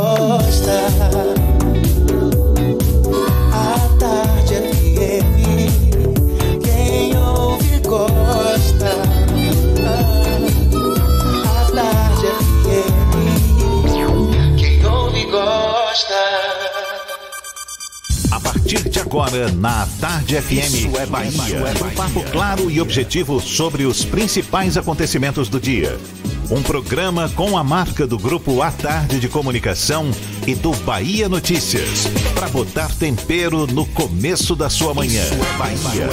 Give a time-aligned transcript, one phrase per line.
[0.00, 0.76] gosta.
[3.52, 5.72] A tarde é FM,
[6.64, 8.90] quem ouve gosta.
[11.44, 13.36] A tarde é FM,
[14.58, 16.20] quem ouve gosta.
[18.30, 21.30] A partir de agora, na Tarde FM, Isso é Bahia.
[21.36, 21.74] Bahia.
[21.84, 25.98] Um papo claro e objetivo sobre os principais acontecimentos do dia
[26.50, 30.10] um programa com a marca do Grupo A Tarde de Comunicação
[30.44, 32.08] e do Bahia Notícias.
[32.34, 35.22] Para botar tempero no começo da sua manhã.
[35.22, 36.08] Isso é Bahia.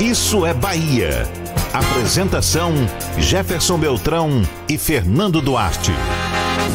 [0.00, 1.28] Isso é Bahia.
[1.74, 2.72] Apresentação:
[3.18, 5.92] Jefferson Beltrão e Fernando Duarte.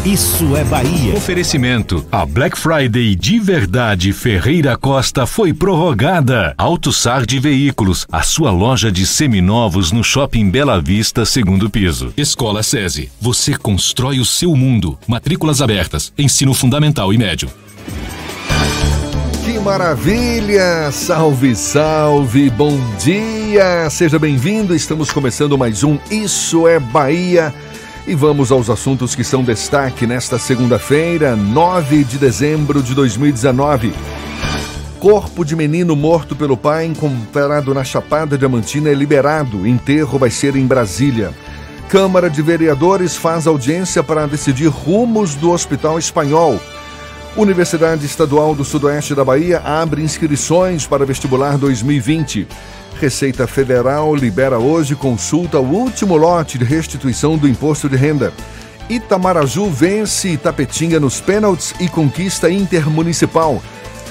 [0.05, 1.13] Isso é Bahia.
[1.15, 2.05] Oferecimento.
[2.11, 6.53] A Black Friday de verdade Ferreira Costa foi prorrogada.
[6.57, 12.13] AutoSard Veículos, a sua loja de seminovos no Shopping Bela Vista, segundo piso.
[12.15, 13.11] Escola SESI.
[13.19, 14.97] Você constrói o seu mundo.
[15.07, 16.13] Matrículas abertas.
[16.17, 17.49] Ensino fundamental e médio.
[19.43, 20.91] Que maravilha!
[20.91, 22.49] Salve, salve!
[22.49, 23.89] Bom dia!
[23.89, 24.75] Seja bem-vindo.
[24.75, 27.53] Estamos começando mais um Isso é Bahia
[28.07, 33.93] e vamos aos assuntos que são destaque nesta segunda-feira, 9 de dezembro de 2019.
[34.97, 39.67] Corpo de menino morto pelo pai encontrado na Chapada Diamantina é liberado.
[39.67, 41.33] Enterro vai ser em Brasília.
[41.89, 46.61] Câmara de Vereadores faz audiência para decidir rumos do Hospital Espanhol.
[47.35, 52.47] Universidade Estadual do Sudoeste da Bahia abre inscrições para vestibular 2020.
[52.99, 58.33] Receita Federal libera hoje consulta o último lote de restituição do imposto de renda.
[58.89, 63.61] Itamaraju vence Itapetinga nos pênaltis e conquista intermunicipal.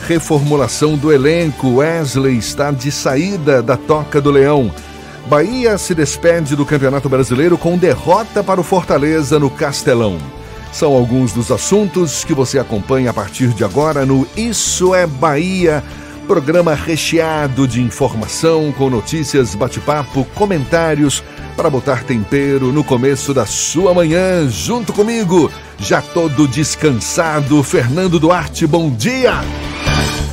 [0.06, 1.76] Reformulação do elenco.
[1.78, 4.72] Wesley está de saída da Toca do Leão.
[5.26, 10.16] Bahia se despede do Campeonato Brasileiro com derrota para o Fortaleza no Castelão.
[10.72, 15.82] São alguns dos assuntos que você acompanha a partir de agora no Isso é Bahia
[16.26, 21.22] Programa recheado de informação, com notícias, bate-papo, comentários
[21.56, 24.48] para botar tempero no começo da sua manhã.
[24.48, 25.48] Junto comigo,
[25.78, 29.34] já todo descansado, Fernando Duarte, bom dia!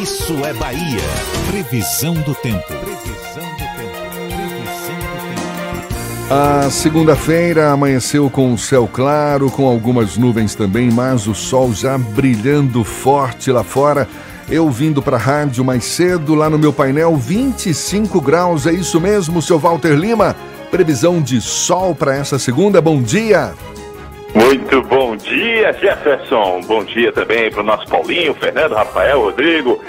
[0.00, 1.02] Isso é Bahia.
[1.50, 2.83] Previsão do tempo.
[6.30, 11.98] A segunda-feira amanheceu com o céu claro, com algumas nuvens também, mas o sol já
[11.98, 14.08] brilhando forte lá fora.
[14.48, 19.00] Eu vindo para a rádio mais cedo, lá no meu painel, 25 graus, é isso
[19.00, 20.34] mesmo, seu Walter Lima?
[20.70, 23.52] Previsão de sol para essa segunda, bom dia!
[24.34, 26.60] Muito bom dia, Jefferson.
[26.66, 29.80] Bom dia também para o nosso Paulinho, Fernando, Rafael, Rodrigo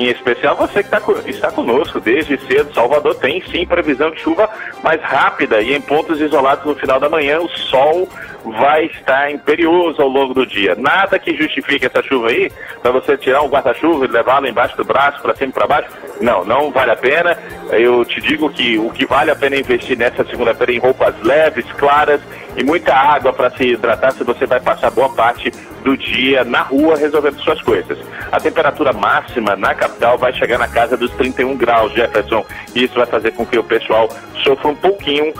[0.00, 2.72] em especial você que tá, está conosco desde cedo.
[2.74, 4.48] Salvador tem sim previsão de chuva
[4.82, 8.08] mais rápida e em pontos isolados no final da manhã o sol
[8.44, 10.74] vai estar imperioso ao longo do dia.
[10.74, 12.50] Nada que justifique essa chuva aí
[12.82, 15.88] para você tirar um guarda-chuva e levá-lo embaixo do braço, para cima e para baixo.
[16.20, 17.36] Não, não vale a pena.
[17.70, 21.14] Eu te digo que o que vale a pena é investir nessa segunda-feira em roupas
[21.22, 22.20] leves, claras
[22.56, 25.50] e muita água para se hidratar se você vai passar boa parte
[25.82, 27.98] do dia na rua resolvendo suas coisas.
[28.32, 32.44] A temperatura máxima na capital vai chegar na casa dos 31 graus, Jefferson.
[32.74, 34.08] E isso vai fazer com que o pessoal
[34.42, 35.32] sofra um pouquinho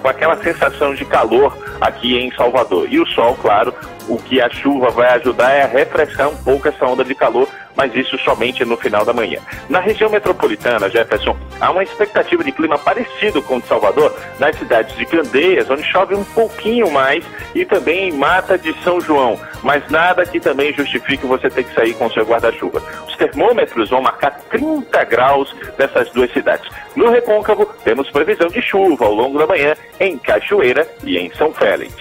[0.00, 2.86] com aquela sensação de calor aqui em Salvador.
[2.90, 3.72] E o sol, claro,
[4.08, 7.48] o que a chuva vai ajudar é a refrescar um pouco essa onda de calor,
[7.76, 9.40] mas isso somente no final da manhã.
[9.68, 14.56] Na região metropolitana, Jefferson, há uma expectativa de clima parecido com o de Salvador nas
[14.56, 19.38] cidades de Candeias, onde chove um pouquinho mais, e também em Mata de São João,
[19.62, 22.82] mas nada que também justifique você ter que sair com seu guarda-chuva.
[23.06, 26.68] Os termômetros vão marcar 30 graus nessas duas cidades.
[26.94, 31.52] No Recôncavo, temos previsão de chuva ao longo da manhã em Cachoeira e em São
[31.52, 31.94] Félix.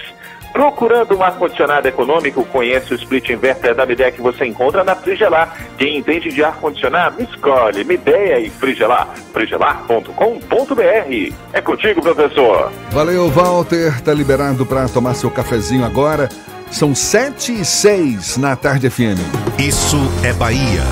[0.54, 5.56] Procurando um ar-condicionado econômico, conhece o split inverter da Midea que você encontra na Frigelar.
[5.78, 9.08] Quem entende de ar-condicionado, escolhe Midea e Frigelar.
[9.34, 11.34] frigelar.com.br.
[11.54, 12.72] É contigo, professor.
[12.92, 14.02] Valeu, Walter.
[14.02, 16.28] Tá liberado para tomar seu cafezinho agora.
[16.72, 19.20] São sete e seis na Tarde FM.
[19.60, 20.84] Isso é Bahia.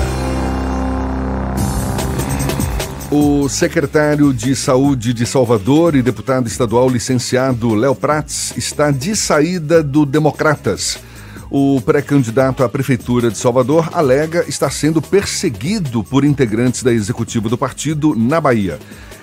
[3.10, 9.82] O secretário de Saúde de Salvador e deputado estadual licenciado Léo Prats está de saída
[9.82, 10.96] do Democratas.
[11.50, 17.58] O pré-candidato à Prefeitura de Salvador alega estar sendo perseguido por integrantes da executiva do
[17.58, 18.78] partido na Bahia.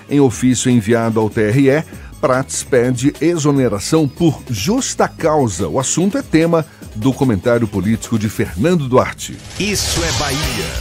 [0.09, 1.81] Em ofício enviado ao TRE,
[2.19, 5.69] Prats pede exoneração por justa causa.
[5.69, 9.37] O assunto é tema do comentário político de Fernando Duarte.
[9.57, 10.73] Isso é Bahia.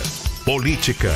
[0.45, 1.13] Política.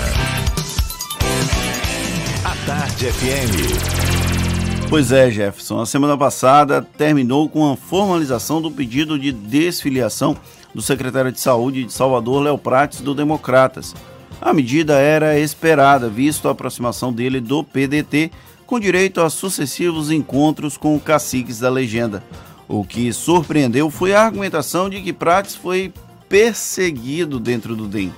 [2.43, 4.89] A Tarde FM.
[4.89, 5.81] Pois é, Jefferson.
[5.81, 10.35] A semana passada terminou com a formalização do pedido de desfiliação
[10.75, 13.95] do secretário de Saúde de Salvador, Léo Prates, do Democratas.
[14.41, 18.31] A medida era esperada, visto a aproximação dele do PDT,
[18.67, 22.25] com direito a sucessivos encontros com caciques da legenda.
[22.67, 25.93] O que surpreendeu foi a argumentação de que Prates foi
[26.27, 28.11] perseguido dentro do DEM.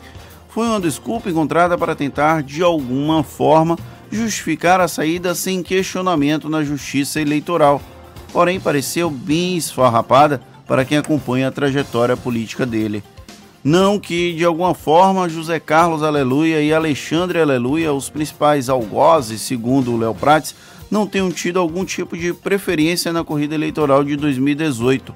[0.48, 3.76] Foi uma desculpa encontrada para tentar, de alguma forma,
[4.12, 7.80] justificar a saída sem questionamento na justiça eleitoral.
[8.32, 13.02] Porém, pareceu bem esfarrapada para quem acompanha a trajetória política dele.
[13.64, 19.92] Não que, de alguma forma, José Carlos Aleluia e Alexandre Aleluia, os principais algozes, segundo
[19.92, 20.54] o Léo Prates,
[20.90, 25.14] não tenham tido algum tipo de preferência na corrida eleitoral de 2018.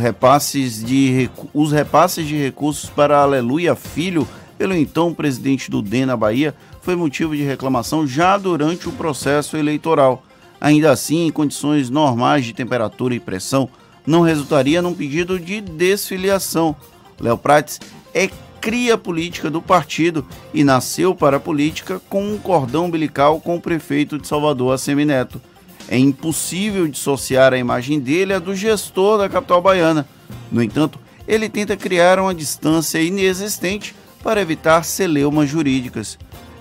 [0.00, 4.26] repasses de, os repasses de recursos para Aleluia Filho,
[4.56, 6.54] pelo então presidente do DEM na Bahia,
[6.86, 10.22] foi motivo de reclamação já durante o processo eleitoral.
[10.60, 13.68] Ainda assim, em condições normais de temperatura e pressão,
[14.06, 16.76] não resultaria num pedido de desfiliação.
[17.20, 17.80] Léo Prates
[18.14, 18.30] é
[18.60, 20.24] cria política do partido
[20.54, 25.42] e nasceu para a política com um cordão umbilical com o prefeito de Salvador, Assemineto.
[25.88, 30.06] É impossível dissociar a imagem dele a do gestor da capital baiana.
[30.52, 33.92] No entanto, ele tenta criar uma distância inexistente
[34.22, 36.16] para evitar celeumas jurídicas.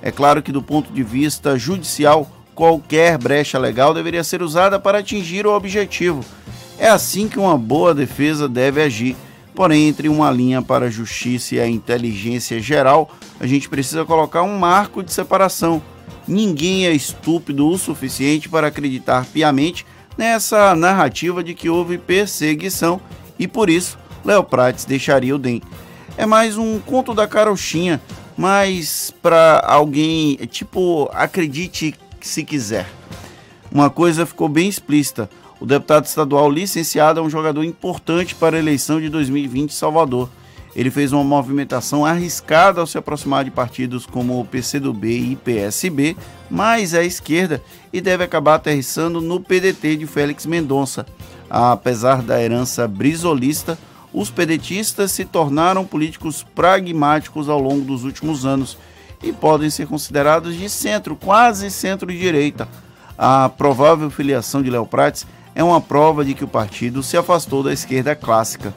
[0.06, 5.00] É claro que, do ponto de vista judicial, qualquer brecha legal deveria ser usada para
[5.00, 6.24] atingir o objetivo.
[6.78, 9.16] É assim que uma boa defesa deve agir.
[9.56, 13.10] Porém, entre uma linha para a justiça e a inteligência geral,
[13.40, 15.82] a gente precisa colocar um marco de separação.
[16.28, 23.02] Ninguém é estúpido o suficiente para acreditar piamente nessa narrativa de que houve perseguição
[23.40, 25.64] e por isso Léo Prates deixaria o DEM.
[26.16, 28.00] É mais um conto da carochinha
[28.38, 32.88] mas para alguém, tipo, acredite se quiser.
[33.72, 38.60] Uma coisa ficou bem explícita: o deputado estadual licenciado é um jogador importante para a
[38.60, 40.30] eleição de 2020 em Salvador.
[40.76, 46.18] Ele fez uma movimentação arriscada ao se aproximar de partidos como o PCdoB e PSB,
[46.52, 47.64] mais à esquerda,
[47.94, 51.06] e deve acabar aterrissando no PDT de Félix Mendonça.
[51.50, 53.78] Apesar da herança brisolista,
[54.16, 58.78] os pedetistas se tornaram políticos pragmáticos ao longo dos últimos anos
[59.22, 62.66] e podem ser considerados de centro, quase centro-direita.
[63.18, 67.62] A provável filiação de Léo Prates é uma prova de que o partido se afastou
[67.62, 68.74] da esquerda clássica.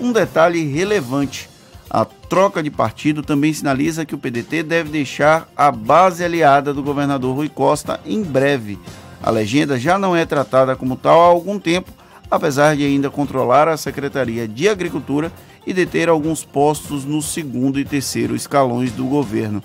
[0.00, 1.50] Um detalhe relevante:
[1.90, 6.84] a troca de partido também sinaliza que o PDT deve deixar a base aliada do
[6.84, 8.78] governador Rui Costa em breve.
[9.20, 11.97] A legenda já não é tratada como tal há algum tempo
[12.30, 15.32] apesar de ainda controlar a Secretaria de Agricultura
[15.66, 19.62] e deter alguns postos no segundo e terceiro escalões do governo.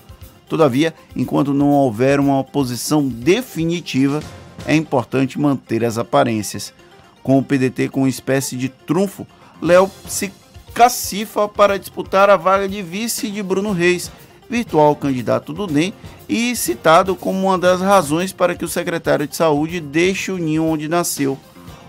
[0.48, 4.22] Todavia, enquanto não houver uma posição definitiva,
[4.66, 6.74] é importante manter as aparências.
[7.22, 9.26] Com o PDT com uma espécie de trunfo,
[9.62, 10.32] Léo se
[10.74, 14.12] cacifa para disputar a vaga de vice de Bruno Reis,
[14.50, 15.94] virtual candidato do DEM
[16.28, 20.66] e citado como uma das razões para que o secretário de Saúde deixe o ninho
[20.66, 21.40] onde nasceu.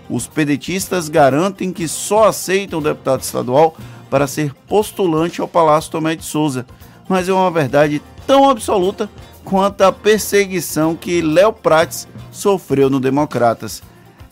[0.09, 3.75] Os pedetistas garantem que só aceitam o deputado estadual
[4.09, 6.65] para ser postulante ao Palácio Tomé de Souza,
[7.09, 9.09] mas é uma verdade tão absoluta
[9.43, 13.81] quanto a perseguição que Léo Prates sofreu no Democratas.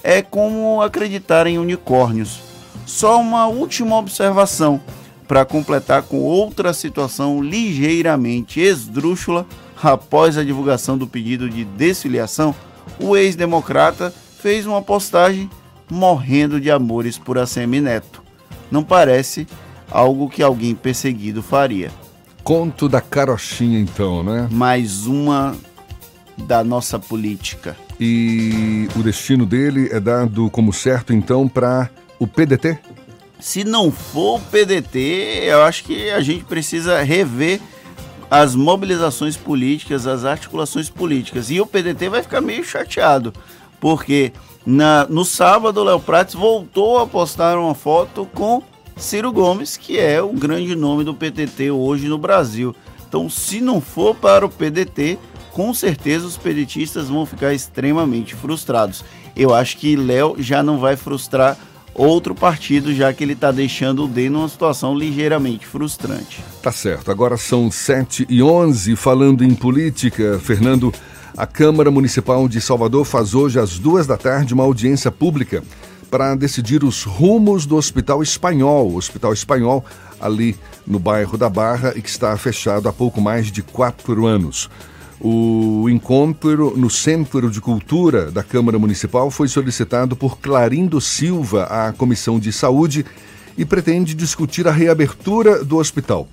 [0.04, 2.42] É como acreditar em unicórnios.
[2.86, 4.82] Só uma última observação
[5.28, 9.46] para completar com outra situação ligeiramente esdrúxula.
[9.82, 12.56] Após a divulgação do pedido de desfiliação,
[13.00, 15.50] o ex-democrata fez uma postagem
[15.94, 18.24] morrendo de amores por ACM Neto.
[18.72, 19.48] Não parece
[19.90, 21.92] algo que alguém perseguido faria.
[22.44, 24.50] Conto da carochinha, então, né?
[24.52, 25.56] Mais uma
[26.36, 27.78] da nossa política.
[28.00, 32.80] E o destino dele é dado como certo, então, para o PDT?
[33.40, 37.62] Se não for o PDT, eu acho que a gente precisa rever
[38.32, 41.52] as mobilizações políticas, as articulações políticas.
[41.52, 43.32] E o PDT vai ficar meio chateado,
[43.80, 44.34] porque
[44.66, 48.64] na, no sábado Léo Prates voltou a postar uma foto com
[48.96, 52.76] Ciro Gomes, que é o grande nome do PDT hoje no Brasil.
[53.08, 55.20] Então, se não for para o PDT,
[55.52, 59.04] com certeza os pedetistas vão ficar extremamente frustrados.
[59.36, 61.58] Eu acho que Léo já não vai frustrar
[61.94, 66.44] outro partido, já que ele está deixando o D numa situação ligeiramente frustrante.
[66.62, 67.12] Tá certo.
[67.12, 70.40] Agora são 7 e 11 falando em política.
[70.40, 70.92] Fernando,
[71.36, 75.64] a Câmara Municipal de Salvador faz hoje às duas da tarde uma audiência pública
[76.10, 79.84] para decidir os rumos do Hospital Espanhol, o Hospital Espanhol
[80.22, 84.70] ali no bairro da Barra e que está fechado há pouco mais de quatro anos.
[85.20, 91.92] O encontro no Centro de Cultura da Câmara Municipal foi solicitado por Clarindo Silva à
[91.94, 93.06] Comissão de Saúde
[93.58, 96.28] e pretende discutir a reabertura do hospital.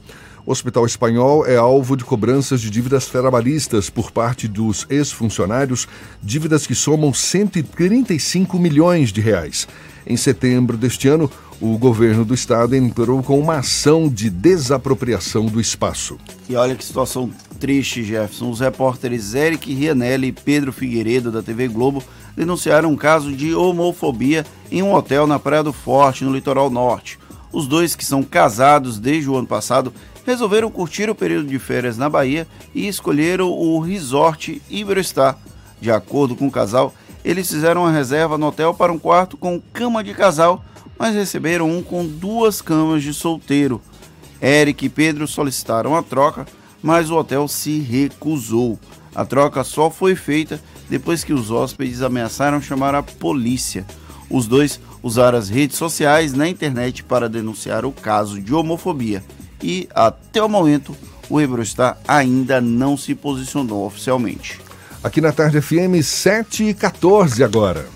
[0.46, 5.86] O Hospital Espanhol é alvo de cobranças de dívidas trabalhistas por parte dos ex-funcionários,
[6.22, 9.68] dívidas que somam 135 milhões de reais.
[10.06, 11.30] Em setembro deste ano,
[11.60, 16.16] o governo do estado entrou com uma ação de desapropriação do espaço.
[16.48, 18.50] E olha que situação triste, Jefferson.
[18.50, 22.02] Os repórteres Eric Rianelli e Pedro Figueiredo, da TV Globo,
[22.34, 27.18] denunciaram um caso de homofobia em um hotel na Praia do Forte, no litoral norte.
[27.52, 29.92] Os dois, que são casados desde o ano passado,
[30.30, 35.36] resolveram curtir o período de férias na Bahia e escolheram o Resort Iberostar.
[35.80, 36.94] De acordo com o casal,
[37.24, 40.64] eles fizeram uma reserva no hotel para um quarto com cama de casal,
[40.96, 43.80] mas receberam um com duas camas de solteiro.
[44.40, 46.46] Eric e Pedro solicitaram a troca,
[46.80, 48.78] mas o hotel se recusou.
[49.12, 53.84] A troca só foi feita depois que os hóspedes ameaçaram chamar a polícia.
[54.30, 59.24] Os dois usaram as redes sociais na internet para denunciar o caso de homofobia
[59.62, 60.96] e, até o momento,
[61.28, 64.60] o Ebrostar ainda não se posicionou oficialmente.
[65.02, 67.86] Aqui na Tarde FM 7 e 14 agora.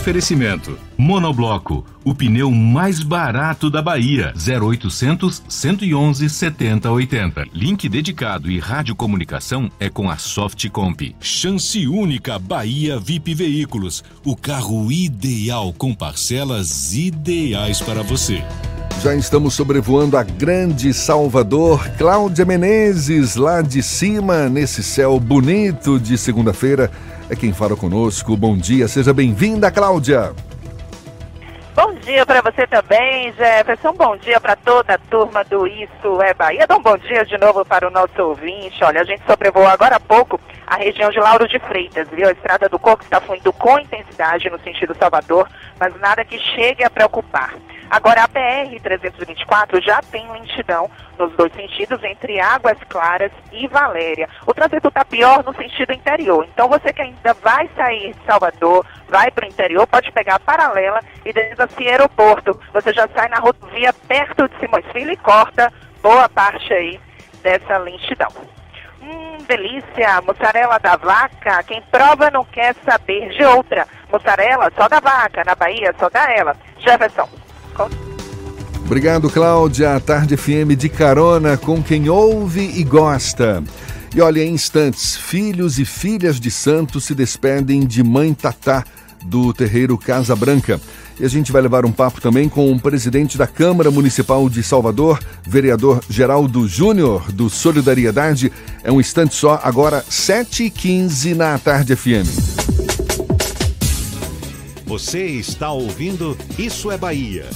[0.00, 4.32] Oferecimento: Monobloco, o pneu mais barato da Bahia.
[4.34, 7.44] 0800 111 7080.
[7.52, 11.14] Link dedicado e radiocomunicação é com a Softcomp.
[11.20, 18.42] Chance única Bahia VIP Veículos, o carro ideal com parcelas ideais para você.
[19.02, 21.86] Já estamos sobrevoando a grande Salvador.
[21.98, 26.90] Cláudia Menezes, lá de cima, nesse céu bonito de segunda-feira
[27.30, 28.36] é quem fala conosco.
[28.36, 30.34] Bom dia, seja bem-vinda, Cláudia.
[31.76, 33.92] Bom dia para você também, Jefferson.
[33.92, 36.66] Bom dia para toda a turma do Isso é Bahia.
[36.66, 38.82] Dá um bom dia de novo para o nosso ouvinte.
[38.82, 42.28] Olha, a gente sobrevoou agora há pouco a região de Lauro de Freitas, viu?
[42.28, 46.82] A estrada do Coco está fluindo com intensidade no sentido Salvador, mas nada que chegue
[46.82, 47.54] a preocupar.
[47.90, 54.28] Agora, a BR-324 já tem lentidão nos dois sentidos, entre Águas Claras e Valéria.
[54.46, 56.46] O trânsito está pior no sentido interior.
[56.54, 60.40] Então, você que ainda vai sair de Salvador, vai para o interior, pode pegar a
[60.40, 62.58] paralela e desde aeroporto.
[62.72, 67.00] Você já sai na rodovia perto de Simões Filho e corta boa parte aí
[67.42, 68.30] dessa lentidão.
[69.02, 71.62] Hum, delícia, mussarela da vaca.
[71.64, 73.86] Quem prova não quer saber de outra.
[74.12, 76.56] Mussarela só da vaca, na Bahia só dá ela.
[76.78, 77.39] Jefferson.
[78.84, 79.94] Obrigado, Cláudia.
[79.94, 83.62] A Tarde FM de carona com quem ouve e gosta.
[84.14, 88.84] E olha, em instantes, filhos e filhas de santos se despedem de mãe Tatá
[89.24, 90.80] do terreiro Casa Branca.
[91.20, 94.62] E a gente vai levar um papo também com o presidente da Câmara Municipal de
[94.62, 98.50] Salvador, vereador Geraldo Júnior, do Solidariedade.
[98.82, 102.26] É um instante só, agora 7h15 na Tarde FM.
[104.86, 107.46] Você está ouvindo Isso é Bahia.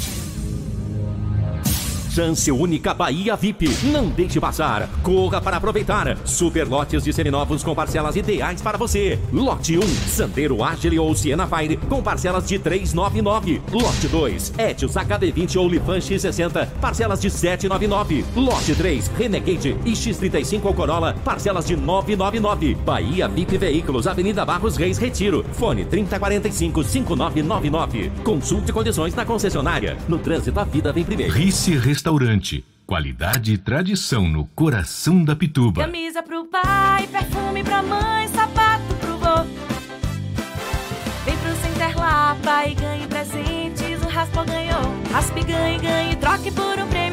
[2.15, 3.69] Chance única Bahia VIP.
[3.91, 4.89] Não deixe passar.
[5.03, 6.17] Corra para aproveitar.
[6.25, 9.19] Super lotes de seminovos com parcelas ideais para você.
[9.33, 13.61] Lote 1, Sandero Agile ou Siena Fire com parcelas de 399.
[13.73, 18.25] Lote 2, Etios HD20 ou Lifan X60, parcelas de 799.
[18.37, 22.77] Lote 3, Renegade e X35 ou Corolla, parcelas de 999.
[22.77, 25.45] Bahia VIP Veículos, Avenida Barros Reis Retiro.
[25.55, 28.13] Fone 3045 5999.
[28.23, 29.97] Consulte condições na concessionária.
[30.07, 31.33] No trânsito a vida vem primeiro.
[31.33, 31.77] Rice.
[32.87, 35.81] Qualidade e tradição no coração da Pituba.
[35.81, 39.43] Camisa pro pai, perfume pra mãe, sapato pro vô.
[41.25, 44.83] Vem pro Center Lapa e ganhe presentes, o Raspa ganhou.
[45.11, 47.04] Raspe, ganhe, ganhe, troque por um bem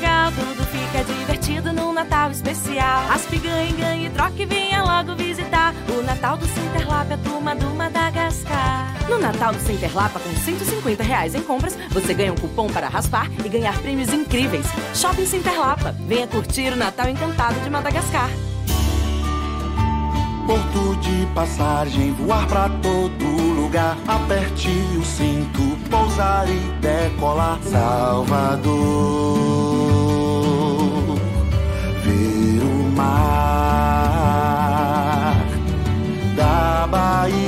[0.00, 0.32] legal.
[0.32, 3.10] Tudo fica divertido no Natal especial.
[3.10, 5.74] Aspe ganhe, ganhe, troque, venha logo visitar.
[5.96, 8.96] O Natal do Cinterlap, a turma do Madagascar.
[9.08, 13.28] No Natal do Cinterlapa, com 150 reais em compras, você ganha um cupom para raspar
[13.44, 14.66] e ganhar prêmios incríveis.
[14.94, 15.94] Shopping Cinterlapa.
[16.06, 18.30] Venha curtir o Natal encantado de Madagascar.
[20.46, 23.24] Porto de passagem, voar pra todo
[23.70, 23.96] lugar.
[24.08, 27.60] Aperte o cinto, pousar e decolar.
[27.62, 28.70] Salvador,
[32.10, 34.16] ver o mar
[36.36, 37.38] da Bahia.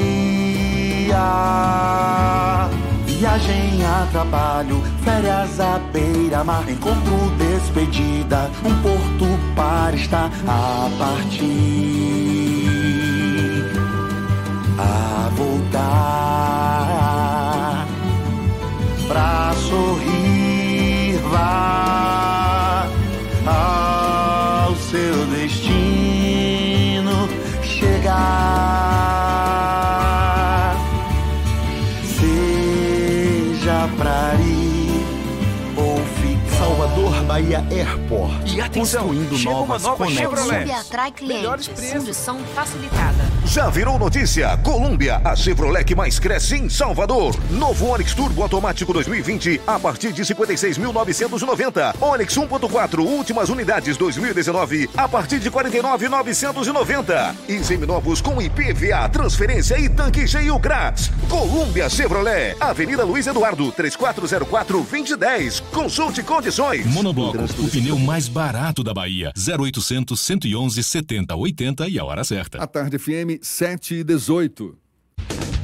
[3.07, 6.65] Viagem a trabalho, férias à beira-mar.
[6.69, 12.23] Encontro, despedida, um porto para estar a partir
[14.79, 16.73] a voltar
[19.09, 22.52] pra sorrir vá ao
[24.93, 27.17] seu destino
[27.63, 28.13] chegar
[32.05, 35.03] seja pra ir
[35.79, 38.42] ou ficar Salvador Bahia Airport.
[38.55, 40.29] E atenção, Construindo chega uma novas nova conexões.
[40.29, 40.71] Chevrolet.
[40.73, 41.91] atrai Melhores clientes.
[41.91, 42.05] preços.
[42.05, 43.33] Condição facilitada.
[43.47, 44.55] Já virou notícia?
[44.59, 47.35] Colômbia, a Chevrolet que mais cresce em Salvador.
[47.51, 51.95] Novo Onix Turbo Automático 2020 a partir de 56.990.
[51.99, 57.35] Onix 1.4 últimas unidades 2019 a partir de 49.990.
[57.49, 61.11] E seminovos com IPVA, transferência e tanque cheio grátis.
[61.27, 65.63] Colômbia Chevrolet, Avenida Luiz Eduardo, 3404-2010.
[65.73, 66.85] Consulte condições.
[66.85, 68.42] Monobloco, o pneu mais barato
[68.83, 69.33] da Bahia.
[69.37, 72.59] 0800 111 70 80 e a hora certa.
[72.59, 74.82] A Tarde FM 7 e 18.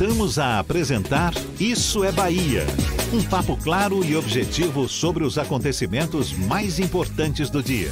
[0.00, 2.62] Voltamos a apresentar Isso é Bahia.
[3.12, 7.90] Um papo claro e objetivo sobre os acontecimentos mais importantes do dia.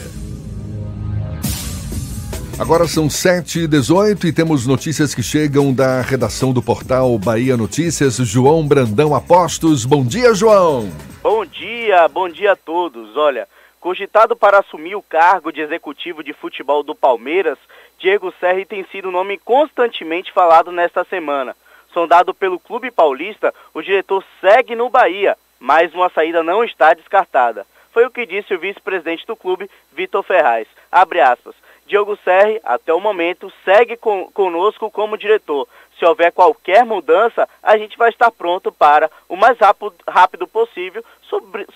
[2.58, 7.58] Agora são 7 e 18 e temos notícias que chegam da redação do portal Bahia
[7.58, 8.16] Notícias.
[8.16, 9.84] João Brandão Apostos.
[9.84, 10.90] Bom dia, João.
[11.22, 13.18] Bom dia, bom dia a todos.
[13.18, 13.46] Olha,
[13.78, 17.58] cogitado para assumir o cargo de executivo de futebol do Palmeiras,
[17.98, 21.54] Diego Serri tem sido o nome constantemente falado nesta semana.
[21.98, 27.66] Sondado pelo Clube Paulista, o diretor segue no Bahia, mas uma saída não está descartada.
[27.92, 30.68] Foi o que disse o vice-presidente do clube, Vitor Ferraz.
[30.92, 31.56] Abre aspas.
[31.88, 35.66] Diogo Serri, até o momento, segue con conosco como diretor.
[35.98, 39.58] Se houver qualquer mudança, a gente vai estar pronto para, o mais
[40.06, 41.04] rápido, possível,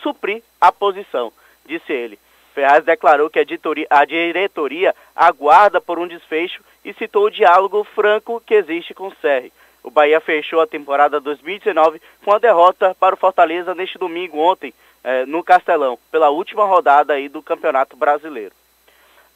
[0.01, 1.33] suprir, a posição,
[1.67, 2.17] disse ele.
[2.55, 3.45] Ferraz declarou que a,
[3.91, 9.53] a diretoria aguarda por um desfecho e citou o diálogo franco que existe com Serri.
[9.83, 14.73] O Bahia fechou a temporada 2019 com a derrota para o Fortaleza neste domingo ontem,
[15.03, 18.55] eh, no Castelão, pela última rodada aí do Campeonato Brasileiro.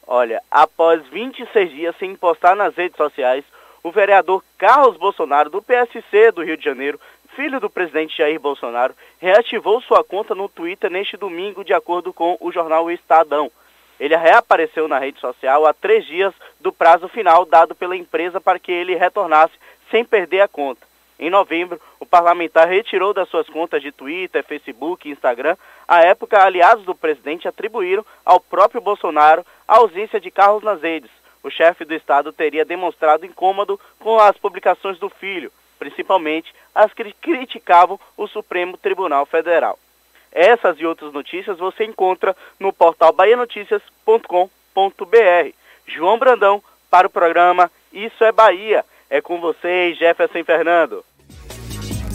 [0.07, 3.43] Olha, após 26 dias sem postar nas redes sociais,
[3.83, 6.99] o vereador Carlos Bolsonaro, do PSC do Rio de Janeiro,
[7.35, 12.37] filho do presidente Jair Bolsonaro, reativou sua conta no Twitter neste domingo, de acordo com
[12.39, 13.51] o jornal Estadão.
[13.99, 18.59] Ele reapareceu na rede social há três dias do prazo final dado pela empresa para
[18.59, 19.53] que ele retornasse
[19.89, 20.85] sem perder a conta.
[21.19, 25.57] Em novembro, o parlamentar retirou das suas contas de Twitter, Facebook e Instagram.
[25.87, 31.09] À época, aliados do presidente atribuíram ao próprio Bolsonaro a ausência de Carlos nas redes.
[31.43, 37.11] O chefe do Estado teria demonstrado incômodo com as publicações do filho, principalmente as que
[37.13, 39.79] criticavam o Supremo Tribunal Federal.
[40.31, 45.53] Essas e outras notícias você encontra no portal bahianoticias.com.br.
[45.87, 48.85] João Brandão para o programa Isso é Bahia.
[49.09, 51.03] É com vocês, Jefferson Fernando.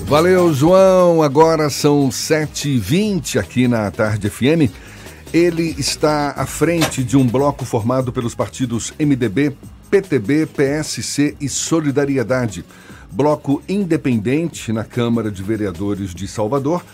[0.04, 1.22] Valeu, João.
[1.22, 4.70] Agora são 7h20 aqui na Tarde FM.
[5.32, 9.56] Ele está à frente de um bloco formado pelos partidos MDB,
[9.90, 12.62] PTB, PSC e Solidariedade.
[13.10, 16.84] Bloco independente na Câmara de Vereadores de Salvador,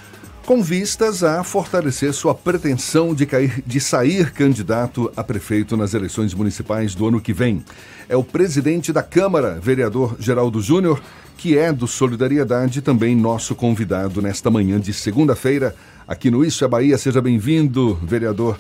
[0.49, 6.33] com vistas a fortalecer sua pretensão de, cair, de sair candidato a prefeito nas eleições
[6.33, 7.63] municipais do ano que vem.
[8.09, 11.03] É o presidente da Câmara, vereador Geraldo Júnior,
[11.37, 15.77] que é do Solidariedade, também nosso convidado nesta manhã de segunda-feira,
[16.09, 16.97] aqui no Isso é Bahia.
[16.97, 18.59] Seja bem-vindo, vereador.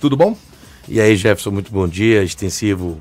[0.00, 0.36] Tudo bom?
[0.88, 2.24] E aí, Jefferson, muito bom dia.
[2.24, 3.00] Extensivo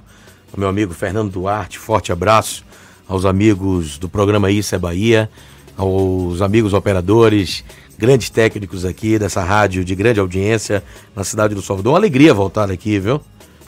[0.54, 2.64] ao meu amigo Fernando Duarte, forte abraço.
[3.08, 5.28] Aos amigos do programa Isso é Bahia,
[5.76, 7.64] aos amigos operadores,
[8.00, 10.82] grandes técnicos aqui dessa rádio de grande audiência
[11.14, 11.92] na cidade do Salvador.
[11.92, 13.20] Uma alegria voltar aqui, viu?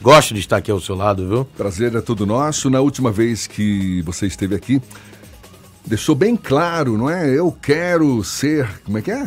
[0.02, 1.46] Gosto de estar aqui ao seu lado, viu?
[1.58, 2.70] Prazer é todo nosso.
[2.70, 4.82] Na última vez que você esteve aqui,
[5.86, 7.30] deixou bem claro, não é?
[7.38, 8.70] Eu quero ser.
[8.86, 9.26] Como é que é?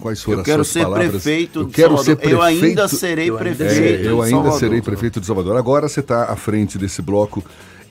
[0.00, 1.10] Quais foram eu as quero suas ser palavras?
[1.10, 2.34] Prefeito eu quero ser prefeito.
[2.34, 4.06] Eu ainda serei eu prefeito.
[4.06, 4.58] É, eu ainda Salvador.
[4.58, 5.58] serei prefeito de Salvador.
[5.58, 7.44] Agora você está à frente desse bloco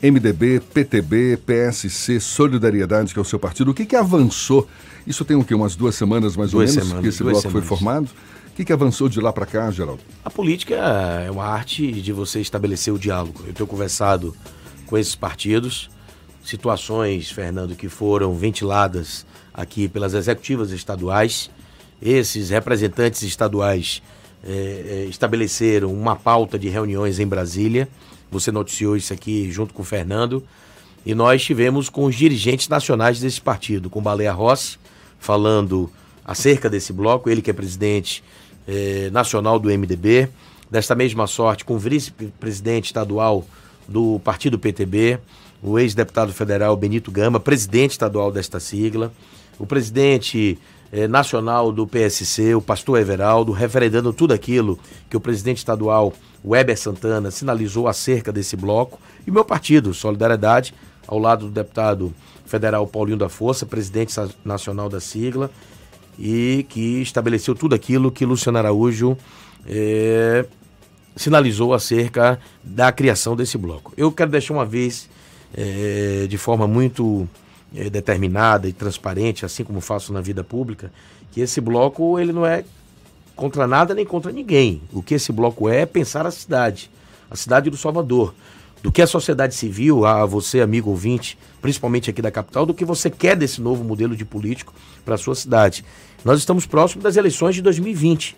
[0.04, 3.72] MDB, PTB, PSC, Solidariedade, que é o seu partido.
[3.72, 4.68] O que, que avançou?
[5.08, 5.56] Isso tem o quê?
[5.56, 7.68] Umas duas semanas mais duas ou menos semanas, que esse bloco semanas.
[7.68, 8.10] foi formado?
[8.48, 10.02] O que, que avançou de lá para cá, Geraldo?
[10.26, 13.46] A política é uma arte de você estabelecer o diálogo.
[13.48, 14.36] Eu tenho conversado
[14.86, 15.90] com esses partidos,
[16.44, 21.50] situações, Fernando, que foram ventiladas aqui pelas executivas estaduais.
[22.02, 24.04] Esses representantes estaduais
[24.44, 27.88] é, estabeleceram uma pauta de reuniões em Brasília.
[28.34, 30.44] Você noticiou isso aqui junto com o Fernando.
[31.06, 34.78] E nós tivemos com os dirigentes nacionais desse partido, com Baleia Rossi,
[35.20, 35.90] falando
[36.26, 38.24] acerca desse bloco, ele que é presidente
[38.68, 40.30] é, nacional do MDB.
[40.72, 43.46] Desta mesma sorte, com o vice-presidente estadual
[43.88, 45.20] do partido PTB,
[45.62, 49.14] o ex-deputado federal Benito Gama, presidente estadual desta sigla,
[49.60, 50.58] o presidente
[50.94, 54.78] eh, nacional do PSC, o pastor Everaldo, referendando tudo aquilo
[55.10, 56.14] que o presidente estadual
[56.46, 60.72] Weber Santana sinalizou acerca desse bloco, e meu partido, Solidariedade,
[61.08, 62.14] ao lado do deputado
[62.46, 64.14] federal Paulinho da Força, presidente
[64.46, 65.50] nacional da sigla,
[66.20, 69.18] e que estabeleceu tudo aquilo que Luciano Araújo
[69.66, 70.46] eh,
[71.16, 73.92] sinalizou acerca da criação desse bloco.
[73.98, 75.10] Eu quero deixar uma vez
[75.56, 77.28] é, de forma muito
[77.76, 80.92] é, determinada e transparente, assim como faço na vida pública,
[81.32, 82.64] que esse bloco ele não é
[83.36, 84.82] contra nada nem contra ninguém.
[84.92, 86.90] O que esse bloco é é pensar a cidade,
[87.30, 88.34] a cidade do Salvador,
[88.82, 92.84] do que a sociedade civil, a você, amigo ouvinte, principalmente aqui da capital, do que
[92.84, 94.74] você quer desse novo modelo de político
[95.06, 95.86] para a sua cidade.
[96.24, 98.36] Nós estamos próximos das eleições de 2020.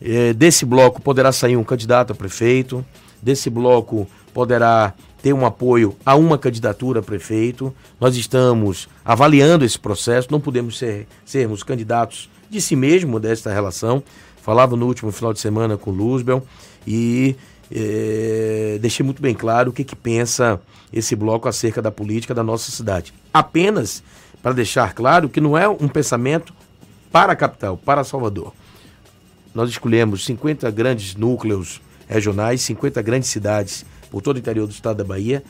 [0.00, 2.84] É, desse bloco poderá sair um candidato a prefeito,
[3.20, 7.74] desse bloco poderá ter um apoio a uma candidatura a prefeito.
[8.00, 14.02] Nós estamos avaliando esse processo, não podemos ser, sermos candidatos de si mesmo desta relação.
[14.42, 16.42] Falava no último final de semana com o Luzbel
[16.86, 17.36] e
[17.70, 20.60] é, deixei muito bem claro o que, que pensa
[20.92, 23.12] esse bloco acerca da política da nossa cidade.
[23.32, 24.02] Apenas
[24.42, 26.54] para deixar claro que não é um pensamento
[27.10, 28.52] para a capital, para Salvador.
[29.54, 34.98] Nós escolhemos 50 grandes núcleos regionais, 50 grandes cidades por todo o interior do estado
[34.98, 35.42] da Bahia,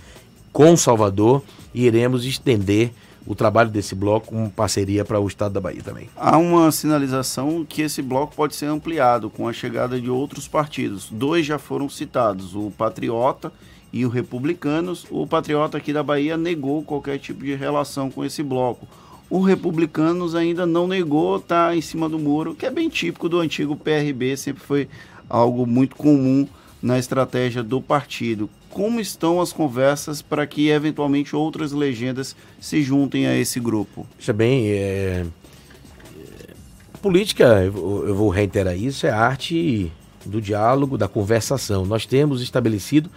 [0.52, 1.42] com Salvador,
[1.74, 2.92] e iremos estender
[3.28, 6.08] o trabalho desse bloco com parceria para o estado da Bahia também.
[6.16, 11.08] Há uma sinalização que esse bloco pode ser ampliado com a chegada de outros partidos.
[11.10, 13.52] Dois já foram citados, o Patriota
[13.92, 15.06] e o Republicanos.
[15.10, 18.88] O Patriota aqui da Bahia negou qualquer tipo de relação com esse bloco.
[19.28, 23.40] O Republicanos ainda não negou, está em cima do muro, que é bem típico do
[23.40, 24.88] antigo PRB, sempre foi
[25.28, 26.48] algo muito comum
[26.82, 28.48] na estratégia do partido.
[28.70, 34.06] Como estão as conversas para que eventualmente outras legendas se juntem a esse grupo?
[34.18, 35.26] Veja bem, é...
[37.02, 39.90] política, eu vou reiterar isso, é a arte
[40.24, 41.84] do diálogo, da conversação.
[41.86, 43.10] Nós temos estabelecido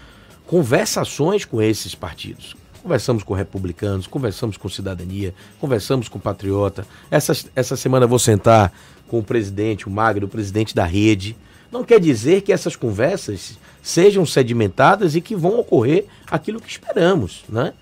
[0.48, 2.56] conversações com esses partidos.
[2.82, 6.86] Conversamos com republicanos, conversamos com cidadania, conversamos com patriota.
[7.12, 8.74] Essa, essa semana vou sentar
[9.08, 11.36] com o presidente, o Magno, o presidente da rede,
[11.72, 17.44] não quer dizer que essas conversas sejam sedimentadas e que vão ocorrer aquilo que esperamos,
[17.48, 17.74] né?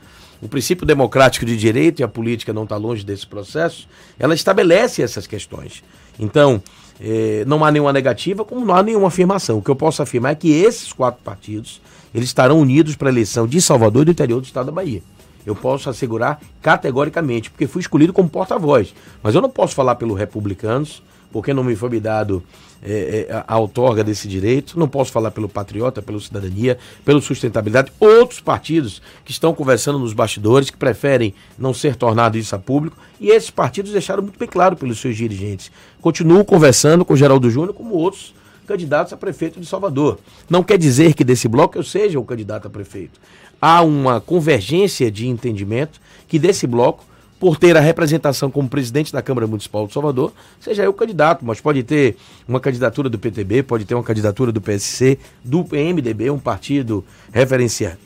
[0.41, 5.01] O princípio democrático de direito e a política não está longe desse processo, ela estabelece
[5.01, 5.83] essas questões.
[6.17, 6.63] Então,
[7.01, 9.57] eh, não há nenhuma negativa, como não há nenhuma afirmação.
[9.57, 11.81] O que eu posso afirmar é que esses quatro partidos
[12.13, 15.01] eles estarão unidos para a eleição de Salvador e do interior do estado da Bahia.
[15.45, 18.93] Eu posso assegurar categoricamente, porque fui escolhido como porta-voz.
[19.21, 22.43] Mas eu não posso falar pelos republicanos, porque não me foi me dado
[22.81, 24.79] é, é, a outorga desse direito.
[24.79, 27.91] Não posso falar pelo Patriota, pelo Cidadania, pelo Sustentabilidade.
[27.99, 32.97] Outros partidos que estão conversando nos bastidores, que preferem não ser tornado isso a público.
[33.19, 35.71] E esses partidos deixaram muito bem claro pelos seus dirigentes.
[36.01, 38.33] Continuo conversando com o Geraldo Júnior, como outros
[38.65, 40.19] candidatos a prefeito de Salvador.
[40.49, 43.19] Não quer dizer que desse bloco eu seja o candidato a prefeito.
[43.59, 47.03] Há uma convergência de entendimento que desse bloco
[47.39, 51.61] por ter a representação como presidente da Câmara Municipal de Salvador, seja eu candidato, mas
[51.61, 56.39] pode ter uma candidatura do PTB, pode ter uma candidatura do PSC, do MDB, um
[56.39, 57.97] partido referenciado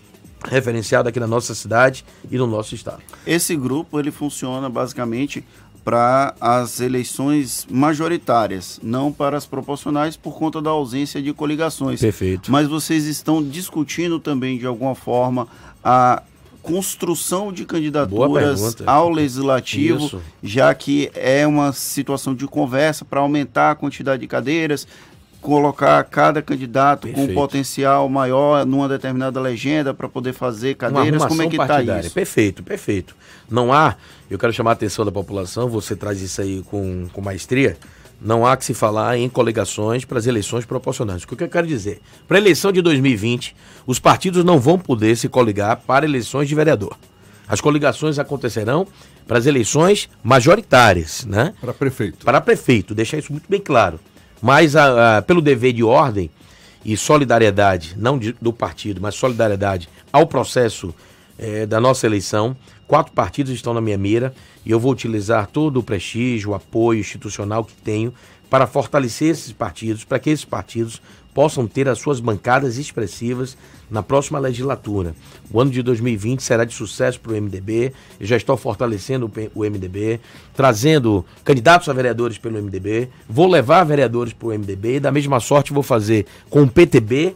[0.46, 3.02] referenciado aqui na nossa cidade e no nosso estado.
[3.26, 5.42] Esse grupo ele funciona basicamente
[5.84, 12.00] para as eleições majoritárias, não para as proporcionais por conta da ausência de coligações.
[12.00, 12.52] Perfeito.
[12.52, 15.48] Mas vocês estão discutindo também de alguma forma
[15.84, 16.24] a
[16.64, 20.22] construção de candidaturas ao legislativo, Isso.
[20.42, 24.88] já que é uma situação de conversa para aumentar a quantidade de cadeiras,
[25.42, 27.28] colocar cada candidato Perfeito.
[27.28, 31.26] com um potencial maior numa determinada legenda para poder fazer cadeiras.
[31.26, 32.12] Como é que está isso?
[32.12, 33.14] Perfeito, perfeito.
[33.52, 33.96] Não há,
[34.32, 37.78] eu quero chamar a atenção da população, você traz isso aí com, com maestria.
[38.22, 41.24] Não há que se falar em coligações para as eleições proporcionais.
[41.24, 42.02] O que eu quero dizer?
[42.28, 46.56] Para a eleição de 2020, os partidos não vão poder se coligar para eleições de
[46.56, 46.98] vereador.
[47.48, 48.88] As coligações acontecerão
[49.28, 51.54] para as eleições majoritárias, né?
[51.60, 52.26] Para prefeito.
[52.26, 54.00] Para prefeito, deixar isso muito bem claro.
[54.42, 56.30] Mas a, a, pelo dever de ordem
[56.86, 60.94] e solidariedade, não de, do partido, mas solidariedade ao processo
[61.38, 62.56] é, da nossa eleição,
[62.88, 64.34] quatro partidos estão na minha mira
[64.66, 68.14] e eu vou utilizar todo o prestígio, o apoio institucional que tenho
[68.50, 71.02] para fortalecer esses partidos, para que esses partidos
[71.34, 73.58] possam ter as suas bancadas expressivas
[73.90, 75.16] na próxima legislatura.
[75.52, 77.92] O ano de 2020 será de sucesso para o MDB.
[78.20, 80.20] Eu já estou fortalecendo o MDB,
[80.54, 83.10] trazendo candidatos a vereadores pelo MDB.
[83.28, 87.36] Vou levar vereadores para o MDB e, da mesma sorte, vou fazer com o PTB,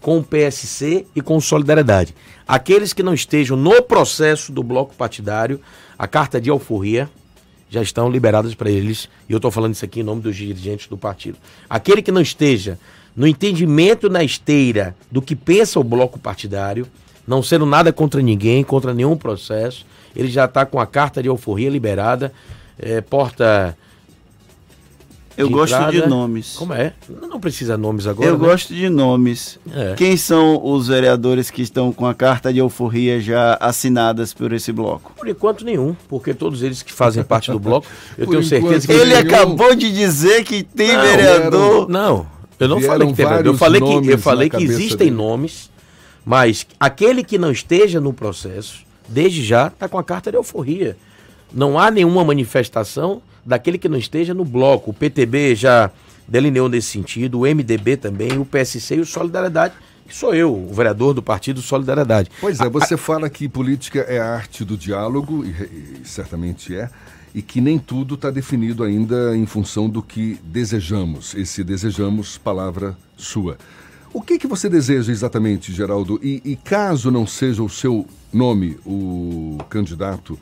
[0.00, 2.14] com o PSC e com o Solidariedade.
[2.46, 5.60] Aqueles que não estejam no processo do bloco partidário,
[5.98, 7.08] a carta de alforria
[7.68, 9.08] já estão liberadas para eles.
[9.28, 11.38] E eu estou falando isso aqui em nome dos dirigentes do partido.
[11.68, 12.78] Aquele que não esteja
[13.14, 16.86] no entendimento na esteira do que pensa o bloco partidário,
[17.26, 21.28] não sendo nada contra ninguém, contra nenhum processo, ele já está com a carta de
[21.28, 22.32] alforria liberada,
[22.78, 23.76] é, porta
[25.36, 25.92] eu gosto entrada.
[25.92, 26.54] de nomes.
[26.56, 26.94] Como é?
[27.08, 28.28] Não precisa nomes agora.
[28.28, 28.46] Eu né?
[28.46, 29.58] gosto de nomes.
[29.72, 29.94] É.
[29.94, 34.72] Quem são os vereadores que estão com a carta de alforria já assinadas por esse
[34.72, 35.12] bloco?
[35.16, 38.92] Por enquanto nenhum, porque todos eles que fazem parte do bloco, eu tenho certeza que.
[38.92, 39.20] Ele nenhum...
[39.20, 41.88] acabou de dizer que tem não, vereador.
[41.88, 42.26] Não,
[42.58, 43.52] eu não falei que tem vereador.
[43.52, 45.10] Eu falei que, eu falei que existem dele.
[45.10, 45.70] nomes,
[46.24, 50.96] mas aquele que não esteja no processo, desde já, está com a carta de alforria.
[51.52, 54.90] Não há nenhuma manifestação daquele que não esteja no bloco.
[54.90, 55.90] O PTB já
[56.26, 59.74] delineou nesse sentido, o MDB também, o PSC e o Solidariedade,
[60.06, 62.30] que sou eu, o vereador do partido Solidariedade.
[62.40, 66.74] Pois é, você a, fala que política é a arte do diálogo, e, e certamente
[66.74, 66.90] é,
[67.34, 71.34] e que nem tudo está definido ainda em função do que desejamos.
[71.34, 73.58] Esse desejamos, palavra sua.
[74.12, 76.18] O que, que você deseja exatamente, Geraldo?
[76.22, 80.38] E, e caso não seja o seu nome o candidato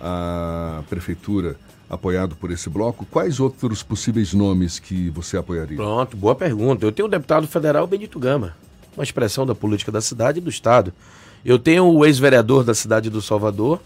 [0.00, 1.56] à prefeitura,
[1.88, 5.76] apoiado por esse bloco, quais outros possíveis nomes que você apoiaria?
[5.76, 6.84] Pronto, boa pergunta.
[6.84, 8.54] Eu tenho o deputado federal Benito Gama,
[8.96, 10.92] uma expressão da política da cidade e do Estado.
[11.44, 13.80] Eu tenho o ex-vereador da cidade do Salvador,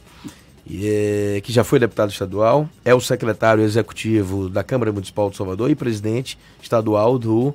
[0.70, 5.70] é, que já foi deputado estadual, é o secretário executivo da Câmara Municipal de Salvador
[5.70, 7.54] e presidente estadual do,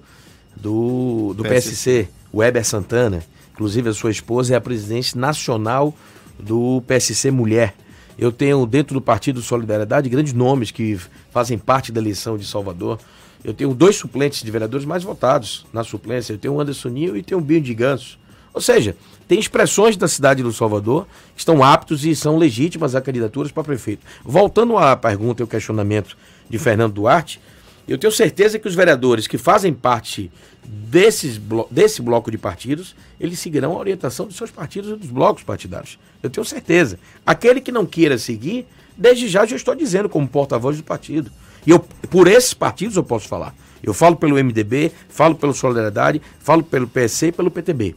[0.55, 2.03] do, do PSC.
[2.03, 3.23] PSC, Weber Santana.
[3.53, 5.93] Inclusive, a sua esposa é a presidente nacional
[6.39, 7.73] do PSC Mulher.
[8.17, 10.99] Eu tenho dentro do Partido Solidariedade grandes nomes que
[11.31, 12.99] fazem parte da eleição de Salvador.
[13.43, 16.33] Eu tenho dois suplentes de vereadores mais votados na suplência.
[16.33, 18.17] Eu tenho o Anderson Nil e tenho o Binho de Ganso.
[18.53, 23.01] Ou seja, tem expressões da cidade do Salvador que estão aptos e são legítimas a
[23.01, 24.03] candidaturas para prefeito.
[24.23, 26.17] Voltando à pergunta e ao questionamento
[26.49, 27.39] de Fernando Duarte,
[27.87, 30.31] eu tenho certeza que os vereadores que fazem parte
[30.67, 35.09] desses blo desse bloco de partidos, eles seguirão a orientação dos seus partidos e dos
[35.09, 35.97] blocos partidários.
[36.21, 36.99] Eu tenho certeza.
[37.25, 38.65] Aquele que não queira seguir,
[38.97, 41.31] desde já já estou dizendo como porta-voz do partido.
[41.65, 43.55] E eu, por esses partidos eu posso falar.
[43.81, 47.95] Eu falo pelo MDB, falo pelo Solidariedade, falo pelo PSC e pelo PTB.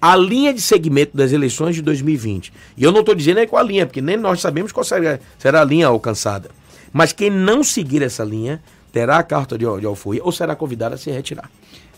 [0.00, 3.62] A linha de segmento das eleições de 2020, e eu não estou dizendo é qual
[3.62, 6.50] a linha, porque nem nós sabemos qual será a linha alcançada.
[6.92, 8.60] Mas quem não seguir essa linha
[8.92, 11.50] terá a carta de, de alforria ou será convidado a se retirar.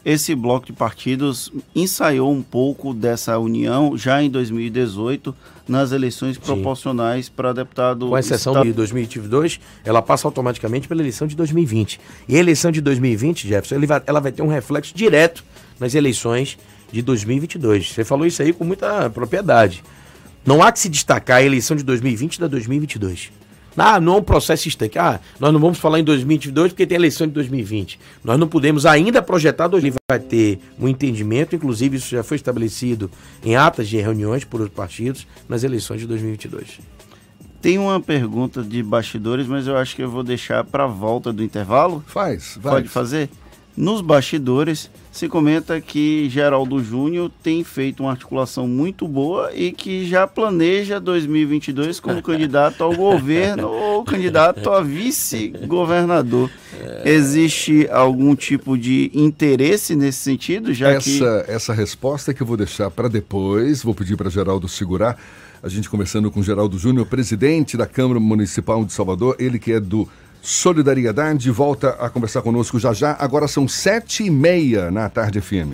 [0.04, 5.34] Esse bloco de partidos ensaiou um pouco dessa união já em 2018
[5.66, 6.42] nas eleições Sim.
[6.42, 8.08] proporcionais para deputado.
[8.08, 11.98] Com exceção de 2022, ela passa automaticamente pela eleição de 2020.
[12.28, 15.42] E a eleição de 2020, Jefferson, vai, ela vai ter um reflexo direto
[15.80, 16.58] nas eleições
[16.92, 17.92] de 2022.
[17.92, 19.82] Você falou isso aí com muita propriedade.
[20.44, 23.32] Não há que se destacar a eleição de 2020 da 2022.
[23.76, 24.98] Ah, não é um processo estanque.
[24.98, 27.98] Ah, nós não vamos falar em 2022 porque tem eleição de 2020.
[28.22, 30.00] Nós não podemos ainda projetar 2020.
[30.08, 33.10] Vai ter um entendimento, inclusive isso já foi estabelecido
[33.44, 36.80] em atas de reuniões por outros partidos nas eleições de 2022.
[37.60, 41.32] Tem uma pergunta de bastidores, mas eu acho que eu vou deixar para a volta
[41.32, 42.04] do intervalo.
[42.06, 42.74] Faz, vai.
[42.74, 43.30] Pode fazer?
[43.76, 50.06] Nos bastidores se comenta que Geraldo Júnior tem feito uma articulação muito boa e que
[50.06, 56.50] já planeja 2022 como candidato ao governo ou candidato a vice-governador.
[57.04, 60.72] Existe algum tipo de interesse nesse sentido?
[60.72, 61.50] Já essa, que...
[61.50, 65.18] essa resposta que eu vou deixar para depois, vou pedir para Geraldo segurar.
[65.62, 69.80] A gente conversando com Geraldo Júnior, presidente da Câmara Municipal de Salvador, ele que é
[69.80, 70.08] do
[70.44, 73.16] Solidariedade, volta a conversar conosco já já.
[73.18, 75.72] Agora são sete e meia na Tarde FM.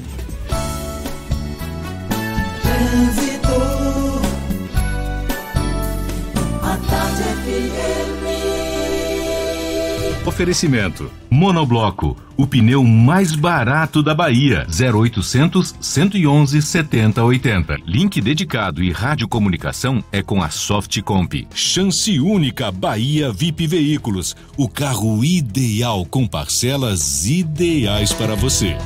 [10.26, 14.66] Oferecimento: Monobloco, o pneu mais barato da Bahia.
[14.68, 17.76] 0800 111 7080.
[17.86, 21.48] Link dedicado e radiocomunicação é com a Softcomp.
[21.54, 28.76] Chance única Bahia VIP Veículos, o carro ideal com parcelas ideais para você.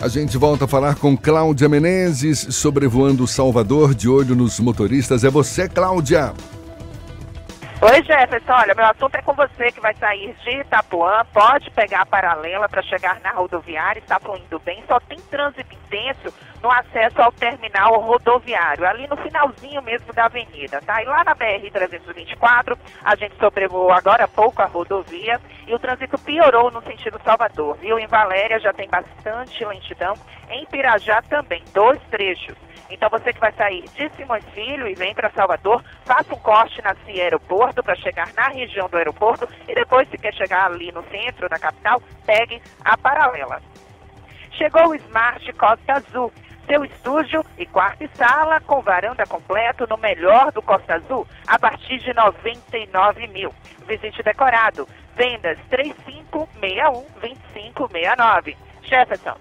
[0.00, 5.24] A gente volta a falar com Cláudia Menezes, sobrevoando Salvador, de olho nos motoristas.
[5.24, 6.34] É você, Cláudia.
[7.88, 8.52] Oi, Jefferson.
[8.52, 11.24] Olha, meu assunto é com você que vai sair de Itapuã.
[11.32, 14.00] Pode pegar a paralela para chegar na rodoviária.
[14.00, 14.82] Está fluindo bem.
[14.88, 20.80] Só tem trânsito intenso no acesso ao terminal rodoviário, ali no finalzinho mesmo da avenida,
[20.84, 21.00] tá?
[21.00, 26.18] E lá na BR-324, a gente sobrevoou agora há pouco a rodovia e o trânsito
[26.18, 28.00] piorou no sentido Salvador, viu?
[28.00, 30.14] Em Valéria já tem bastante lentidão.
[30.50, 32.56] Em Pirajá também, dois trechos.
[32.90, 36.80] Então você que vai sair de Simões Filho e vem para Salvador, faça um corte
[36.82, 40.92] na CIA Aeroporto para chegar na região do aeroporto e depois, se quer chegar ali
[40.92, 43.60] no centro da capital, pegue a paralela.
[44.52, 46.32] Chegou o Smart Costa Azul,
[46.66, 51.58] seu estúdio e quarto e sala com varanda completo no melhor do Costa Azul a
[51.58, 53.54] partir de 99 mil.
[53.86, 54.88] Visite decorado.
[55.14, 58.56] Vendas 3561 2569.
[58.82, 59.36] Jefferson.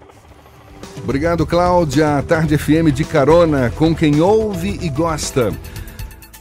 [1.04, 2.24] Obrigado, Cláudia.
[2.28, 5.54] Tarde FM de carona com quem ouve e gosta.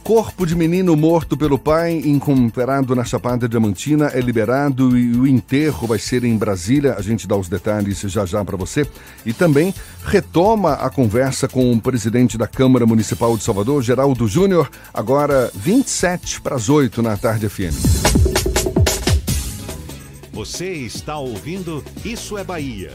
[0.05, 5.87] Corpo de menino morto pelo pai, encontrado na Chapada Diamantina, é liberado e o enterro
[5.87, 6.93] vai ser em Brasília.
[6.95, 8.87] A gente dá os detalhes já já para você.
[9.25, 9.73] E também
[10.05, 16.39] retoma a conversa com o presidente da Câmara Municipal de Salvador, Geraldo Júnior, agora 27
[16.39, 17.73] para as 8 na Tarde FM.
[20.31, 22.91] Você está ouvindo Isso é Bahia.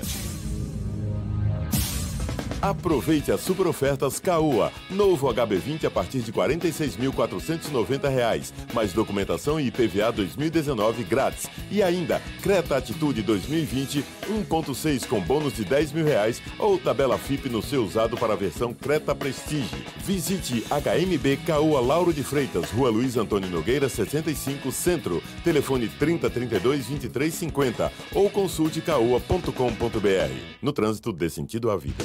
[2.62, 4.70] Aproveite as super ofertas Caoa.
[4.90, 11.48] Novo HB20 a partir de R$ 46.490, mais documentação e IPVA 2019 grátis.
[11.70, 17.48] E ainda, Creta Atitude 2020 1.6 com bônus de 10 mil reais ou tabela FIP
[17.48, 19.74] no seu usado para a versão Creta Prestige.
[20.04, 27.90] Visite HMB Caoa Lauro de Freitas, Rua Luiz Antônio Nogueira 65 Centro, telefone 3032 2350
[28.14, 30.34] ou consulte caoa.com.br.
[30.60, 32.04] No trânsito dê sentido à vida.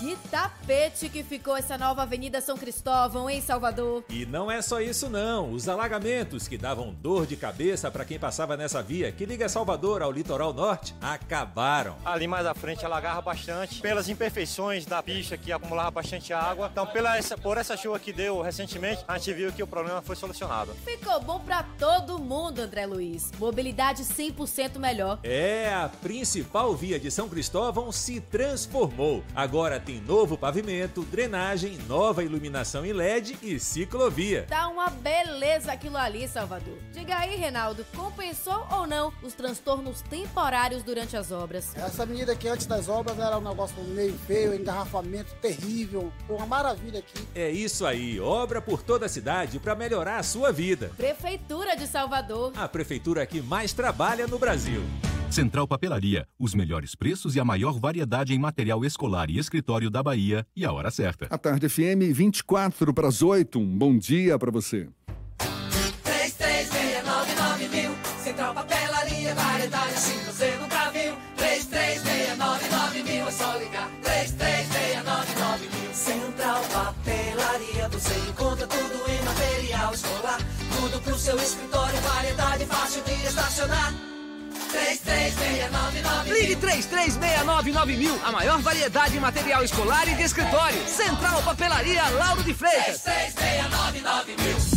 [0.00, 4.02] Que tapete que ficou essa nova Avenida São Cristóvão em Salvador.
[4.08, 5.52] E não é só isso não.
[5.52, 10.00] Os alagamentos que davam dor de cabeça para quem passava nessa via que liga Salvador
[10.00, 11.96] ao litoral norte acabaram.
[12.02, 16.70] Ali mais à frente alagava bastante pelas imperfeições da pista que acumulava bastante água.
[16.72, 20.00] Então pela essa, por essa chuva que deu recentemente, a gente viu que o problema
[20.00, 20.72] foi solucionado.
[20.82, 23.30] Ficou bom para todo mundo, André Luiz.
[23.38, 25.18] Mobilidade 100% melhor.
[25.22, 29.22] É, a principal via de São Cristóvão se transformou.
[29.34, 34.46] Agora tem novo pavimento, drenagem, nova iluminação em LED e ciclovia.
[34.48, 36.78] Tá uma beleza aquilo ali, Salvador.
[36.92, 41.74] Diga aí, Reinaldo, compensou ou não os transtornos temporários durante as obras?
[41.74, 46.12] Essa avenida aqui antes das obras era um negócio meio feio, engarrafamento terrível.
[46.28, 47.26] Uma maravilha aqui.
[47.34, 50.92] É isso aí, obra por toda a cidade para melhorar a sua vida.
[50.96, 52.52] Prefeitura de Salvador.
[52.56, 54.84] A prefeitura que mais trabalha no Brasil.
[55.34, 60.00] Central Papelaria, os melhores preços e a maior variedade em material escolar e escritório da
[60.00, 61.26] Bahia e a hora certa.
[61.28, 63.58] A tarde FM 24 para as 8.
[63.58, 64.88] Um bom dia para você.
[84.82, 85.14] Estacionar.
[86.24, 86.32] 3369 33699000.
[86.32, 88.18] Ligue 33699000.
[88.24, 90.78] A maior variedade de material escolar e de escritório.
[90.88, 93.02] Central Papelaria Lauro de Freitas.
[93.04, 94.74] 33699000.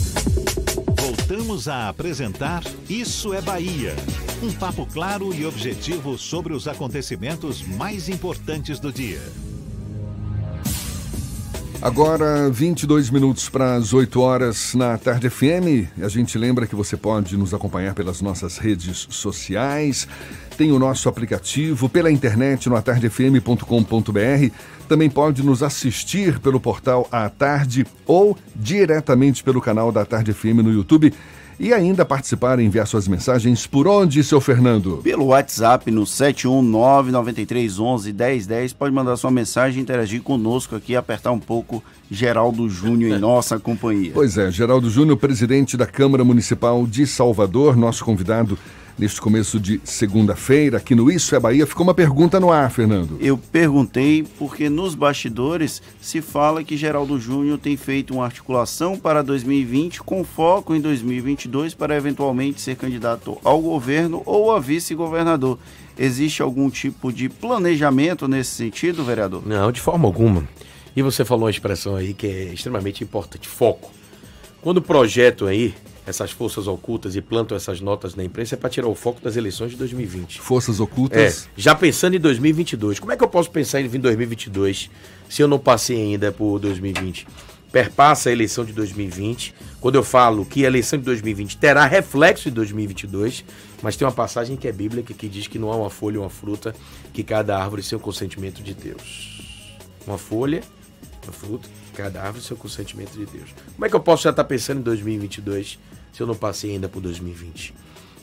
[0.99, 3.95] Voltamos a apresentar Isso é Bahia.
[4.41, 9.21] Um papo claro e objetivo sobre os acontecimentos mais importantes do dia.
[11.80, 15.88] Agora, 22 minutos para as 8 horas na Tarde FM.
[16.01, 20.07] A gente lembra que você pode nos acompanhar pelas nossas redes sociais.
[20.57, 24.51] Tem o nosso aplicativo pela internet no atardefm.com.br.
[24.89, 30.63] Também pode nos assistir pelo portal A Tarde ou diretamente pelo canal da Tarde FM
[30.63, 31.13] no YouTube.
[31.59, 34.99] E ainda participar e enviar suas mensagens por onde, seu Fernando?
[35.03, 38.75] Pelo WhatsApp no 71993111010.
[38.77, 44.11] Pode mandar sua mensagem, interagir conosco aqui, apertar um pouco Geraldo Júnior em nossa companhia.
[44.13, 48.55] Pois é, Geraldo Júnior, presidente da Câmara Municipal de Salvador, nosso convidado
[48.97, 51.67] neste começo de segunda-feira, aqui no Isso é Bahia.
[51.67, 53.17] Ficou uma pergunta no ar, Fernando.
[53.21, 59.21] Eu perguntei porque nos bastidores se fala que Geraldo Júnior tem feito uma articulação para
[59.21, 65.59] 2020 com foco em 2022 para eventualmente ser candidato ao governo ou a vice-governador.
[65.97, 69.45] Existe algum tipo de planejamento nesse sentido, vereador?
[69.45, 70.47] Não, de forma alguma.
[70.95, 73.91] E você falou uma expressão aí que é extremamente importante: foco.
[74.61, 75.73] Quando o projeto aí
[76.07, 79.35] essas forças ocultas e plantam essas notas na imprensa é para tirar o foco das
[79.35, 80.39] eleições de 2020.
[80.39, 81.45] Forças ocultas?
[81.45, 82.97] É, já pensando em 2022.
[82.97, 84.89] Como é que eu posso pensar em 2022
[85.29, 87.27] se eu não passei ainda por 2020?
[87.73, 89.53] Perpassa a eleição de 2020.
[89.81, 93.43] Quando eu falo que a eleição de 2020 terá reflexo em 2022,
[93.81, 96.23] mas tem uma passagem que é bíblica que diz que não há uma folha ou
[96.23, 96.73] uma fruta
[97.11, 99.41] que cada árvore sem o consentimento de Deus.
[100.07, 100.63] Uma folha,
[101.25, 103.49] uma fruta, cada árvore sem o consentimento de Deus.
[103.73, 105.77] Como é que eu posso já estar pensando em 2022
[106.18, 107.76] se eu não passei ainda por 2020.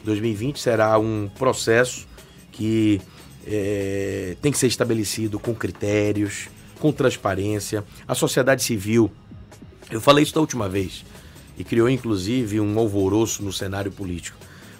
[0.03, 2.09] 2020 será um processo
[2.51, 3.01] que
[3.47, 6.49] é, tem que ser estabelecido com critérios,
[6.81, 7.85] com transparência.
[8.09, 9.13] A sociedade civil,
[9.93, 11.05] eu falei isso da última vez,
[11.57, 14.37] e criou inclusive um alvoroço no cenário político.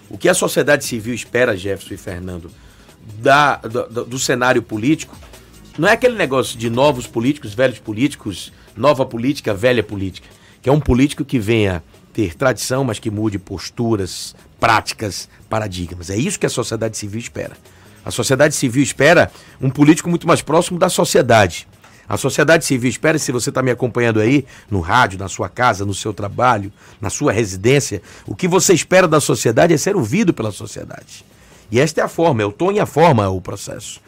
[0.09, 2.51] O que a sociedade civil espera, Jefferson e Fernando,
[3.17, 5.17] da, do, do cenário político,
[5.77, 10.27] não é aquele negócio de novos políticos, velhos políticos, nova política, velha política,
[10.61, 11.81] que é um político que venha
[12.15, 16.09] ter tradição, mas que mude posturas, práticas, paradigmas.
[16.09, 17.57] É isso que a sociedade civil espera.
[18.05, 19.29] A sociedade civil espera
[19.61, 21.67] um político muito mais próximo da sociedade.
[22.07, 25.83] A sociedade civil espera, se você está me acompanhando aí, no rádio, na sua casa,
[25.83, 30.33] no seu trabalho, na sua residência, o que você espera da sociedade é ser ouvido
[30.33, 31.25] pela sociedade.
[31.69, 33.99] E esta é a forma, é o tom e a forma o processo.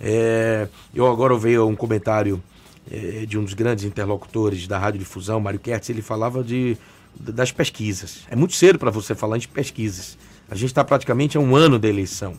[0.00, 2.40] É, eu agora ouvi um comentário
[2.88, 6.76] é, de um dos grandes interlocutores da radiodifusão, Mário Kertz, ele falava de
[7.18, 8.20] das pesquisas.
[8.30, 10.16] É muito cedo para você falar de pesquisas.
[10.50, 12.34] A gente está praticamente a um ano da eleição.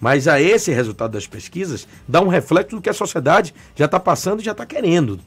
[0.00, 3.98] Mas a esse resultado das pesquisas dá um reflexo do que a sociedade já está
[3.98, 5.20] passando e já está querendo.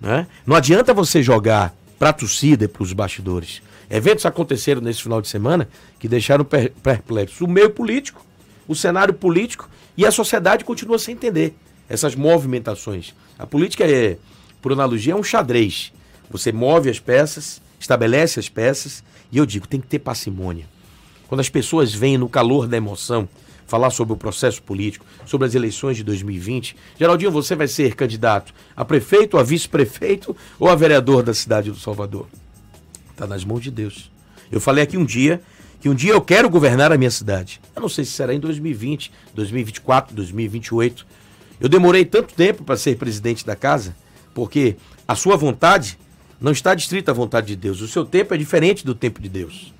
[0.00, 0.26] Né?
[0.46, 3.62] Não adianta você jogar para a torcida e para os bastidores.
[3.88, 8.24] Eventos aconteceram nesse final de semana que deixaram perplexos o meio político,
[8.66, 11.54] o cenário político e a sociedade continua sem entender
[11.88, 13.14] essas movimentações.
[13.38, 14.16] A política é,
[14.60, 15.92] por analogia, é um xadrez.
[16.28, 20.66] Você move as peças estabelece as peças e eu digo, tem que ter parcimônia.
[21.28, 23.28] Quando as pessoas vêm no calor da emoção
[23.66, 28.52] falar sobre o processo político, sobre as eleições de 2020, Geraldinho, você vai ser candidato
[28.76, 32.26] a prefeito, a vice-prefeito ou a vereador da cidade do Salvador?
[33.10, 34.10] Está nas mãos de Deus.
[34.52, 35.40] Eu falei aqui um dia
[35.80, 37.60] que um dia eu quero governar a minha cidade.
[37.74, 41.06] Eu não sei se será em 2020, 2024, 2028.
[41.60, 43.96] Eu demorei tanto tempo para ser presidente da casa,
[44.34, 44.76] porque
[45.08, 45.98] a sua vontade
[46.40, 47.80] não está distrito à vontade de Deus.
[47.80, 49.72] O seu tempo é diferente do tempo de Deus.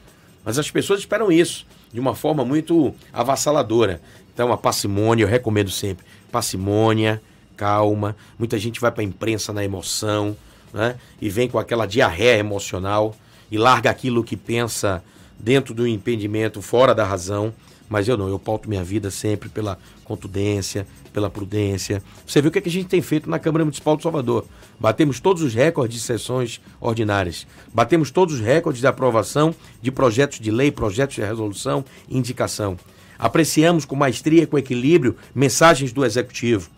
[0.45, 4.01] Mas as pessoas esperam isso de uma forma muito avassaladora.
[4.33, 6.05] Então, a parcimônia, eu recomendo sempre.
[6.31, 7.23] Parcimônia,
[7.57, 8.17] calma.
[8.39, 10.37] Muita gente vai para a imprensa na emoção,
[10.73, 10.97] né?
[11.21, 13.17] E vem com aquela diarreia emocional
[13.51, 15.03] e larga aquilo que pensa
[15.39, 17.53] dentro do impedimento, fora da razão.
[17.89, 22.03] Mas eu não, eu pauto minha vida sempre pela contundência, pela prudência.
[22.27, 24.45] Você viu o que, é que a gente tem feito na Câmara Municipal de Salvador.
[24.79, 27.47] Batemos todos os recordes de sessões ordinárias.
[27.73, 32.77] Batemos todos os recordes de aprovação de projetos de lei, projetos de resolução e indicação.
[33.19, 36.76] Apreciamos com maestria com equilíbrio mensagens do Executivo.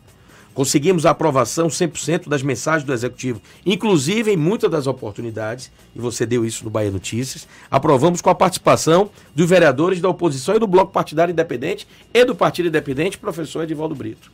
[0.59, 6.27] Conseguimos a aprovação 100% das mensagens do Executivo, inclusive em muitas das oportunidades, e você
[6.27, 10.67] deu isso no Bahia Notícias, aprovamos com a participação dos vereadores da oposição e do
[10.67, 14.33] Bloco Partidário Independente e do Partido Independente, professor Edivaldo Brito.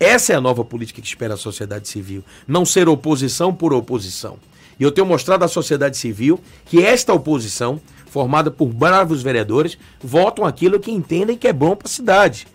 [0.00, 2.24] Essa é a nova política que espera a sociedade civil.
[2.44, 4.36] Não ser oposição por oposição.
[4.80, 10.44] E eu tenho mostrado à sociedade civil que esta oposição, formada por bravos vereadores, votam
[10.44, 12.48] aquilo que entendem que é bom para a cidade.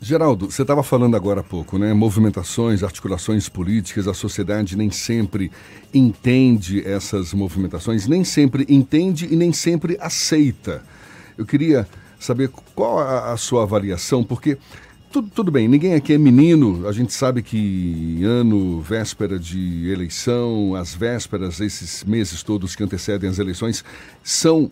[0.00, 1.92] Geraldo, você estava falando agora há pouco, né?
[1.92, 5.50] Movimentações, articulações políticas, a sociedade nem sempre
[5.92, 10.84] entende essas movimentações, nem sempre entende e nem sempre aceita.
[11.36, 11.86] Eu queria
[12.18, 14.56] saber qual a, a sua avaliação, porque
[15.10, 20.76] tudo, tudo bem, ninguém aqui é menino, a gente sabe que ano, véspera de eleição,
[20.76, 23.84] as vésperas, esses meses todos que antecedem as eleições,
[24.22, 24.70] são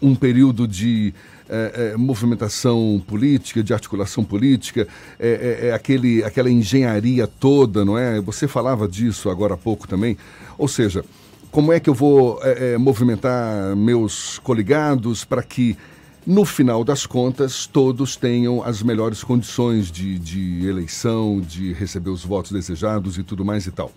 [0.00, 1.12] um período de
[1.50, 4.86] é, é, movimentação política, de articulação política,
[5.18, 5.28] é,
[5.62, 8.20] é, é, aquele, aquela engenharia toda, não é?
[8.20, 10.16] Você falava disso agora há pouco também.
[10.56, 11.04] Ou seja,
[11.50, 15.76] como é que eu vou é, movimentar meus coligados para que,
[16.24, 22.24] no final das contas, todos tenham as melhores condições de, de eleição, de receber os
[22.24, 23.90] votos desejados e tudo mais e tal.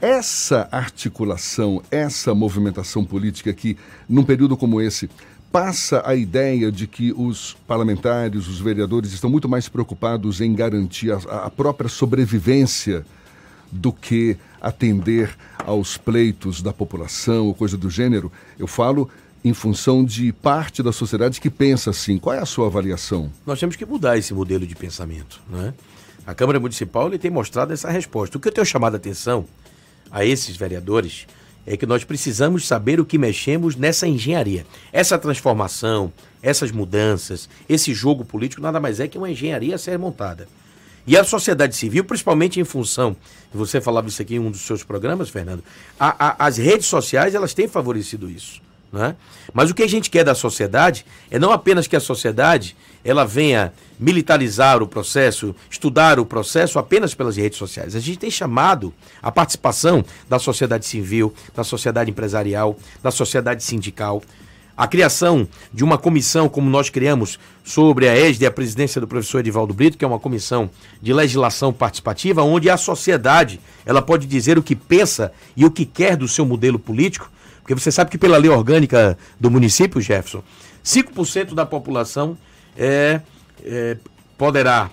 [0.00, 3.76] Essa articulação, essa movimentação política que,
[4.08, 5.08] num período como esse,
[5.52, 11.12] passa a ideia de que os parlamentares, os vereadores estão muito mais preocupados em garantir
[11.12, 13.04] a, a própria sobrevivência
[13.70, 18.32] do que atender aos pleitos da população ou coisa do gênero.
[18.58, 19.10] Eu falo
[19.44, 22.18] em função de parte da sociedade que pensa assim.
[22.18, 23.30] Qual é a sua avaliação?
[23.44, 25.40] Nós temos que mudar esse modelo de pensamento.
[25.50, 25.74] Né?
[26.26, 28.38] A Câmara Municipal ele tem mostrado essa resposta.
[28.38, 29.44] O que eu tenho chamado a atenção
[30.10, 31.26] a esses vereadores
[31.66, 34.66] é que nós precisamos saber o que mexemos nessa engenharia.
[34.92, 39.98] Essa transformação, essas mudanças, esse jogo político nada mais é que uma engenharia a ser
[39.98, 40.48] montada.
[41.06, 43.16] E a sociedade civil, principalmente em função,
[43.52, 45.62] você falava isso aqui em um dos seus programas, Fernando,
[45.98, 48.60] a, a, as redes sociais elas têm favorecido isso.
[48.92, 49.16] Né?
[49.52, 53.24] Mas o que a gente quer da sociedade é não apenas que a sociedade ela
[53.24, 57.94] venha militarizar o processo, estudar o processo apenas pelas redes sociais.
[57.94, 58.92] A gente tem chamado
[59.22, 64.22] a participação da sociedade civil, da sociedade empresarial, da sociedade sindical,
[64.76, 69.40] a criação de uma comissão, como nós criamos, sobre a ESD, a presidência do professor
[69.40, 74.58] Edivaldo Brito, que é uma comissão de legislação participativa, onde a sociedade ela pode dizer
[74.58, 77.30] o que pensa e o que quer do seu modelo político,
[77.60, 80.42] porque você sabe que pela lei orgânica do município, Jefferson,
[80.84, 82.36] 5% da população
[82.76, 83.20] é,
[83.64, 83.96] é,
[84.36, 84.90] poderá,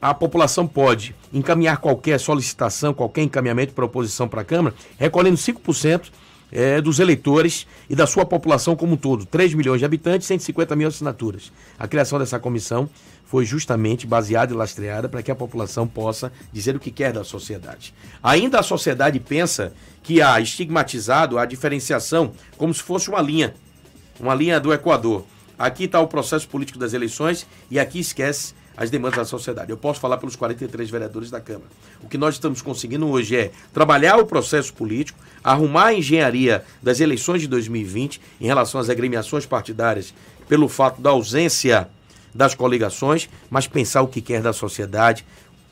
[0.00, 6.10] a população pode encaminhar qualquer solicitação, qualquer encaminhamento para oposição para a Câmara, recolhendo 5%
[6.52, 9.24] é, dos eleitores e da sua população como um todo.
[9.24, 11.50] 3 milhões de habitantes, 150 mil assinaturas.
[11.78, 12.88] A criação dessa comissão
[13.24, 17.24] foi justamente baseada e lastreada para que a população possa dizer o que quer da
[17.24, 17.94] sociedade.
[18.22, 23.54] Ainda a sociedade pensa que há estigmatizado a diferenciação como se fosse uma linha,
[24.20, 25.24] uma linha do Equador.
[25.62, 29.70] Aqui está o processo político das eleições e aqui esquece as demandas da sociedade.
[29.70, 31.68] Eu posso falar pelos 43 vereadores da Câmara.
[32.02, 36.98] O que nós estamos conseguindo hoje é trabalhar o processo político, arrumar a engenharia das
[36.98, 40.12] eleições de 2020 em relação às agremiações partidárias,
[40.48, 41.88] pelo fato da ausência
[42.34, 45.24] das coligações, mas pensar o que quer da sociedade,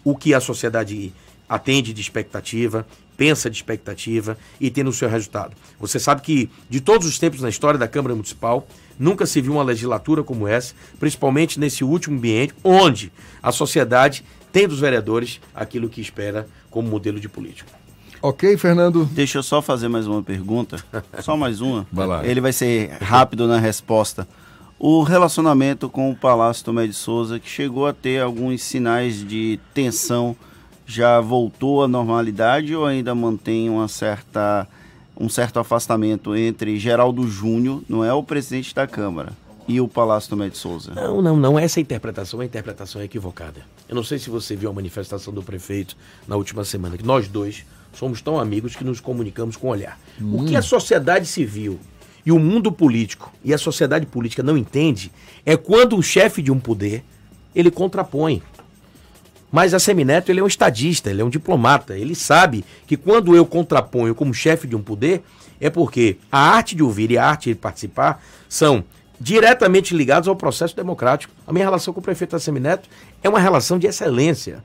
[0.05, 1.13] o que a sociedade
[1.49, 2.87] atende de expectativa,
[3.17, 5.57] pensa de expectativa e tem no seu resultado.
[5.81, 8.69] Você sabe que de todos os tempos na história da Câmara Municipal,
[9.01, 13.11] nunca se viu uma legislatura como essa, principalmente nesse último ambiente, onde
[13.43, 17.71] a sociedade tem dos vereadores aquilo que espera como modelo de político.
[18.23, 19.07] Ok, Fernando?
[19.07, 20.77] Deixa eu só fazer mais uma pergunta.
[21.21, 21.87] Só mais uma.
[21.91, 22.27] Vai lá.
[22.27, 24.29] Ele vai ser rápido na resposta.
[24.79, 29.59] O relacionamento com o Palácio Tomé de Souza, que chegou a ter alguns sinais de
[29.73, 30.37] tensão,
[30.87, 34.67] já voltou à normalidade ou ainda mantém uma certa,
[35.21, 39.35] um certo afastamento entre Geraldo Júnior, não é o presidente da Câmara,
[39.69, 40.93] e o Palácio Tomé de Souza?
[40.95, 41.59] Não, não, não.
[41.59, 43.61] Essa interpretação é interpretação equivocada.
[43.87, 45.95] Eu não sei se você viu a manifestação do prefeito
[46.27, 50.01] na última semana, que nós dois somos tão amigos que nos comunicamos com olhar.
[50.21, 50.41] Hum.
[50.41, 51.79] O que a sociedade civil
[52.25, 55.13] e o mundo político e a sociedade política não entende
[55.45, 57.05] é quando um chefe de um poder
[57.55, 58.43] ele contrapõe.
[59.51, 61.97] Mas a Semineto ele é um estadista, ele é um diplomata.
[61.97, 65.23] Ele sabe que quando eu contraponho como chefe de um poder,
[65.61, 68.85] é porque a arte de ouvir e a arte de participar são
[69.21, 71.35] diretamente ligados ao processo democrático.
[71.47, 72.89] A minha relação com o prefeito Semineto
[73.23, 74.63] é uma relação de excelência.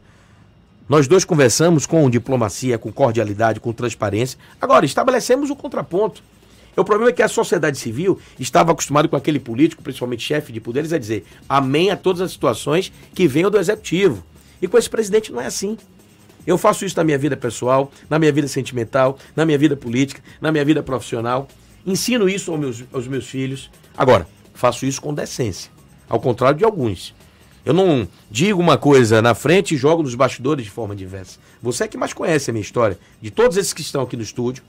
[0.88, 4.38] Nós dois conversamos com diplomacia, com cordialidade, com transparência.
[4.62, 6.24] Agora, estabelecemos o contraponto.
[6.78, 10.60] O problema é que a sociedade civil estava acostumada com aquele político, principalmente chefe de
[10.60, 14.24] poderes, a dizer amém a todas as situações que venham do executivo.
[14.66, 15.78] E com esse presidente não é assim.
[16.46, 20.24] Eu faço isso na minha vida pessoal, na minha vida sentimental, na minha vida política,
[20.42, 21.48] na minha vida profissional.
[21.86, 23.70] Ensino isso aos meus, aos meus filhos.
[23.96, 25.70] Agora, faço isso com decência.
[26.10, 27.14] Ao contrário de alguns.
[27.64, 31.38] Eu não digo uma coisa na frente e jogo nos bastidores de forma diversa.
[31.62, 32.98] Você é que mais conhece a minha história.
[33.22, 34.64] De todos esses que estão aqui no estúdio,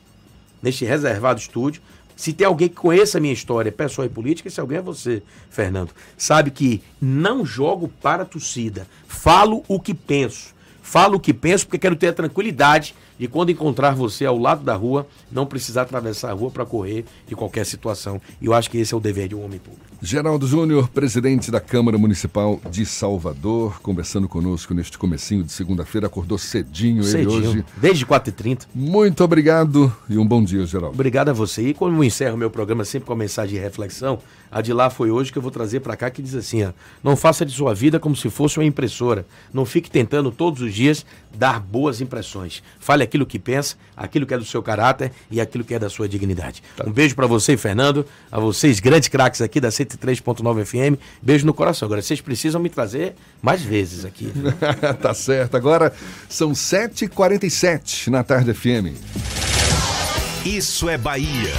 [0.63, 1.81] neste reservado estúdio.
[2.17, 5.23] Se tem alguém que conheça a minha história, pessoal e política, esse alguém é você,
[5.51, 5.91] Fernando.
[6.17, 8.89] Sabe que não jogo para a torcida.
[9.07, 10.55] Falo o que penso.
[10.83, 14.63] Falo o que penso porque quero ter a tranquilidade de quando encontrar você ao lado
[14.65, 18.21] da rua, não precisar atravessar a rua para correr de qualquer situação.
[18.41, 19.85] E eu acho que esse é o dever de um homem público.
[20.07, 26.39] Geraldo Júnior, presidente da Câmara Municipal de Salvador, conversando conosco neste comecinho de segunda-feira, acordou
[26.39, 27.65] cedinho, Cedinho, ele hoje.
[27.77, 28.69] Desde 4h30.
[28.73, 30.95] Muito obrigado e um bom dia, Geraldo.
[30.95, 31.71] Obrigado a você.
[31.71, 34.89] E quando eu encerro meu programa sempre com a mensagem de reflexão, a de lá
[34.91, 36.71] foi hoje que eu vou trazer para cá que diz assim: ó,
[37.03, 39.27] não faça de sua vida como se fosse uma impressora.
[39.53, 41.05] Não fique tentando todos os dias
[41.37, 42.63] dar boas impressões.
[42.79, 45.91] Fale aquilo que pensa, aquilo que é do seu caráter e aquilo que é da
[45.91, 46.63] sua dignidade.
[46.87, 51.01] Um beijo para você, Fernando, a vocês grandes craques aqui da 103.9 FM.
[51.23, 51.87] Beijo no coração.
[51.87, 54.33] Agora vocês precisam me trazer mais vezes aqui.
[55.01, 55.57] tá certo.
[55.57, 55.93] Agora
[56.29, 58.95] são 7h47 na tarde FM.
[60.45, 61.53] Isso é Bahia.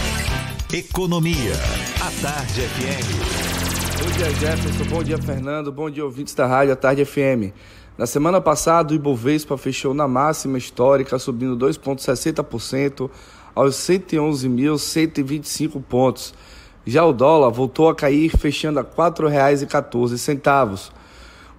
[0.72, 1.54] Economia.
[2.02, 4.04] A Tarde FM.
[4.04, 4.84] Bom dia, Jefferson.
[4.86, 5.72] Bom dia, Fernando.
[5.72, 7.52] Bom dia, ouvintes da Rádio A Tarde FM.
[7.98, 13.10] Na semana passada, o Ibovespa fechou na máxima histórica, subindo 2,60%
[13.56, 16.34] aos 111.125 pontos.
[16.90, 20.90] Já o dólar voltou a cair, fechando a R$ 4,14.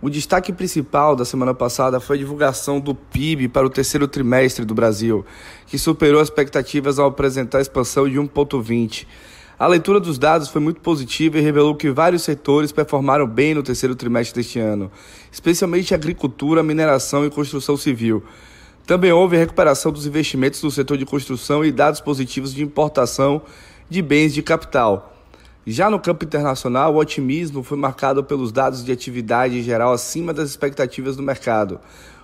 [0.00, 4.64] O destaque principal da semana passada foi a divulgação do PIB para o terceiro trimestre
[4.64, 5.26] do Brasil,
[5.66, 9.06] que superou as expectativas ao apresentar expansão de 1,20.
[9.58, 13.62] A leitura dos dados foi muito positiva e revelou que vários setores performaram bem no
[13.62, 14.90] terceiro trimestre deste ano,
[15.30, 18.22] especialmente agricultura, mineração e construção civil.
[18.86, 23.42] Também houve recuperação dos investimentos no setor de construção e dados positivos de importação
[23.90, 25.17] de bens de capital.
[25.70, 30.48] Já no campo internacional, o otimismo foi marcado pelos dados de atividade geral acima das
[30.48, 31.78] expectativas do mercado,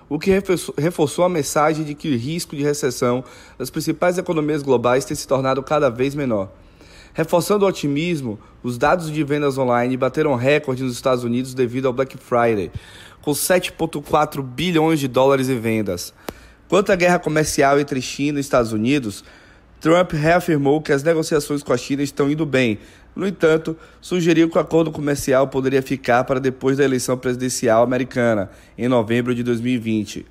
[0.08, 0.30] o que
[0.78, 3.22] reforçou a mensagem de que o risco de recessão
[3.58, 6.50] das principais economias globais tem se tornado cada vez menor.
[7.12, 11.92] Reforçando o otimismo, os dados de vendas online bateram recorde nos Estados Unidos devido ao
[11.92, 12.72] Black Friday,
[13.20, 16.14] com 7,4 bilhões de dólares em vendas.
[16.66, 19.22] Quanto à guerra comercial entre China e Estados Unidos,
[19.84, 22.78] Trump reafirmou que as negociações com a China estão indo bem.
[23.14, 28.50] No entanto, sugeriu que o acordo comercial poderia ficar para depois da eleição presidencial americana,
[28.76, 30.26] em novembro de 2020.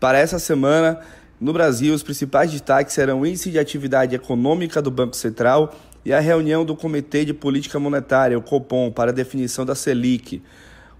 [0.00, 1.00] Para essa semana,
[1.38, 6.12] no Brasil, os principais destaques serão o índice de atividade econômica do Banco Central e
[6.12, 10.42] a reunião do Comitê de Política Monetária, o COPOM, para a definição da Selic.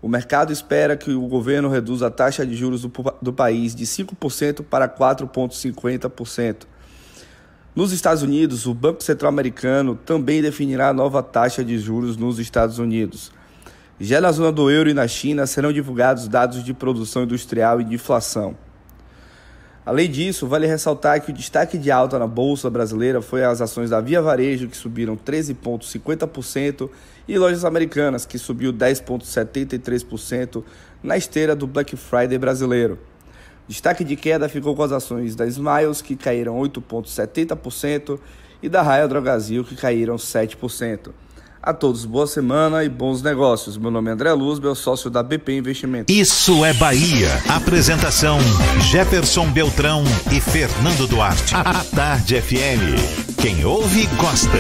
[0.03, 2.93] O mercado espera que o governo reduza a taxa de juros do,
[3.23, 6.67] do país de 5% para 4,50%.
[7.77, 12.39] Nos Estados Unidos, o Banco Central Americano também definirá a nova taxa de juros nos
[12.39, 13.31] Estados Unidos.
[14.01, 17.85] Já na zona do euro e na China serão divulgados dados de produção industrial e
[17.85, 18.57] de inflação.
[19.85, 23.91] Além disso, vale ressaltar que o destaque de alta na Bolsa Brasileira foi as ações
[23.91, 26.89] da Via Varejo, que subiram 13,50%,
[27.29, 30.65] e Lojas Americanas, que subiu 10,73%
[31.03, 32.99] na esteira do Black Friday brasileiro.
[33.69, 38.19] Destaque de queda ficou com as ações da Smiles, que caíram 8,70%,
[38.63, 41.11] e da Raia Drogazil, que caíram 7%.
[41.63, 43.77] A todos boa semana e bons negócios.
[43.77, 46.15] Meu nome é André Luz, meu sócio da BP Investimentos.
[46.15, 47.29] Isso é Bahia.
[47.49, 48.39] Apresentação:
[48.83, 51.57] Jefferson Beltrão e Fernando Duarte.
[51.57, 53.37] A Tarde FM.
[53.43, 54.59] Quem ouve, gosta.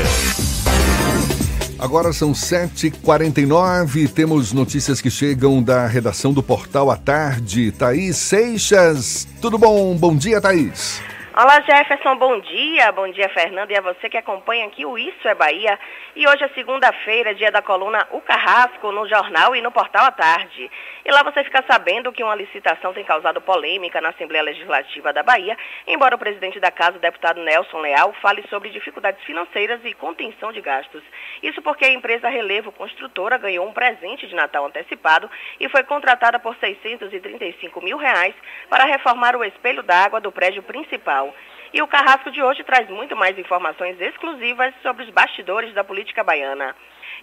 [1.78, 7.70] Agora são 7h49, temos notícias que chegam da redação do Portal à Tarde.
[7.70, 9.94] Thaís Seixas, tudo bom?
[9.94, 11.00] Bom dia, Thaís.
[11.38, 12.90] Olá Jefferson, bom dia.
[12.92, 15.78] Bom dia, Fernando, e a você que acompanha aqui o Isso é Bahia.
[16.14, 20.10] E hoje é segunda-feira, dia da coluna O Carrasco, no jornal e no portal à
[20.10, 20.70] tarde.
[21.04, 25.22] E lá você fica sabendo que uma licitação tem causado polêmica na Assembleia Legislativa da
[25.22, 29.92] Bahia, embora o presidente da casa, o deputado Nelson Leal, fale sobre dificuldades financeiras e
[29.92, 31.02] contenção de gastos.
[31.42, 35.30] Isso porque a empresa Relevo Construtora ganhou um presente de Natal antecipado
[35.60, 38.34] e foi contratada por 635 mil reais
[38.70, 41.25] para reformar o espelho d'água do prédio principal.
[41.72, 46.24] E o Carrasco de hoje traz muito mais informações exclusivas sobre os bastidores da política
[46.24, 46.74] baiana.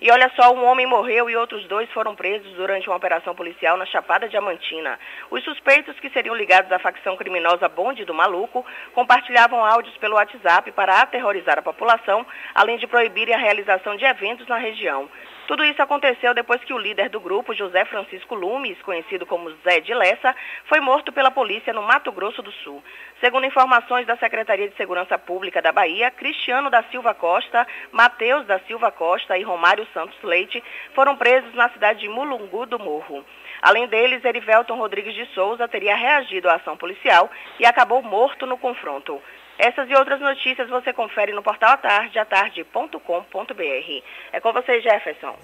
[0.02, 3.78] E olha só, um homem morreu e outros dois foram presos durante uma operação policial
[3.78, 5.00] na Chapada Diamantina.
[5.32, 10.72] Os suspeitos, que seriam ligados à facção criminosa Bonde do Maluco, compartilhavam áudios pelo WhatsApp
[10.74, 15.10] para aterrorizar a população, além de proibirem a realização de eventos na região.
[15.46, 19.82] Tudo isso aconteceu depois que o líder do grupo, José Francisco Lumes, conhecido como Zé
[19.82, 20.34] de Lessa,
[20.66, 22.82] foi morto pela polícia no Mato Grosso do Sul.
[23.20, 28.60] Segundo informações da Secretaria de Segurança Pública da Bahia, Cristiano da Silva Costa, Matheus da
[28.60, 30.64] Silva Costa e Romário Santos Leite
[30.94, 33.26] foram presos na cidade de Mulungu do Morro.
[33.62, 37.30] Além deles, Erivelton Rodrigues de Souza teria reagido à ação policial
[37.60, 39.22] e acabou morto no confronto.
[39.58, 44.04] Essas e outras notícias você confere no portal atarde, atarde.com.br.
[44.32, 45.36] É com você, Jefferson.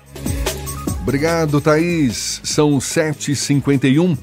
[1.02, 2.42] Obrigado, Thaís.
[2.44, 4.18] São 7h51.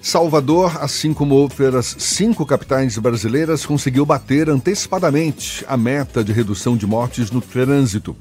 [0.00, 6.86] Salvador, assim como outras cinco capitais brasileiras, conseguiu bater antecipadamente a meta de redução de
[6.86, 8.16] mortes no trânsito.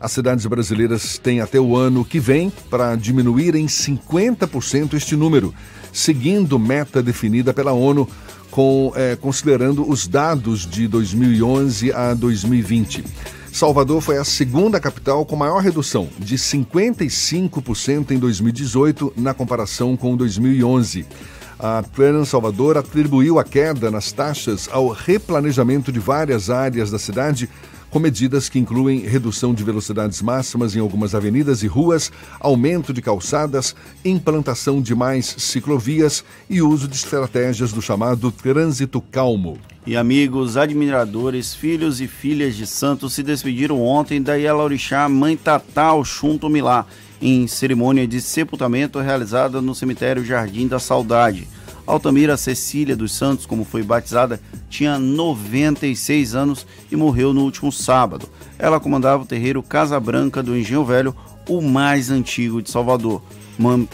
[0.00, 5.54] As cidades brasileiras têm até o ano que vem para diminuir em 50% este número,
[5.92, 8.08] seguindo meta definida pela ONU,
[8.50, 13.04] com, eh, considerando os dados de 2011 a 2020.
[13.52, 20.16] Salvador foi a segunda capital com maior redução, de 55% em 2018, na comparação com
[20.16, 21.04] 2011.
[21.58, 27.50] A Trans Salvador atribuiu a queda nas taxas ao replanejamento de várias áreas da cidade,
[27.90, 33.02] com medidas que incluem redução de velocidades máximas em algumas avenidas e ruas, aumento de
[33.02, 33.74] calçadas,
[34.04, 39.58] implantação de mais ciclovias e uso de estratégias do chamado trânsito calmo.
[39.86, 45.94] E amigos, admiradores, filhos e filhas de Santos se despediram ontem da Yalaurixá Mãe Tatá
[45.94, 46.86] Oxum Milá,
[47.20, 51.48] em cerimônia de sepultamento realizada no cemitério Jardim da Saudade.
[51.90, 58.28] Altamira Cecília dos Santos, como foi batizada, tinha 96 anos e morreu no último sábado.
[58.58, 61.14] Ela comandava o terreiro Casa Branca do Engenho Velho,
[61.48, 63.20] o mais antigo de Salvador.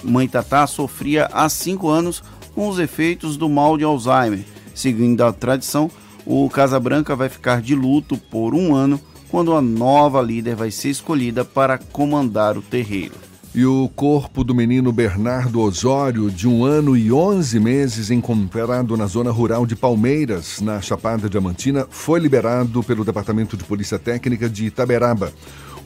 [0.05, 2.23] Mãe Tatá sofria há cinco anos
[2.55, 4.45] com os efeitos do mal de Alzheimer.
[4.75, 5.91] Seguindo a tradição,
[6.27, 10.71] o Casa Branca vai ficar de luto por um ano, quando a nova líder vai
[10.71, 13.26] ser escolhida para comandar o terreiro.
[13.57, 19.07] E o corpo do menino Bernardo Osório, de um ano e onze meses, encontrado na
[19.07, 24.67] zona rural de Palmeiras, na Chapada Diamantina, foi liberado pelo Departamento de Polícia Técnica de
[24.67, 25.33] Itaberaba.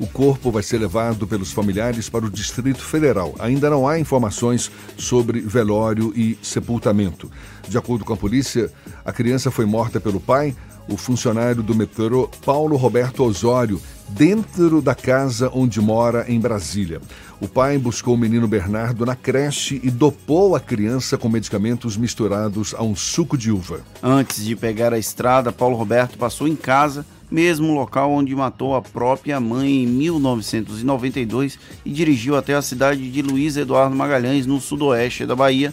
[0.01, 3.37] O corpo vai ser levado pelos familiares para o Distrito Federal.
[3.39, 4.69] Ainda não há informações
[4.99, 7.31] sobre velório e sepultamento.
[7.69, 8.69] De acordo com a polícia,
[9.05, 10.57] a criança foi morta pelo pai,
[10.89, 13.81] o funcionário do metrô Paulo Roberto Osório,
[14.11, 17.01] dentro da casa onde mora em Brasília.
[17.41, 22.75] O pai buscou o menino Bernardo na creche e dopou a criança com medicamentos misturados
[22.77, 23.81] a um suco de uva.
[24.03, 28.83] Antes de pegar a estrada, Paulo Roberto passou em casa mesmo local onde matou a
[28.83, 35.25] própria mãe em 1992 e dirigiu até a cidade de Luiz Eduardo Magalhães, no sudoeste
[35.25, 35.73] da Bahia,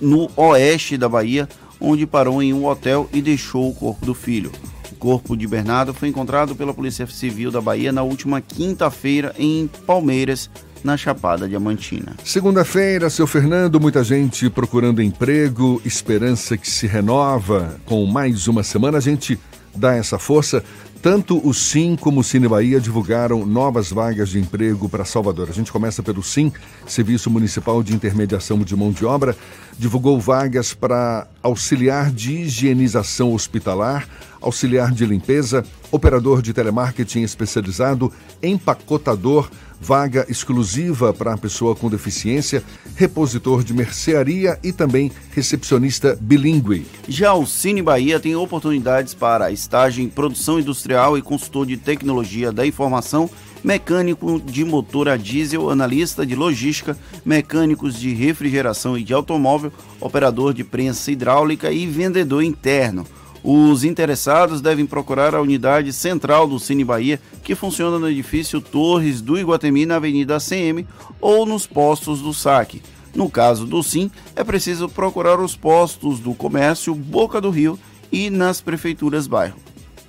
[0.00, 1.48] no oeste da Bahia,
[1.80, 4.50] onde parou em um hotel e deixou o corpo do filho.
[4.98, 10.50] Corpo de Bernardo foi encontrado pela Polícia Civil da Bahia na última quinta-feira em Palmeiras,
[10.82, 12.14] na Chapada Diamantina.
[12.24, 17.76] Segunda-feira, seu Fernando, muita gente procurando emprego, esperança que se renova.
[17.84, 19.38] Com mais uma semana, a gente
[19.74, 20.62] dá essa força.
[21.00, 25.48] Tanto o SIM como o Cine Bahia divulgaram novas vagas de emprego para Salvador.
[25.48, 26.52] A gente começa pelo SIM,
[26.88, 29.36] Serviço Municipal de Intermediação de Mão de Obra,
[29.78, 34.08] divulgou vagas para auxiliar de higienização hospitalar,
[34.40, 39.48] auxiliar de limpeza, operador de telemarketing especializado, empacotador,
[39.80, 42.62] vaga exclusiva para a pessoa com deficiência,
[42.96, 46.86] repositor de mercearia e também recepcionista bilíngue.
[47.08, 52.50] Já o Cine Bahia tem oportunidades para estágio em produção industrial e consultor de tecnologia
[52.50, 53.30] da informação,
[53.62, 60.54] mecânico de motor a diesel, analista de logística, mecânicos de refrigeração e de automóvel, operador
[60.54, 63.06] de prensa hidráulica e vendedor interno.
[63.42, 69.20] Os interessados devem procurar a unidade central do Cine Bahia, que funciona no edifício Torres
[69.20, 70.86] do Iguatemi, na Avenida ACM,
[71.20, 72.82] ou nos postos do saque.
[73.14, 77.78] No caso do Sim, é preciso procurar os postos do comércio Boca do Rio
[78.12, 79.56] e nas prefeituras bairro.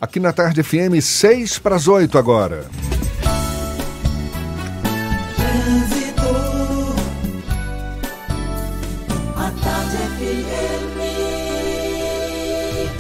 [0.02, 2.70] Aqui na Tarde FM, 6 para as 8 agora.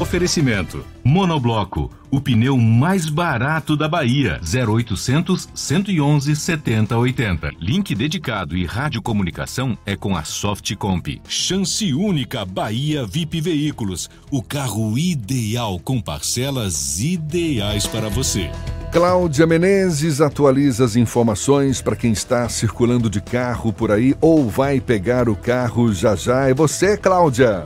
[0.10, 4.42] Oferecimento: Monobloco, o pneu mais barato da Bahia.
[4.42, 7.52] 0800 111 7080.
[7.60, 11.22] Link dedicado e radiocomunicação é com a Softcomp.
[11.28, 18.50] Chance única Bahia VIP Veículos, o carro ideal com parcelas ideais para você.
[18.92, 24.82] Cláudia Menezes atualiza as informações para quem está circulando de carro por aí ou vai
[24.82, 26.50] pegar o carro já já.
[26.50, 27.64] É você, Cláudia.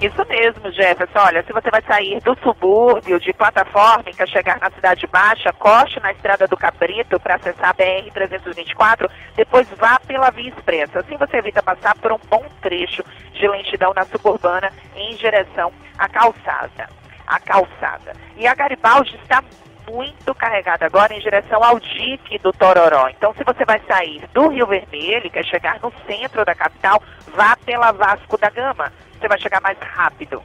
[0.00, 1.18] Isso mesmo, Jefferson.
[1.18, 5.98] Olha, se você vai sair do subúrbio de plataforma quer chegar na Cidade Baixa, coste
[6.00, 11.00] na Estrada do Cabrito para acessar a BR-324, depois vá pela Via Expressa.
[11.00, 16.08] Assim você evita passar por um bom trecho de lentidão na suburbana em direção à
[16.08, 16.88] calçada.
[17.26, 18.12] A calçada.
[18.36, 19.42] E a Garibaldi está
[19.90, 23.08] muito carregada agora em direção ao dique do Tororó.
[23.08, 27.02] Então, se você vai sair do Rio Vermelho quer chegar no centro da capital,
[27.34, 30.42] vá pela Vasco da Gama você vai chegar mais rápido.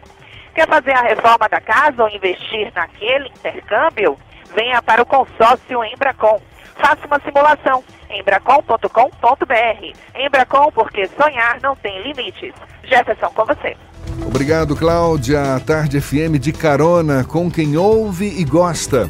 [0.53, 4.17] Quer fazer a reforma da casa ou investir naquele intercâmbio?
[4.55, 6.41] Venha para o consórcio Embracon.
[6.76, 7.84] Faça uma simulação.
[8.09, 9.95] Embracon.com.br.
[10.15, 12.53] Embracon, porque sonhar não tem limites.
[12.84, 13.78] Jefferson, com você.
[14.26, 15.59] Obrigado, Cláudia.
[15.65, 19.09] Tarde FM de carona com quem ouve e gosta.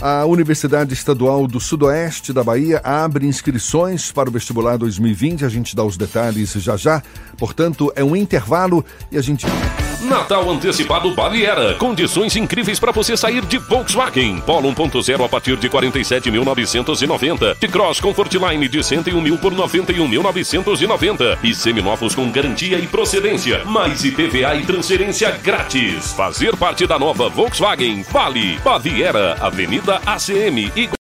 [0.00, 5.44] A Universidade Estadual do Sudoeste da Bahia abre inscrições para o vestibular 2020.
[5.44, 7.02] A gente dá os detalhes já já.
[7.36, 9.44] Portanto, é um intervalo e a gente.
[10.00, 11.74] Natal antecipado Baliera.
[11.74, 14.40] Condições incríveis para você sair de Volkswagen.
[14.46, 17.58] Polo 1.0 a partir de 47.990.
[17.58, 21.38] De Cross Comfortline de 101 mil por 91.990.
[21.42, 23.64] E seminovos com garantia e procedência.
[23.64, 26.12] Mais IPVA e transferência grátis.
[26.12, 28.04] Fazer parte da nova Volkswagen.
[28.12, 28.56] Vale.
[28.60, 30.97] Baviera, Avenida ACM e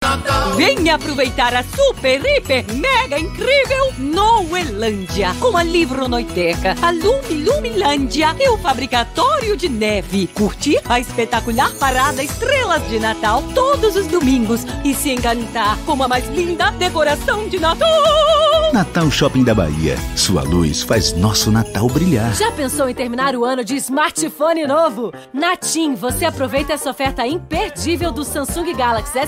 [0.56, 8.50] Venha aproveitar a super, hiper, mega incrível Noelândia com a Livronoiteca, a Lume Lumilândia e
[8.50, 10.28] o Fabricatório de Neve.
[10.28, 16.08] Curtir a espetacular parada Estrelas de Natal todos os domingos e se encantar com a
[16.08, 17.90] mais linda decoração de Natal.
[18.74, 19.96] Natal Shopping da Bahia.
[20.16, 22.34] Sua luz faz nosso Natal brilhar.
[22.34, 25.14] Já pensou em terminar o ano de smartphone novo?
[25.32, 29.20] Na TIM, você aproveita essa oferta imperdível do Samsung Galaxy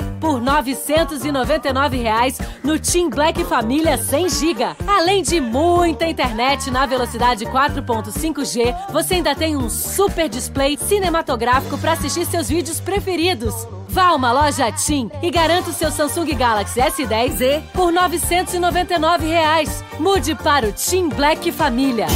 [0.00, 4.64] S10e por 999 reais no Team Black Família 100 GB.
[4.86, 11.92] Além de muita internet na velocidade 4.5G, você ainda tem um super display cinematográfico para
[11.92, 13.54] assistir seus vídeos preferidos.
[13.88, 19.84] Vá a uma loja TIM e garanta o seu Samsung Galaxy S10e por 999 reais.
[19.98, 22.06] Mude para o Team Black Família.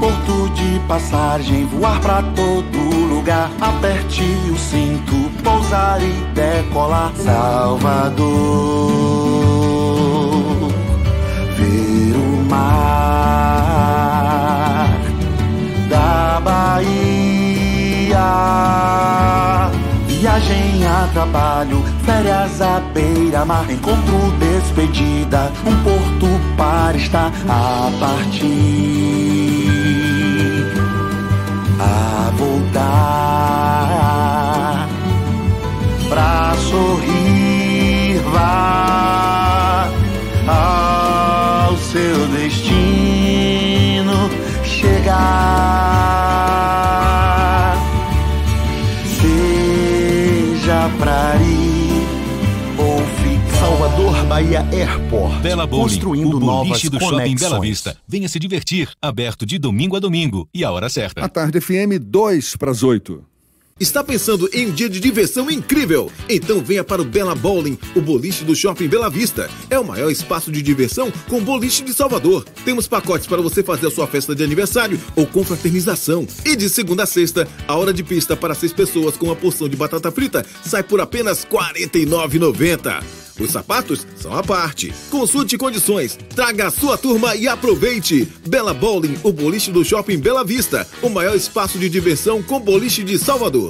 [0.00, 3.48] Porto de passagem, voar pra todo lugar.
[3.60, 7.12] Aperte o cinto, pousar e decolar.
[7.16, 8.28] Salvador,
[11.56, 13.28] ver o mar
[15.88, 16.92] da Bahia.
[20.06, 23.70] Viagem a trabalho, férias à beira-mar.
[23.70, 29.51] Encontro, despedida, um porto para estar a partir
[54.82, 55.40] Airport.
[55.42, 57.40] Bela Bowling, construindo o novas do Shopping conexões.
[57.40, 57.96] Bela Vista.
[58.06, 61.24] Venha se divertir, aberto de domingo a domingo e a hora certa.
[61.24, 63.24] A tarde FM 2 para as 8.
[63.80, 66.10] Está pensando em um dia de diversão incrível?
[66.28, 69.50] Então venha para o Bela Bowling, o boliche do Shopping Bela Vista.
[69.70, 72.44] É o maior espaço de diversão com boliche de Salvador.
[72.64, 76.26] Temos pacotes para você fazer a sua festa de aniversário ou confraternização.
[76.44, 79.68] E de segunda a sexta, a hora de pista para seis pessoas com uma porção
[79.68, 83.22] de batata frita sai por apenas R$ 49,90.
[83.40, 84.92] Os sapatos são à parte.
[85.10, 88.28] Consulte condições, traga a sua turma e aproveite.
[88.46, 93.02] Bela Bowling, o boliche do Shopping Bela Vista, o maior espaço de diversão com boliche
[93.02, 93.61] de Salvador.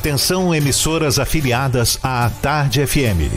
[0.00, 3.30] Atenção, emissoras afiliadas à Tarde FM.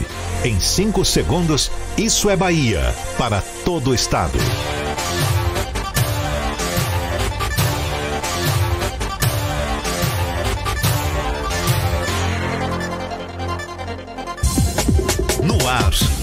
[0.44, 4.38] Em 5 segundos, isso é Bahia para todo o estado.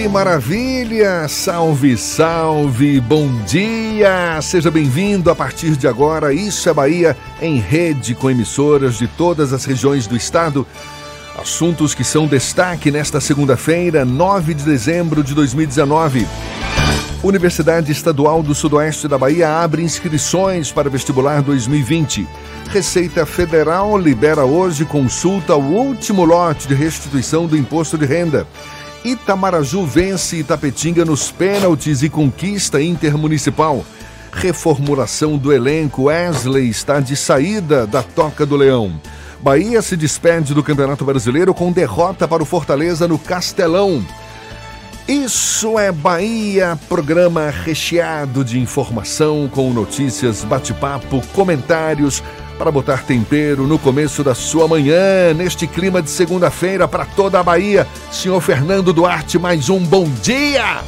[0.00, 1.28] Que maravilha!
[1.28, 2.98] Salve, salve!
[3.02, 4.40] Bom dia!
[4.40, 6.32] Seja bem-vindo a partir de agora.
[6.32, 10.66] Isso é Bahia em rede com emissoras de todas as regiões do estado.
[11.38, 16.26] Assuntos que são destaque nesta segunda-feira, 9 de dezembro de 2019.
[17.22, 22.26] Universidade Estadual do Sudoeste da Bahia abre inscrições para vestibular 2020.
[22.70, 28.46] Receita Federal libera hoje consulta ao último lote de restituição do imposto de renda.
[29.04, 33.84] Itamaraju vence Itapetinga nos pênaltis e conquista intermunicipal.
[34.32, 36.04] Reformulação do elenco.
[36.04, 39.00] Wesley está de saída da Toca do Leão.
[39.40, 44.04] Bahia se despede do Campeonato Brasileiro com derrota para o Fortaleza no Castelão.
[45.08, 52.22] Isso é Bahia, programa recheado de informação com notícias, bate-papo, comentários
[52.60, 57.42] para botar tempero no começo da sua manhã, neste clima de segunda-feira para toda a
[57.42, 57.88] Bahia.
[58.12, 60.82] Senhor Fernando Duarte, mais um bom dia!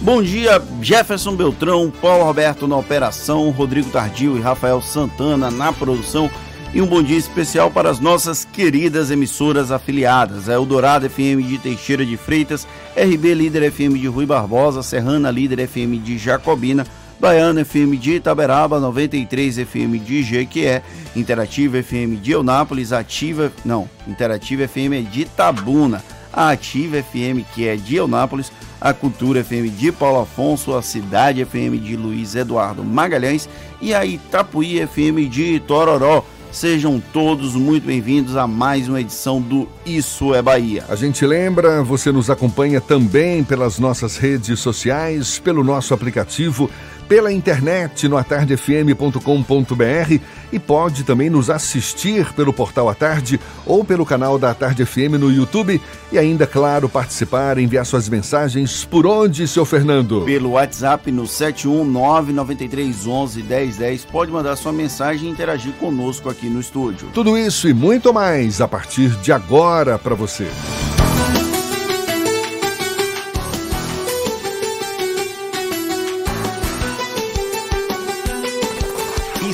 [0.00, 6.28] Bom dia, Jefferson Beltrão, Paulo Roberto na operação, Rodrigo Tardio e Rafael Santana na produção.
[6.74, 11.58] E um bom dia especial para as nossas queridas emissoras afiliadas: é Dourado FM de
[11.58, 16.84] Teixeira de Freitas, RB Líder FM de Rui Barbosa, Serrana Líder FM de Jacobina,
[17.18, 20.82] Baiana FM de Itaberaba, 93 FM de Jequié,
[21.14, 27.66] Interativa FM de Eunápolis, Ativa, não, Interativa FM é de Itabuna, a Ativa FM que
[27.66, 32.84] é de Eunápolis, a Cultura FM de Paulo Afonso, a Cidade FM de Luiz Eduardo
[32.84, 33.48] Magalhães
[33.80, 36.22] e a Itapuí FM de Tororó.
[36.52, 40.84] Sejam todos muito bem-vindos a mais uma edição do Isso é Bahia.
[40.88, 46.70] A gente lembra, você nos acompanha também pelas nossas redes sociais, pelo nosso aplicativo
[47.08, 50.20] pela internet no atardefm.com.br
[50.52, 55.18] e pode também nos assistir pelo portal A Tarde ou pelo canal da Tarde FM
[55.18, 55.80] no YouTube
[56.10, 60.22] e ainda, claro, participar, enviar suas mensagens por onde, seu Fernando?
[60.24, 64.06] Pelo WhatsApp no 71993111010.
[64.10, 67.08] Pode mandar sua mensagem e interagir conosco aqui no estúdio.
[67.12, 70.46] Tudo isso e muito mais a partir de agora para você.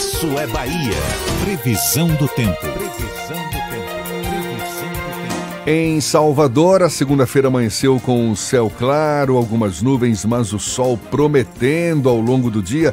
[0.02, 0.96] Isso é Bahia.
[1.44, 2.58] Previsão do tempo.
[2.58, 3.82] Previsão do tempo.
[5.64, 12.08] Em Salvador, a segunda-feira amanheceu com o céu claro, algumas nuvens, mas o sol prometendo
[12.08, 12.92] ao longo do dia.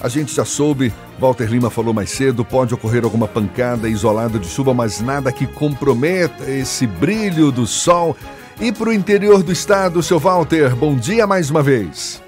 [0.00, 4.48] A gente já soube, Walter Lima falou mais cedo, pode ocorrer alguma pancada isolada de
[4.48, 8.16] chuva, mas nada que comprometa esse brilho do sol.
[8.60, 12.20] E para o interior do estado, seu Walter, bom dia mais uma vez.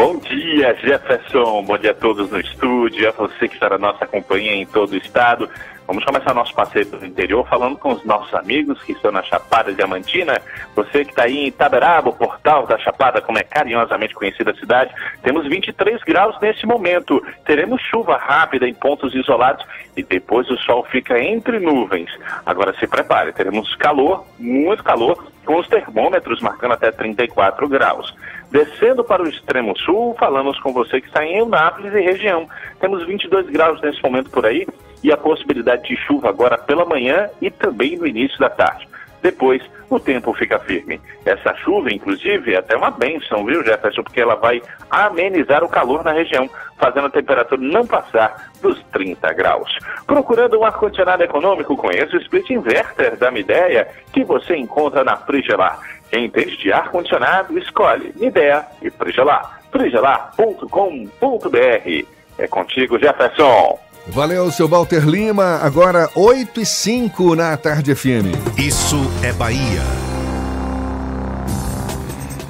[0.00, 1.62] Bom dia, Jefferson.
[1.62, 4.92] Bom dia a todos no estúdio, a você que está na nossa companhia em todo
[4.92, 5.46] o estado.
[5.86, 9.74] Vamos começar nosso passeio pelo interior falando com os nossos amigos que estão na Chapada
[9.74, 10.40] Diamantina.
[10.74, 14.54] Você que está aí em Itaberaba, o portal da Chapada, como é carinhosamente conhecida a
[14.54, 14.90] cidade,
[15.22, 17.22] temos 23 graus nesse momento.
[17.44, 22.10] Teremos chuva rápida em pontos isolados e depois o sol fica entre nuvens.
[22.46, 28.14] Agora se prepare, teremos calor, muito calor, com os termômetros marcando até 34 graus.
[28.50, 32.48] Descendo para o extremo sul, falamos com você que está em Eunápolis e região.
[32.80, 34.66] Temos 22 graus nesse momento por aí
[35.02, 38.88] e a possibilidade de chuva agora pela manhã e também no início da tarde.
[39.22, 41.00] Depois, o tempo fica firme.
[41.26, 44.02] Essa chuva, inclusive, é até uma benção, viu, Jefferson?
[44.02, 46.48] Porque ela vai amenizar o calor na região,
[46.78, 49.76] fazendo a temperatura não passar dos 30 graus.
[50.06, 55.78] Procurando um ar-condicionado econômico, conheça o Split Inverter da Mideia, que você encontra na Frigelar.
[56.10, 59.60] Quem entende de ar-condicionado, escolhe Midea e Frigelar.
[59.70, 62.06] frigelar.com.br.
[62.38, 63.78] É contigo, Jefferson.
[64.08, 65.60] Valeu, seu Walter Lima.
[65.62, 68.34] Agora 8 e 5 na Tarde FM.
[68.58, 69.82] Isso é Bahia.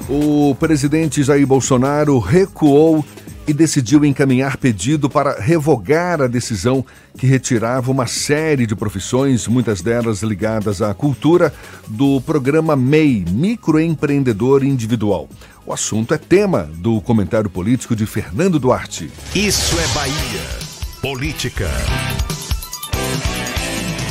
[0.09, 3.05] O presidente Jair Bolsonaro recuou
[3.51, 6.85] e decidiu encaminhar pedido para revogar a decisão
[7.17, 11.53] que retirava uma série de profissões, muitas delas ligadas à cultura,
[11.85, 15.27] do programa MEI Microempreendedor Individual.
[15.65, 19.11] O assunto é tema do comentário político de Fernando Duarte.
[19.35, 20.41] Isso é Bahia.
[21.01, 21.69] Política.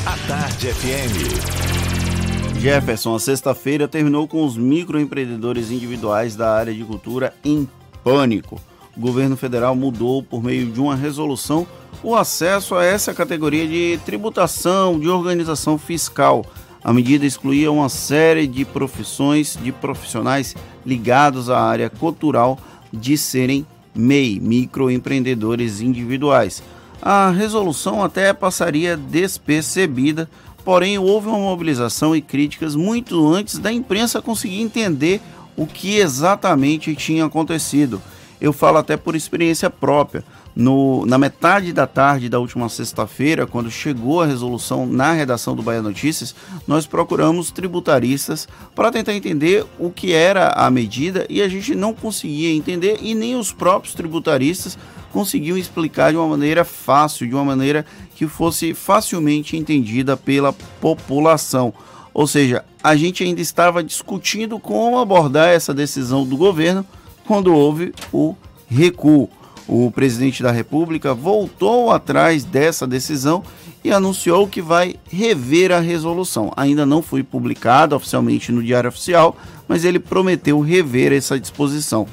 [0.04, 2.60] A Tarde FM.
[2.60, 7.66] Jefferson, a sexta-feira terminou com os microempreendedores individuais da área de cultura em
[8.04, 8.60] pânico
[9.00, 11.66] o governo federal mudou, por meio de uma resolução,
[12.02, 16.44] o acesso a essa categoria de tributação, de organização fiscal.
[16.84, 22.58] A medida excluía uma série de profissões, de profissionais ligados à área cultural
[22.92, 26.62] de serem MEI, microempreendedores individuais.
[27.00, 30.28] A resolução até passaria despercebida,
[30.62, 35.22] porém houve uma mobilização e críticas muito antes da imprensa conseguir entender
[35.56, 38.00] o que exatamente tinha acontecido
[38.40, 40.24] eu falo até por experiência própria.
[40.54, 45.62] No, na metade da tarde da última sexta-feira, quando chegou a resolução na redação do
[45.62, 46.34] Bahia Notícias,
[46.66, 51.94] nós procuramos tributaristas para tentar entender o que era a medida e a gente não
[51.94, 54.76] conseguia entender e nem os próprios tributaristas
[55.12, 57.86] conseguiam explicar de uma maneira fácil, de uma maneira
[58.16, 61.72] que fosse facilmente entendida pela população.
[62.12, 66.84] Ou seja, a gente ainda estava discutindo como abordar essa decisão do governo
[67.30, 68.34] quando houve o
[68.68, 69.30] recuo.
[69.68, 73.44] O presidente da República voltou atrás dessa decisão
[73.84, 76.50] e anunciou que vai rever a resolução.
[76.56, 79.36] Ainda não foi publicada oficialmente no Diário Oficial,
[79.68, 82.04] mas ele prometeu rever essa disposição.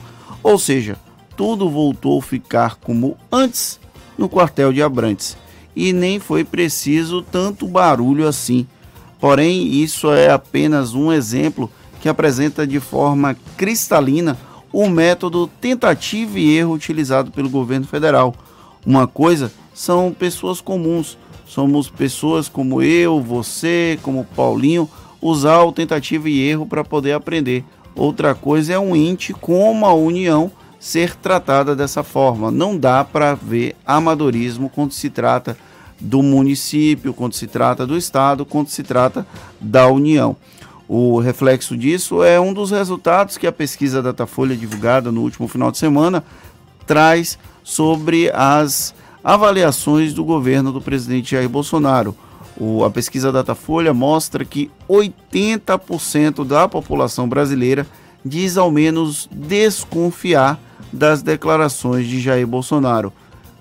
[0.43, 0.97] Ou seja,
[1.35, 3.79] tudo voltou a ficar como antes
[4.19, 5.35] no quartel de Abrantes
[5.75, 8.67] e nem foi preciso tanto barulho assim.
[9.19, 14.37] Porém, isso é apenas um exemplo que apresenta de forma cristalina
[14.77, 18.35] o método tentativa e erro utilizado pelo governo federal.
[18.85, 21.17] Uma coisa são pessoas comuns,
[21.47, 24.87] somos pessoas como eu, você, como Paulinho,
[25.19, 27.65] usar o tentativa e erro para poder aprender.
[27.95, 32.51] Outra coisa é um ente como a União ser tratada dessa forma.
[32.51, 35.57] Não dá para ver amadorismo quando se trata
[35.99, 39.25] do município, quando se trata do Estado, quando se trata
[39.59, 40.35] da União.
[40.87, 45.69] O reflexo disso é um dos resultados que a pesquisa Datafolha, divulgada no último final
[45.69, 46.23] de semana,
[46.85, 52.15] traz sobre as avaliações do governo do presidente Jair Bolsonaro.
[52.55, 57.85] O, a pesquisa Datafolha mostra que 80% da população brasileira
[58.23, 60.57] diz ao menos desconfiar
[60.91, 63.11] das declarações de Jair Bolsonaro.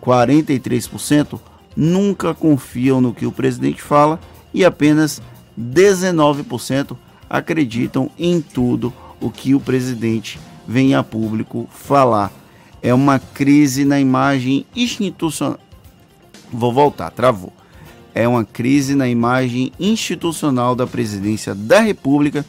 [0.00, 1.40] 43%
[1.76, 4.20] nunca confiam no que o presidente fala
[4.54, 5.20] e apenas
[5.58, 6.96] 19%
[7.28, 12.32] acreditam em tudo o que o presidente vem a público falar.
[12.82, 15.58] É uma crise na imagem institucional.
[16.52, 17.52] Vou voltar, travou.
[18.14, 22.44] É uma crise na imagem institucional da presidência da República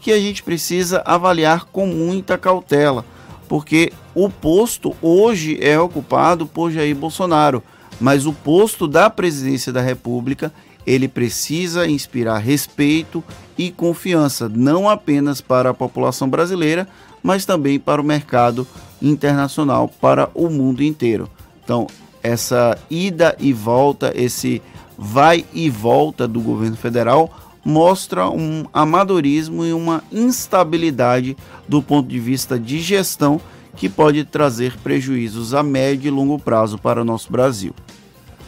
[0.00, 3.04] que a gente precisa avaliar com muita cautela,
[3.48, 7.62] porque o posto hoje é ocupado por Jair Bolsonaro,
[8.00, 10.52] mas o posto da presidência da República
[10.86, 13.22] ele precisa inspirar respeito
[13.56, 16.88] e confiança, não apenas para a população brasileira,
[17.22, 18.66] mas também para o mercado
[19.00, 21.28] internacional, para o mundo inteiro.
[21.62, 21.86] Então,
[22.22, 24.62] essa ida e volta, esse
[24.96, 27.30] vai e volta do governo federal
[27.64, 31.36] mostra um amadorismo e uma instabilidade
[31.68, 33.40] do ponto de vista de gestão
[33.76, 37.72] que pode trazer prejuízos a médio e longo prazo para o nosso Brasil.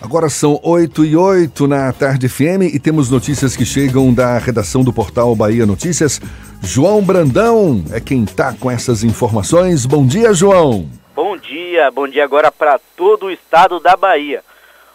[0.05, 4.85] Agora são 8 e 8 na Tarde FM e temos notícias que chegam da redação
[4.85, 6.21] do portal Bahia Notícias.
[6.63, 9.87] João Brandão é quem está com essas informações.
[9.87, 10.87] Bom dia, João.
[11.17, 14.45] Bom dia, bom dia agora para todo o estado da Bahia.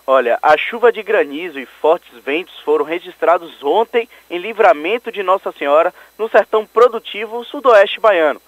[0.05, 5.51] Olha, a chuva de granizo e fortes ventos foram registrados ontem em livramento de Nossa
[5.51, 8.39] Senhora, no sertão produtivo sudoeste baiano.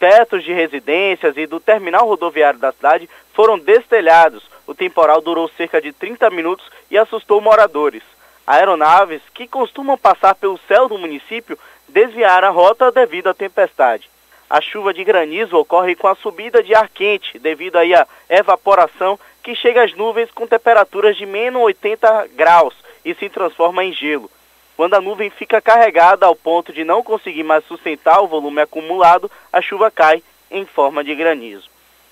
[0.00, 5.80] Tetos de residências e do terminal rodoviário da cidade foram destelhados o temporal durou cerca
[5.80, 8.02] de 30 minutos e assustou moradores.
[8.46, 11.58] Aeronaves, que costumam passar pelo céu do município,
[11.88, 14.08] desviaram a rota devido à tempestade.
[14.48, 19.18] A chuva de granizo ocorre com a subida de ar quente, devido aí à evaporação
[19.42, 24.30] que chega às nuvens com temperaturas de menos 80 graus e se transforma em gelo.
[24.76, 29.30] Quando a nuvem fica carregada ao ponto de não conseguir mais sustentar o volume acumulado,
[29.52, 31.68] a chuva cai em forma de granizo.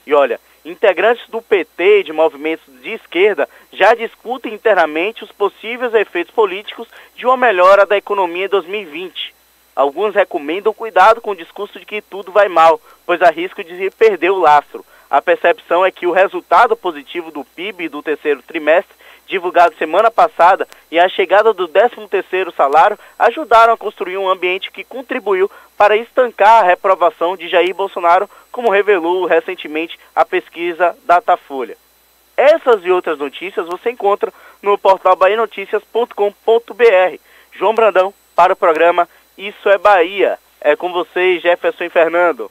[0.07, 5.93] E olha, integrantes do PT e de movimentos de esquerda já discutem internamente os possíveis
[5.95, 9.35] efeitos políticos de uma melhora da economia em 2020.
[9.77, 13.91] Alguns recomendam cuidado com o discurso de que tudo vai mal, pois há risco de
[13.91, 14.85] perder o lastro.
[15.11, 18.95] A percepção é que o resultado positivo do PIB do terceiro trimestre
[19.27, 24.85] divulgado semana passada, e a chegada do 13º salário ajudaram a construir um ambiente que
[24.85, 31.77] contribuiu para estancar a reprovação de Jair Bolsonaro, como revelou recentemente a pesquisa Datafolha.
[32.37, 34.33] Essas e outras notícias você encontra
[34.63, 37.19] no portal bahianoticias.com.br.
[37.53, 40.39] João Brandão para o programa Isso é Bahia.
[40.61, 42.51] É com vocês, Jefferson e Fernando.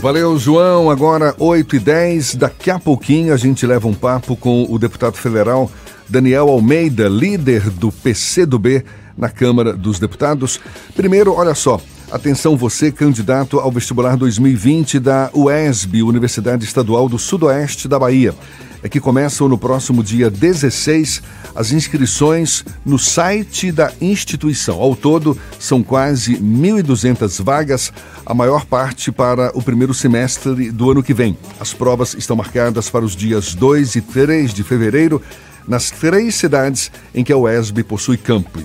[0.00, 0.90] Valeu, João.
[0.90, 5.18] Agora 8 e 10 Daqui a pouquinho a gente leva um papo com o deputado
[5.18, 5.70] federal
[6.08, 8.82] Daniel Almeida, líder do PCdoB
[9.16, 10.58] na Câmara dos Deputados.
[10.96, 11.78] Primeiro, olha só.
[12.10, 18.34] Atenção você, candidato ao vestibular 2020 da UESB, Universidade Estadual do Sudoeste da Bahia
[18.82, 21.22] é que começam no próximo dia 16
[21.54, 24.80] as inscrições no site da instituição.
[24.80, 27.92] Ao todo, são quase 1.200 vagas,
[28.24, 31.36] a maior parte para o primeiro semestre do ano que vem.
[31.58, 35.20] As provas estão marcadas para os dias 2 e 3 de fevereiro,
[35.68, 38.60] nas três cidades em que a UESB possui campo.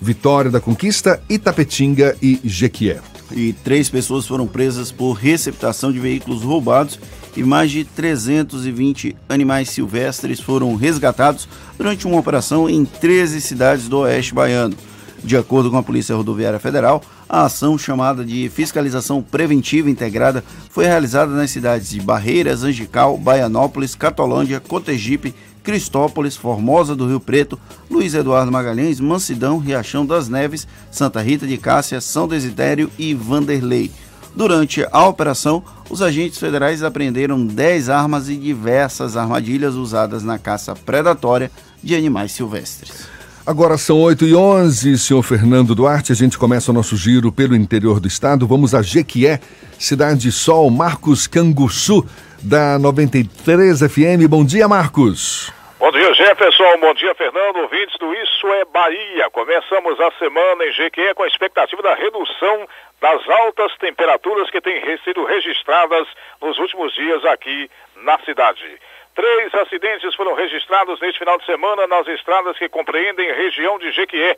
[0.00, 3.00] Vitória da Conquista, Itapetinga e Jequié.
[3.32, 6.98] E três pessoas foram presas por receptação de veículos roubados
[7.36, 13.98] e mais de 320 animais silvestres foram resgatados durante uma operação em 13 cidades do
[13.98, 14.76] oeste baiano.
[15.22, 20.86] De acordo com a Polícia Rodoviária Federal, a ação chamada de Fiscalização Preventiva Integrada foi
[20.86, 28.14] realizada nas cidades de Barreiras, Angical, Baianópolis, Catolândia, Cotegipe, Cristópolis, Formosa do Rio Preto, Luiz
[28.14, 33.90] Eduardo Magalhães, Mansidão, Riachão das Neves, Santa Rita de Cássia, São Desidério e Vanderlei.
[34.34, 40.74] Durante a operação, os agentes federais apreenderam 10 armas e diversas armadilhas usadas na caça
[40.74, 41.50] predatória
[41.82, 43.08] de animais silvestres.
[43.44, 46.12] Agora são 8 e 11 senhor Fernando Duarte.
[46.12, 48.46] A gente começa o nosso giro pelo interior do estado.
[48.46, 49.40] Vamos a Jequié,
[49.78, 52.04] Cidade Sol, Marcos Canguçu,
[52.42, 54.28] da 93 FM.
[54.28, 55.50] Bom dia, Marcos.
[55.80, 56.76] Bom dia, Jefferson.
[56.78, 57.56] Bom dia, Fernando.
[57.56, 59.30] Ouvintes do Isso é Bahia.
[59.30, 62.68] Começamos a semana em Jequié com a expectativa da redução
[63.00, 66.06] das altas temperaturas que têm sido registradas
[66.38, 68.78] nos últimos dias aqui na cidade.
[69.14, 73.90] Três acidentes foram registrados neste final de semana nas estradas que compreendem a região de
[73.90, 74.36] Jequié.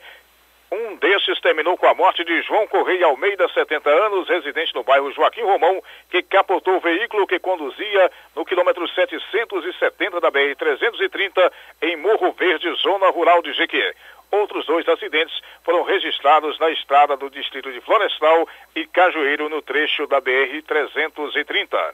[0.72, 5.12] Um desses terminou com a morte de João Correia Almeida, 70 anos, residente no bairro
[5.12, 12.32] Joaquim Romão, que capotou o veículo que conduzia no quilômetro 770 da BR-330 em Morro
[12.32, 13.92] Verde, zona rural de Jequié.
[14.30, 20.06] Outros dois acidentes foram registrados na estrada do distrito de Florestal e Cajueiro, no trecho
[20.06, 21.92] da BR-330.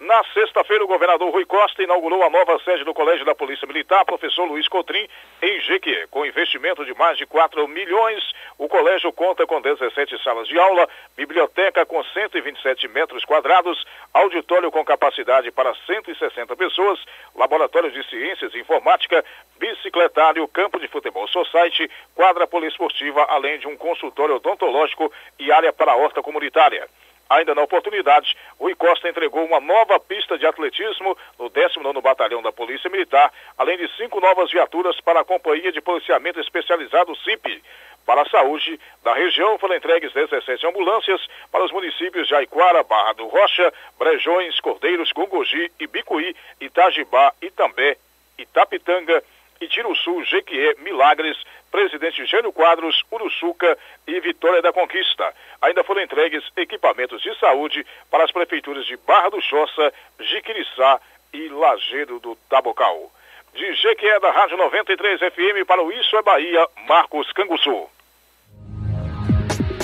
[0.00, 4.04] Na sexta-feira, o governador Rui Costa inaugurou a nova sede do Colégio da Polícia Militar,
[4.04, 5.08] professor Luiz Cotrim,
[5.42, 6.06] em Jequié.
[6.06, 8.22] Com investimento de mais de 4 milhões,
[8.56, 13.84] o colégio conta com 17 salas de aula, biblioteca com 127 metros quadrados,
[14.14, 17.04] auditório com capacidade para 160 pessoas,
[17.34, 19.24] laboratório de ciências e informática,
[19.58, 25.90] bicicletário, campo de futebol society, quadra poliesportiva, além de um consultório odontológico e área para
[25.90, 26.88] a horta comunitária.
[27.30, 32.50] Ainda na oportunidade, Rui Costa entregou uma nova pista de atletismo no 19º Batalhão da
[32.50, 37.62] Polícia Militar, além de cinco novas viaturas para a Companhia de Policiamento Especializado CIP.
[38.06, 41.20] Para a saúde da região foram entregues 17 ambulâncias
[41.52, 47.98] para os municípios de Aiquara, Barra do Rocha, Brejões, Cordeiros, Gungogi, Ibicuí, Itajibá, Itambé,
[48.38, 49.22] Itapitanga,
[49.60, 51.36] Itiruçu, Jequié, Milagres,
[51.70, 53.76] Presidente Jânio Quadros, Uruçuca
[54.06, 55.34] e Vitória da Conquista.
[55.60, 61.00] Ainda foram entregues equipamentos de saúde para as prefeituras de Barra do Choça, Jiquiriçá
[61.32, 63.10] e Lagedo do Tabocal.
[63.54, 67.88] De Jequié da Rádio 93 FM para o Isso é Bahia, Marcos Canguçu.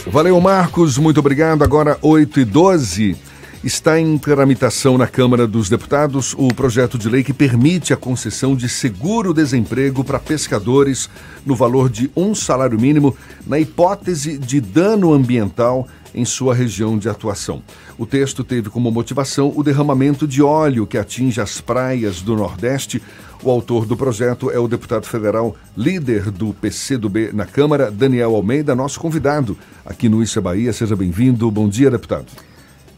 [0.06, 0.96] Valeu, Marcos.
[0.96, 1.64] Muito obrigado.
[1.64, 3.33] Agora 8 e 12
[3.64, 8.54] Está em tramitação na Câmara dos Deputados o projeto de lei que permite a concessão
[8.54, 11.08] de seguro-desemprego para pescadores
[11.46, 13.16] no valor de um salário mínimo
[13.46, 17.62] na hipótese de dano ambiental em sua região de atuação.
[17.96, 23.02] O texto teve como motivação o derramamento de óleo que atinge as praias do Nordeste.
[23.42, 28.74] O autor do projeto é o deputado federal, líder do PCdoB na Câmara, Daniel Almeida,
[28.74, 30.70] nosso convidado aqui no Isso é Bahia.
[30.70, 31.50] Seja bem-vindo.
[31.50, 32.26] Bom dia, deputado.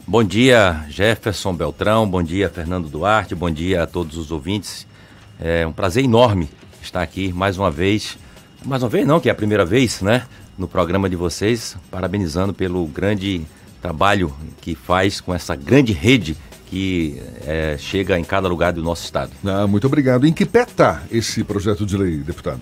[0.09, 4.87] Bom dia, Jefferson Beltrão, bom dia, Fernando Duarte, bom dia a todos os ouvintes.
[5.41, 6.49] É um prazer enorme
[6.81, 8.17] estar aqui mais uma vez.
[8.65, 10.23] Mais uma vez, não, que é a primeira vez, né?
[10.57, 13.45] No programa de vocês, parabenizando pelo grande
[13.83, 19.03] trabalho que faz com essa grande rede que é, chega em cada lugar do nosso
[19.03, 19.33] estado.
[19.45, 20.25] Ah, muito obrigado.
[20.25, 22.61] Em que pé está esse projeto de lei, deputado?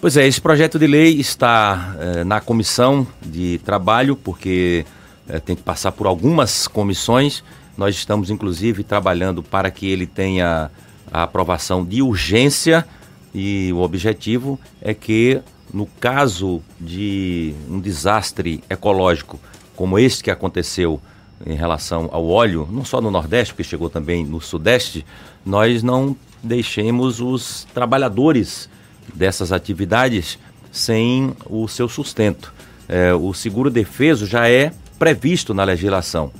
[0.00, 4.84] Pois é, esse projeto de lei está é, na comissão de trabalho, porque
[5.30, 7.42] é, tem que passar por algumas comissões.
[7.76, 10.70] Nós estamos, inclusive, trabalhando para que ele tenha
[11.10, 12.86] a aprovação de urgência
[13.34, 15.40] e o objetivo é que,
[15.72, 19.38] no caso de um desastre ecológico
[19.76, 21.00] como este que aconteceu
[21.46, 25.06] em relação ao óleo, não só no Nordeste, porque chegou também no Sudeste,
[25.44, 28.68] nós não deixemos os trabalhadores
[29.14, 30.38] dessas atividades
[30.70, 32.52] sem o seu sustento.
[32.88, 36.30] É, o seguro defeso já é previsto na legislação,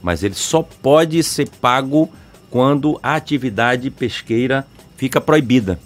[0.00, 2.08] mas ele só pode ser pago
[2.48, 4.64] quando a atividade pesqueira
[4.96, 5.80] fica proibida.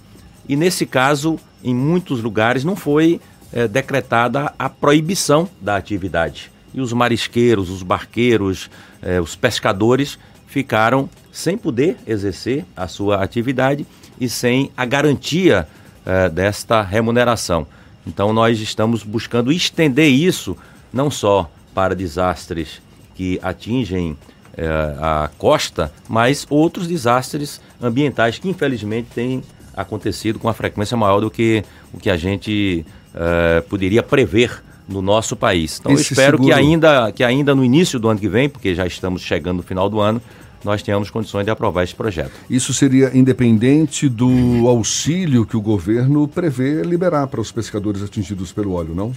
[0.47, 3.19] E nesse caso, em muitos lugares, não foi
[3.51, 6.53] é, decretada a proibição da atividade.
[6.75, 8.69] E os marisqueiros, os barqueiros,
[9.01, 13.87] é, os pescadores ficaram sem poder exercer a sua atividade
[14.21, 15.67] e sem a garantia
[16.05, 17.67] é, desta remuneração.
[18.07, 20.55] Então, nós estamos buscando estender isso
[20.93, 22.81] não só para desastres
[23.15, 24.17] que atingem
[24.57, 24.67] é,
[24.99, 29.43] a costa, mas outros desastres ambientais que infelizmente têm
[29.77, 32.85] acontecido com uma frequência maior do que o que a gente
[33.15, 35.79] é, poderia prever no nosso país.
[35.79, 36.45] Então Esse eu espero seguro...
[36.45, 39.63] que ainda, que ainda no início do ano que vem, porque já estamos chegando no
[39.63, 40.21] final do ano,
[40.65, 42.33] nós tenhamos condições de aprovar esse projeto.
[42.51, 48.73] Isso seria independente do auxílio que o governo prevê liberar para os pescadores atingidos pelo
[48.73, 49.13] óleo, não?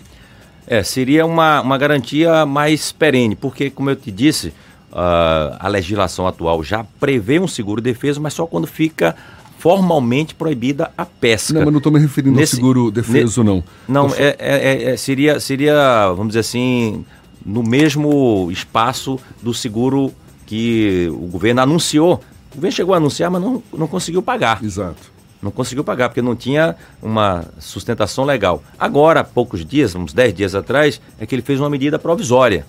[0.67, 4.49] É, seria uma, uma garantia mais perene, porque, como eu te disse,
[4.91, 9.15] uh, a legislação atual já prevê um seguro defesa, mas só quando fica
[9.57, 11.53] formalmente proibida a pesca.
[11.53, 13.63] Não, mas não estou me referindo Nesse, ao seguro defeso, ne, não.
[13.87, 17.05] Não, é, é, é, seria, seria, vamos dizer assim,
[17.45, 20.11] no mesmo espaço do seguro
[20.47, 22.21] que o governo anunciou.
[22.51, 24.63] O governo chegou a anunciar, mas não, não conseguiu pagar.
[24.63, 25.11] Exato.
[25.41, 28.63] Não conseguiu pagar, porque não tinha uma sustentação legal.
[28.77, 32.65] Agora, há poucos dias, uns 10 dias atrás, é que ele fez uma medida provisória,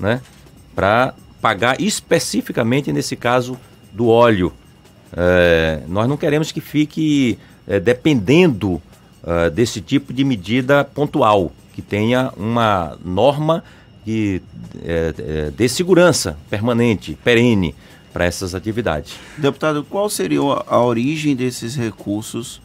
[0.00, 0.20] né?
[0.74, 3.58] Para pagar especificamente, nesse caso,
[3.92, 4.52] do óleo
[5.16, 8.82] é, nós não queremos que fique é, dependendo
[9.24, 13.62] é, desse tipo de medida pontual, que tenha uma norma
[14.04, 14.42] que
[14.84, 17.74] é, é, dê segurança permanente, perene
[18.14, 19.14] para essas atividades.
[19.36, 22.62] Deputado, qual seria a origem desses recursos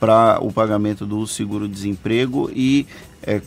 [0.00, 2.86] para o pagamento do seguro-desemprego e
[3.24, 3.42] é,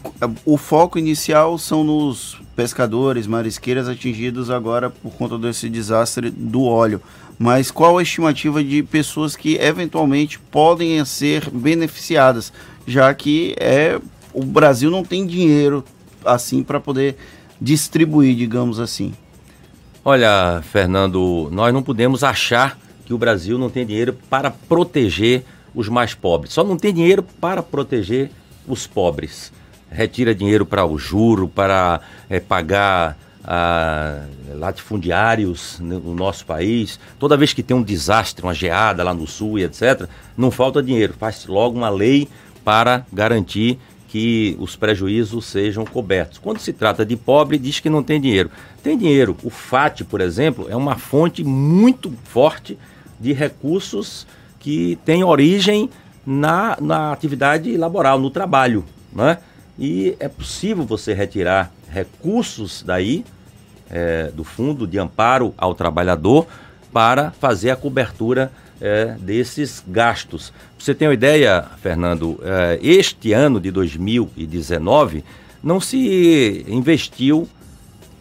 [0.46, 7.02] o foco inicial são nos pescadores, marisqueiras atingidos agora por conta desse desastre do óleo
[7.38, 12.52] mas qual a estimativa de pessoas que eventualmente podem ser beneficiadas,
[12.88, 14.00] já que é
[14.34, 15.84] o Brasil não tem dinheiro
[16.24, 17.16] assim para poder
[17.60, 19.14] distribuir, digamos assim.
[20.08, 22.78] Olha, Fernando, nós não podemos achar
[23.08, 26.54] que o Brasil não tem dinheiro para proteger os mais pobres.
[26.54, 28.30] Só não tem dinheiro para proteger
[28.68, 29.52] os pobres.
[29.90, 37.00] Retira dinheiro para o juro, para é, pagar a latifundiários no nosso país.
[37.18, 40.08] Toda vez que tem um desastre, uma geada lá no sul e etc.,
[40.38, 41.16] não falta dinheiro.
[41.18, 42.30] Faz logo uma lei
[42.64, 46.38] para garantir que os prejuízos sejam cobertos.
[46.38, 48.50] Quando se trata de pobre, diz que não tem dinheiro.
[48.84, 49.36] Tem dinheiro.
[49.44, 52.78] O FAT, por exemplo, é uma fonte muito forte
[53.20, 54.26] de recursos
[54.60, 55.90] que tem origem
[56.26, 58.86] na, na atividade laboral, no trabalho.
[59.14, 59.38] Né?
[59.78, 63.26] E é possível você retirar recursos daí
[63.90, 66.48] é, do Fundo de Amparo ao Trabalhador
[66.92, 68.52] para fazer a cobertura
[68.82, 70.54] é, desses gastos.
[70.86, 75.24] Você tem uma ideia, Fernando, é, este ano de 2019
[75.64, 77.50] não se investiu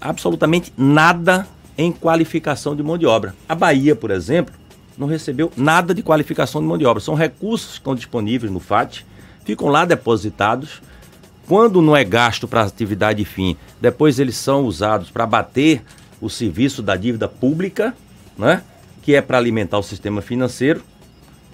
[0.01, 1.47] absolutamente nada
[1.77, 3.35] em qualificação de mão de obra.
[3.47, 4.55] A Bahia, por exemplo,
[4.97, 7.03] não recebeu nada de qualificação de mão de obra.
[7.03, 9.05] São recursos que estão disponíveis no FAT,
[9.45, 10.81] ficam lá depositados
[11.47, 15.83] quando não é gasto para atividade fim, depois eles são usados para bater
[16.19, 17.95] o serviço da dívida pública,
[18.39, 18.63] né?
[19.03, 20.83] que é para alimentar o sistema financeiro,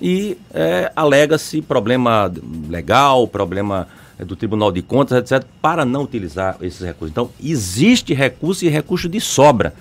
[0.00, 2.32] e é, alega-se problema
[2.68, 3.86] legal, problema
[4.18, 7.10] é, do Tribunal de Contas, etc., para não utilizar esses recursos.
[7.10, 9.74] Então, existe recurso e recurso de sobra.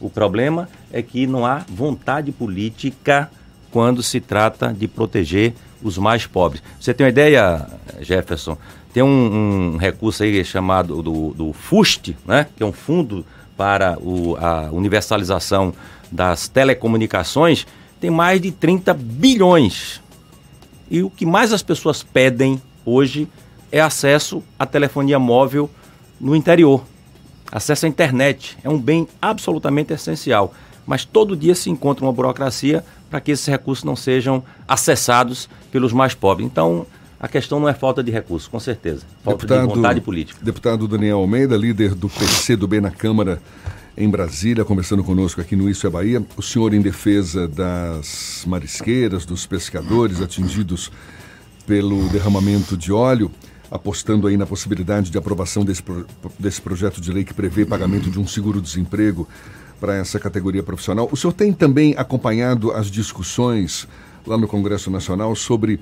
[0.00, 3.30] O problema é que não há vontade política
[3.70, 6.62] quando se trata de proteger os mais pobres.
[6.80, 7.66] Você tem uma ideia,
[8.00, 8.56] Jefferson?
[8.92, 12.46] Tem um, um recurso aí chamado do, do FUST, né?
[12.56, 13.24] que é um fundo
[13.56, 15.74] para o, a universalização
[16.10, 17.66] das telecomunicações,
[18.00, 20.00] tem mais de 30 bilhões.
[20.90, 23.28] E o que mais as pessoas pedem hoje
[23.72, 25.68] é acesso à telefonia móvel
[26.20, 26.84] no interior.
[27.50, 30.54] Acesso à internet é um bem absolutamente essencial.
[30.86, 35.92] Mas todo dia se encontra uma burocracia para que esses recursos não sejam acessados pelos
[35.92, 36.46] mais pobres.
[36.46, 36.86] Então,
[37.18, 39.02] a questão não é falta de recursos, com certeza.
[39.24, 40.38] Falta deputado, de vontade política.
[40.42, 43.40] Deputado Daniel Almeida, líder do PC do B na Câmara
[43.96, 46.22] em Brasília, conversando conosco aqui no Isso é Bahia.
[46.36, 50.92] O senhor em defesa das marisqueiras, dos pescadores atingidos
[51.66, 53.30] pelo derramamento de óleo,
[53.70, 55.82] apostando aí na possibilidade de aprovação desse,
[56.38, 59.26] desse projeto de lei que prevê pagamento de um seguro-desemprego
[59.80, 61.08] para essa categoria profissional.
[61.10, 63.88] O senhor tem também acompanhado as discussões
[64.26, 65.80] lá no Congresso Nacional sobre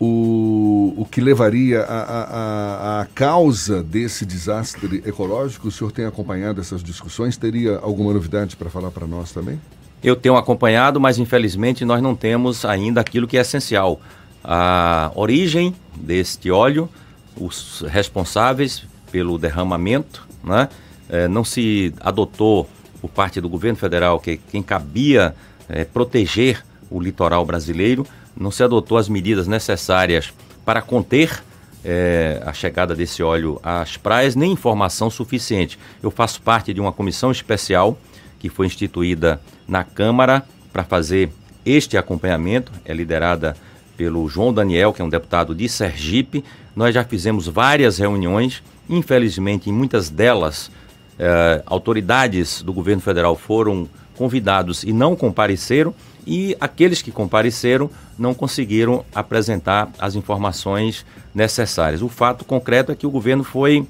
[0.00, 5.68] o, o que levaria a, causa desse desastre ecológico?
[5.68, 7.36] O senhor tem acompanhado essas discussões?
[7.36, 9.60] Teria alguma novidade para falar para nós também?
[10.02, 14.00] Eu tenho acompanhado, mas infelizmente nós não temos ainda aquilo que é essencial.
[14.42, 16.88] A origem deste óleo,
[17.36, 20.70] os responsáveis pelo derramamento, né?
[21.10, 22.66] É, não se adotou
[23.02, 25.34] por parte do governo federal que quem cabia
[25.68, 30.32] é, proteger o litoral brasileiro não se adotou as medidas necessárias
[30.64, 31.42] para conter
[31.84, 35.78] é, a chegada desse óleo às praias, nem informação suficiente.
[36.02, 37.98] Eu faço parte de uma comissão especial
[38.38, 40.42] que foi instituída na Câmara
[40.72, 41.30] para fazer
[41.64, 43.56] este acompanhamento, é liderada
[43.96, 46.42] pelo João Daniel, que é um deputado de Sergipe.
[46.74, 50.70] Nós já fizemos várias reuniões, infelizmente, em muitas delas,
[51.18, 53.86] eh, autoridades do governo federal foram
[54.16, 55.94] convidados e não compareceram,
[56.26, 62.02] e aqueles que compareceram não conseguiram apresentar as informações necessárias.
[62.02, 63.86] O fato concreto é que o governo foi,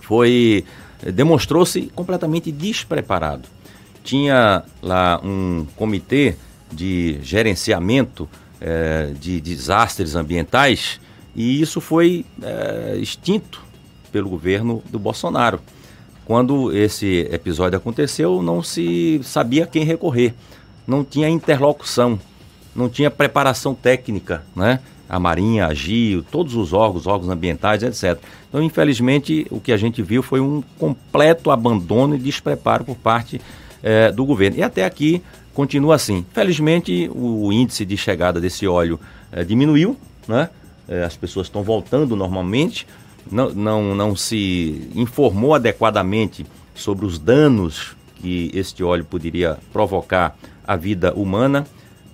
[0.00, 0.64] foi
[1.12, 3.48] demonstrou-se completamente despreparado.
[4.02, 6.36] Tinha lá um comitê
[6.72, 8.28] de gerenciamento
[8.60, 11.00] é, de desastres ambientais
[11.34, 13.62] e isso foi é, extinto
[14.12, 15.60] pelo governo do Bolsonaro.
[16.24, 20.32] Quando esse episódio aconteceu, não se sabia quem recorrer,
[20.86, 22.18] não tinha interlocução,
[22.74, 24.80] não tinha preparação técnica, né?
[25.08, 28.18] A Marinha, a GIO, todos os órgãos, órgãos ambientais, etc.
[28.48, 33.40] Então, infelizmente, o que a gente viu foi um completo abandono e despreparo por parte
[33.82, 34.56] é, do governo.
[34.58, 36.24] E até aqui continua assim.
[36.32, 38.98] Felizmente, o índice de chegada desse óleo
[39.30, 39.96] é, diminuiu,
[40.26, 40.48] né?
[40.88, 42.86] É, as pessoas estão voltando normalmente,
[43.30, 46.44] não, não, não se informou adequadamente
[46.74, 51.66] sobre os danos que este óleo poderia provocar à vida humana,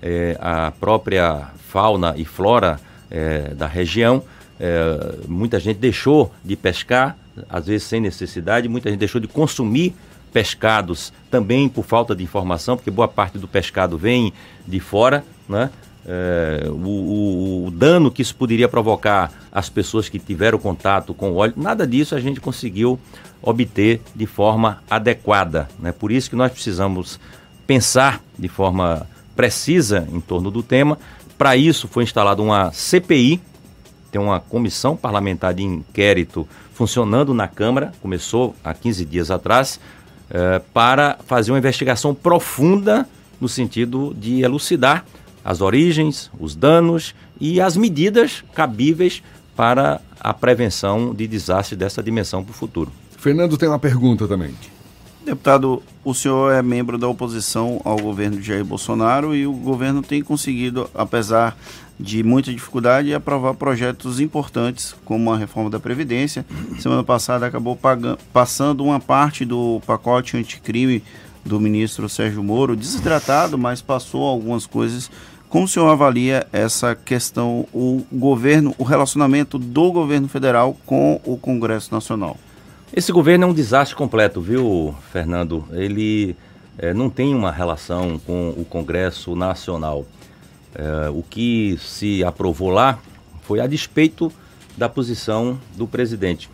[0.02, 4.22] é, a própria fauna e flora é, da região.
[4.58, 7.16] É, muita gente deixou de pescar,
[7.48, 9.94] às vezes sem necessidade, muita gente deixou de consumir
[10.32, 14.32] pescados também por falta de informação, porque boa parte do pescado vem
[14.66, 15.70] de fora, né?
[16.06, 21.32] é, o, o, o, dano que isso poderia provocar às pessoas que tiveram contato com
[21.32, 22.98] o óleo, nada disso a gente conseguiu
[23.42, 25.68] obter de forma adequada.
[25.78, 25.92] Né?
[25.92, 27.20] Por isso que nós precisamos
[27.70, 29.06] pensar de forma
[29.36, 30.98] precisa em torno do tema.
[31.38, 33.40] Para isso foi instalada uma CPI,
[34.10, 39.78] tem uma comissão parlamentar de inquérito funcionando na Câmara, começou há 15 dias atrás,
[40.28, 43.08] é, para fazer uma investigação profunda
[43.40, 45.04] no sentido de elucidar
[45.44, 49.22] as origens, os danos e as medidas cabíveis
[49.54, 52.90] para a prevenção de desastres dessa dimensão para o futuro.
[53.16, 54.52] Fernando tem uma pergunta também.
[55.30, 60.02] Deputado, o senhor é membro da oposição ao governo de Jair Bolsonaro e o governo
[60.02, 61.56] tem conseguido, apesar
[62.00, 66.44] de muita dificuldade, aprovar projetos importantes, como a reforma da Previdência.
[66.80, 71.00] Semana passada acabou pagando, passando uma parte do pacote anticrime
[71.44, 75.08] do ministro Sérgio Moro, desidratado, mas passou algumas coisas.
[75.48, 81.36] Como o senhor avalia essa questão, o governo, o relacionamento do governo federal com o
[81.36, 82.36] Congresso Nacional?
[82.92, 85.64] Esse governo é um desastre completo, viu, Fernando?
[85.70, 86.34] Ele
[86.76, 90.04] é, não tem uma relação com o Congresso Nacional.
[90.74, 92.98] É, o que se aprovou lá
[93.42, 94.32] foi a despeito
[94.76, 96.50] da posição do presidente.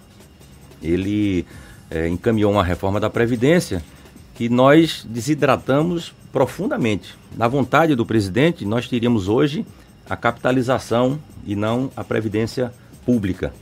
[0.83, 1.47] Ele
[1.91, 3.83] é, encaminhou uma reforma da Previdência
[4.35, 7.15] que nós desidratamos profundamente.
[7.35, 9.65] Na vontade do presidente, nós teríamos hoje
[10.09, 12.71] a capitalização e não a previdência
[13.07, 13.55] pública.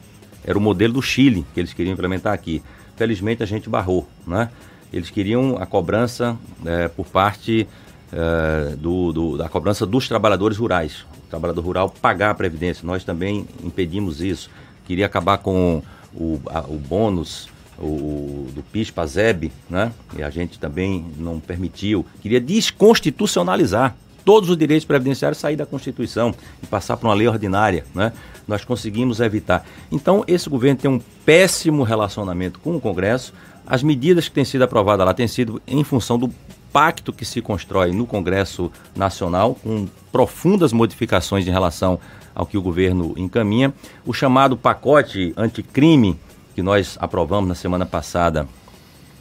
[0.44, 2.62] Era o modelo do Chile que eles queriam implementar aqui.
[2.96, 4.50] Felizmente a gente barrou, né?
[4.92, 7.66] Eles queriam a cobrança é, por parte
[8.12, 11.04] é, do, do, da cobrança dos trabalhadores rurais.
[11.26, 12.86] O trabalhador rural pagar a previdência.
[12.86, 14.48] Nós também impedimos isso.
[14.86, 15.82] Queria acabar com
[16.14, 17.48] o, a, o bônus
[17.78, 19.92] o, do PIS para ZEB, né?
[20.16, 22.06] E a gente também não permitiu.
[22.22, 27.84] Queria desconstitucionalizar todos os direitos previdenciários sair da Constituição e passar para uma lei ordinária,
[27.94, 28.12] né?
[28.46, 29.66] Nós conseguimos evitar.
[29.90, 33.32] Então, esse governo tem um péssimo relacionamento com o Congresso.
[33.66, 36.30] As medidas que têm sido aprovadas lá têm sido em função do
[36.72, 42.00] pacto que se constrói no Congresso Nacional, com profundas modificações em relação
[42.34, 43.72] ao que o governo encaminha.
[44.04, 46.18] O chamado pacote anticrime
[46.54, 48.48] que nós aprovamos na semana passada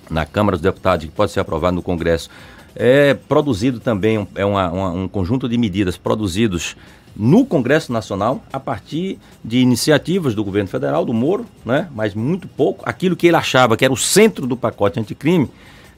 [0.10, 2.30] na Câmara dos Deputados, que pode ser aprovado no Congresso,
[2.76, 6.76] é produzido também, é uma, uma, um conjunto de medidas produzidos
[7.16, 11.88] no Congresso Nacional a partir de iniciativas do governo federal, do Moro, né?
[11.94, 12.84] mas muito pouco.
[12.88, 15.50] Aquilo que ele achava que era o centro do pacote anticrime,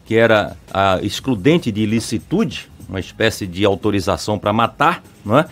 [0.06, 5.46] que era a excludente de ilicitude, uma espécie de autorização para matar, né?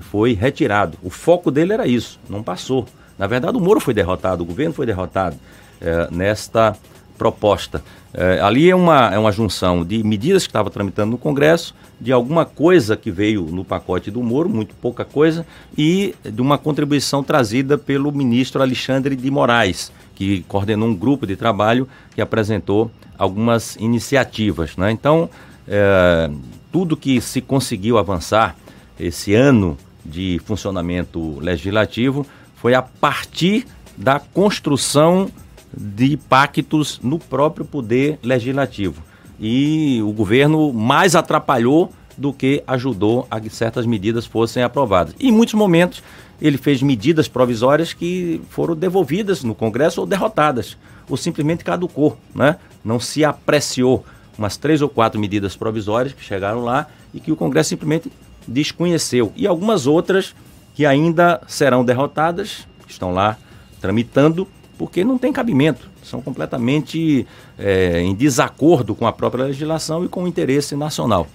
[0.00, 0.96] foi retirado.
[1.02, 2.86] O foco dele era isso, não passou.
[3.18, 5.36] Na verdade, o Moro foi derrotado, o governo foi derrotado
[5.80, 6.76] é, nesta
[7.18, 7.82] proposta.
[8.12, 12.12] É, ali é uma, é uma junção de medidas que estava tramitando no Congresso, de
[12.12, 15.46] alguma coisa que veio no pacote do Moro, muito pouca coisa,
[15.76, 21.36] e de uma contribuição trazida pelo ministro Alexandre de Moraes, que coordenou um grupo de
[21.36, 24.76] trabalho que apresentou algumas iniciativas.
[24.76, 24.90] Né?
[24.90, 25.30] Então,
[25.68, 26.30] é,
[26.72, 28.56] tudo que se conseguiu avançar
[28.98, 32.26] esse ano de funcionamento legislativo
[32.56, 33.66] foi a partir
[33.96, 35.30] da construção
[35.76, 39.02] de pactos no próprio poder legislativo.
[39.38, 45.14] E o governo mais atrapalhou do que ajudou a que certas medidas fossem aprovadas.
[45.18, 46.02] E em muitos momentos
[46.40, 50.76] ele fez medidas provisórias que foram devolvidas no Congresso ou derrotadas,
[51.08, 52.56] ou simplesmente caducou, né?
[52.84, 54.04] Não se apreciou
[54.36, 58.10] umas três ou quatro medidas provisórias que chegaram lá e que o Congresso simplesmente
[58.46, 59.32] desconheceu.
[59.36, 60.34] E algumas outras
[60.74, 63.36] que ainda serão derrotadas, estão lá
[63.80, 64.46] tramitando,
[64.80, 67.26] porque não tem cabimento, são completamente
[67.58, 71.26] é, em desacordo com a própria legislação e com o interesse nacional.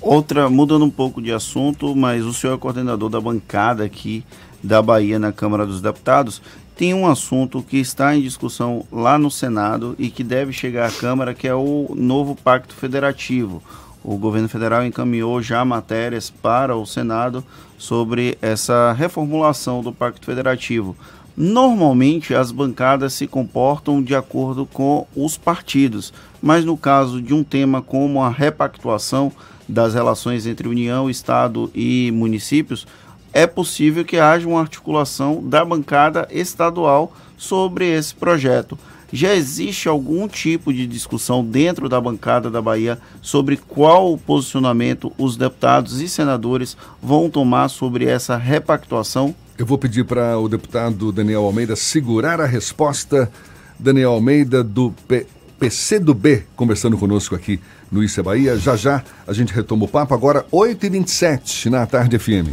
[0.00, 4.24] Outra, mudando um pouco de assunto, mas o senhor é coordenador da bancada aqui
[4.60, 6.42] da Bahia na Câmara dos Deputados.
[6.74, 10.90] Tem um assunto que está em discussão lá no Senado e que deve chegar à
[10.92, 13.62] Câmara, que é o novo Pacto Federativo.
[14.02, 17.44] O governo federal encaminhou já matérias para o Senado
[17.78, 20.96] sobre essa reformulação do Pacto Federativo.
[21.36, 26.10] Normalmente as bancadas se comportam de acordo com os partidos,
[26.40, 29.30] mas no caso de um tema como a repactuação
[29.68, 32.86] das relações entre União, Estado e municípios,
[33.34, 38.78] é possível que haja uma articulação da bancada estadual sobre esse projeto.
[39.12, 45.36] Já existe algum tipo de discussão dentro da bancada da Bahia sobre qual posicionamento os
[45.36, 49.34] deputados e senadores vão tomar sobre essa repactuação?
[49.56, 53.30] Eu vou pedir para o deputado Daniel Almeida segurar a resposta.
[53.78, 55.26] Daniel Almeida, do P
[55.58, 57.58] PC do B, conversando conosco aqui
[57.90, 58.58] no Isso é Bahia.
[58.58, 62.52] Já já a gente retoma o papo, agora 8h27 na Tarde FM.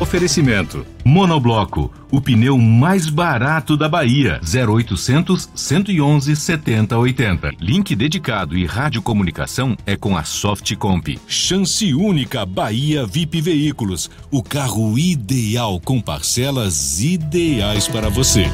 [0.00, 4.40] Oferecimento: Monobloco, o pneu mais barato da Bahia.
[4.42, 7.50] 0800 111 7080.
[7.60, 11.20] Link dedicado e radiocomunicação é com a Softcomp.
[11.28, 18.46] Chance única Bahia VIP Veículos, o carro ideal com parcelas ideais para você.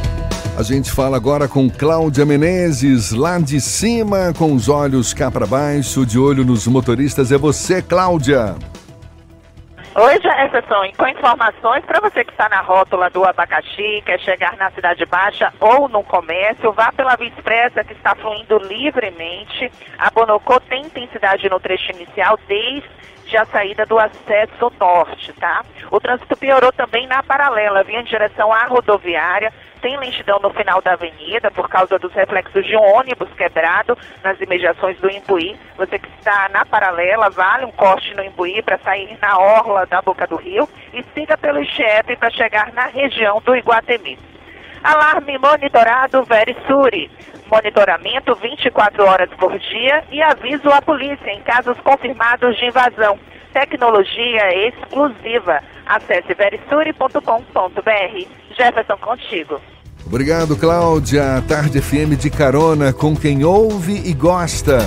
[0.58, 5.46] A gente fala agora com Cláudia Menezes, lá de cima, com os olhos cá para
[5.46, 7.30] baixo, de olho nos motoristas.
[7.30, 8.56] É você, Cláudia.
[9.98, 14.54] Oi, Jefferson, e com informações para você que está na rótula do abacaxi, quer chegar
[14.58, 19.72] na Cidade Baixa ou no comércio, vá pela Via Expressa que está fluindo livremente.
[19.98, 22.86] A Bonocô tem intensidade no trecho inicial desde
[23.34, 25.64] a saída do acesso norte, tá?
[25.90, 29.50] O trânsito piorou também na paralela, vinha em direção à rodoviária,
[29.80, 34.40] tem lentidão no final da avenida por causa dos reflexos de um ônibus quebrado nas
[34.40, 35.56] imediações do Imbuí.
[35.76, 40.02] Você que está na paralela, vale um corte no Imbuí para sair na orla da
[40.02, 44.18] Boca do Rio e siga pelo Ixepe para chegar na região do Iguatemi.
[44.86, 47.10] Alarme monitorado Verisuri.
[47.50, 53.18] Monitoramento 24 horas por dia e aviso à polícia em casos confirmados de invasão.
[53.52, 55.60] Tecnologia exclusiva.
[55.86, 58.26] Acesse verisuri.com.br.
[58.56, 59.60] Jefferson contigo.
[60.06, 61.42] Obrigado, Cláudia.
[61.48, 64.78] Tarde FM de carona com quem ouve e gosta.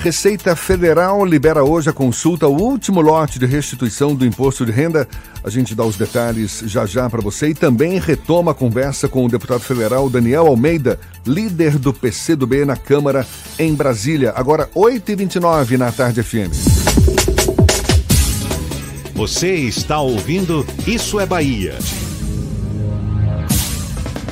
[0.00, 5.06] Receita Federal libera hoje a consulta ao último lote de restituição do imposto de renda.
[5.44, 9.26] A gente dá os detalhes já já para você e também retoma a conversa com
[9.26, 13.26] o deputado federal Daniel Almeida, líder do PCdoB na Câmara
[13.58, 14.32] em Brasília.
[14.34, 16.50] Agora 8h29 na Tarde FM.
[19.14, 21.78] Você está ouvindo Isso é Bahia.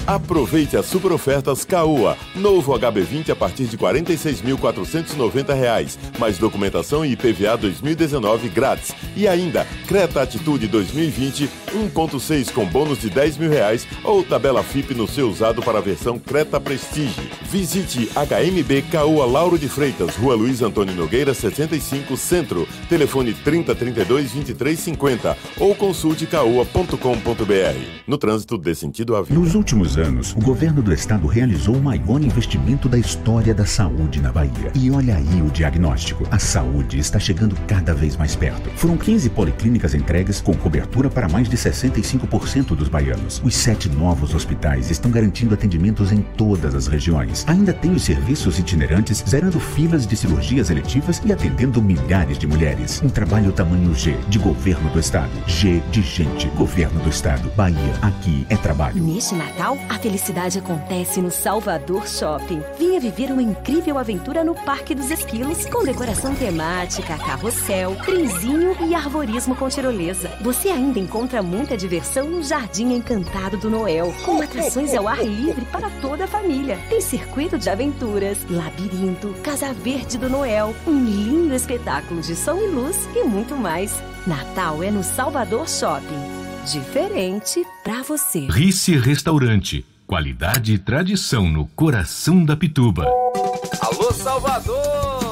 [0.09, 2.17] Aproveite as super ofertas Caoa.
[2.35, 8.95] Novo HB20 a partir de R$ 46.490, mais documentação e IPVA 2019 grátis.
[9.15, 14.95] E ainda, Creta Atitude 2020 1.6 com bônus de 10 mil reais ou tabela FIP
[14.95, 17.31] no seu usado para a versão Creta Prestige.
[17.43, 22.67] Visite HMB Caoa Lauro de Freitas, Rua Luiz Antônio Nogueira 75 Centro.
[22.89, 27.79] Telefone 3032 2350 ou consulte caoa.com.br.
[28.07, 29.39] No trânsito dê sentido à vida.
[29.39, 34.21] Nos últimos anos, o governo do estado realizou o maior investimento da história da saúde
[34.21, 34.71] na Bahia.
[34.75, 36.27] E olha aí o diagnóstico.
[36.31, 38.71] A saúde está chegando cada vez mais perto.
[38.77, 43.41] Foram 15 policlínicas entregues com cobertura para mais de 65% dos baianos.
[43.45, 47.45] Os sete novos hospitais estão garantindo atendimentos em todas as regiões.
[47.49, 53.03] Ainda tem os serviços itinerantes, zerando filas de cirurgias eletivas e atendendo milhares de mulheres.
[53.03, 55.31] Um trabalho tamanho G de governo do estado.
[55.47, 56.49] G de gente.
[56.49, 57.51] Governo do estado.
[57.57, 57.95] Bahia.
[58.03, 59.03] Aqui é trabalho.
[59.03, 62.63] Neste Natal, a felicidade acontece no Salvador Shopping.
[62.79, 68.95] Venha viver uma incrível aventura no Parque dos Esquilos, com decoração temática, carrossel, trenzinho e
[68.95, 70.31] arborismo com tirolesa.
[70.41, 75.65] Você ainda encontra muita diversão no Jardim Encantado do Noel, com atrações ao ar livre
[75.67, 76.79] para toda a família.
[76.89, 82.67] Tem circuito de aventuras, labirinto, Casa Verde do Noel, um lindo espetáculo de som e
[82.67, 84.03] luz e muito mais.
[84.27, 86.38] Natal é no Salvador Shopping.
[86.71, 88.41] Diferente pra você.
[88.41, 89.87] Rice Restaurante.
[90.07, 93.07] Qualidade e tradição no coração da Pituba.
[93.81, 95.28] Alô, Salvador!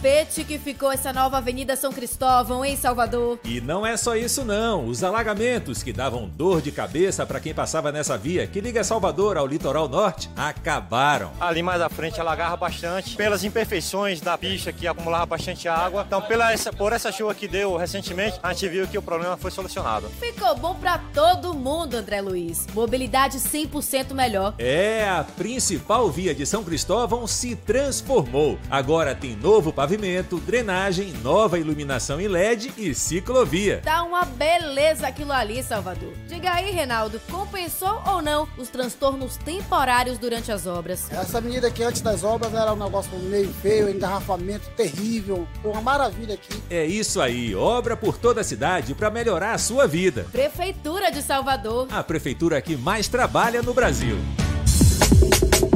[0.00, 3.38] Tapete que ficou essa nova Avenida São Cristóvão em Salvador.
[3.44, 4.86] E não é só isso não.
[4.86, 9.36] Os alagamentos que davam dor de cabeça para quem passava nessa via que liga Salvador
[9.36, 11.30] ao litoral norte acabaram.
[11.38, 16.04] Ali mais à frente alagava bastante pelas imperfeições da pista que acumulava bastante água.
[16.06, 19.36] Então, pela essa, por essa chuva que deu recentemente, a gente viu que o problema
[19.36, 20.08] foi solucionado.
[20.18, 22.66] Ficou bom para todo mundo, André Luiz.
[22.72, 24.54] Mobilidade 100% melhor.
[24.56, 28.58] É, a principal via de São Cristóvão se transformou.
[28.70, 33.80] Agora tem novo pavimento, drenagem, nova iluminação em LED e ciclovia.
[33.82, 36.12] Tá uma beleza aquilo ali, Salvador.
[36.28, 41.10] Diga aí, Reinaldo, compensou ou não os transtornos temporários durante as obras?
[41.10, 45.44] Essa avenida aqui antes das obras era um negócio meio feio, engarrafamento terrível.
[45.60, 46.62] Foi uma maravilha aqui.
[46.70, 50.24] É isso aí, obra por toda a cidade para melhorar a sua vida.
[50.30, 51.88] Prefeitura de Salvador.
[51.90, 54.16] A prefeitura que mais trabalha no Brasil.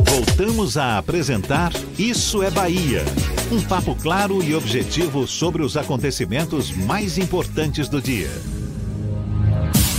[0.06, 3.02] Voltamos a apresentar Isso é Bahia.
[3.52, 8.28] Um papo claro e objetivo sobre os acontecimentos mais importantes do dia.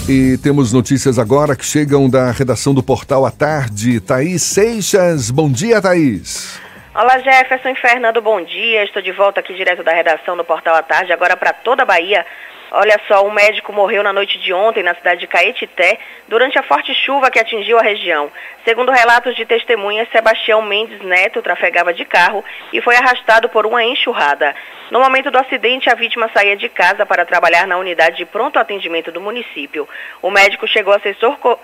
[0.09, 3.99] E temos notícias agora que chegam da redação do Portal à Tarde.
[3.99, 5.29] Thaís Seixas.
[5.29, 6.59] Bom dia, Thaís.
[6.93, 8.83] Olá, Jefferson e Fernando, bom dia.
[8.83, 11.85] Estou de volta aqui direto da redação do Portal à Tarde, agora para toda a
[11.85, 12.25] Bahia.
[12.71, 16.63] Olha só, um médico morreu na noite de ontem na cidade de Caetité durante a
[16.63, 18.31] forte chuva que atingiu a região.
[18.65, 22.43] Segundo relatos de testemunhas, Sebastião Mendes Neto trafegava de carro
[22.73, 24.55] e foi arrastado por uma enxurrada.
[24.89, 28.57] No momento do acidente, a vítima saía de casa para trabalhar na unidade de pronto
[28.57, 29.87] atendimento do município.
[30.21, 31.15] O médico chegou a ser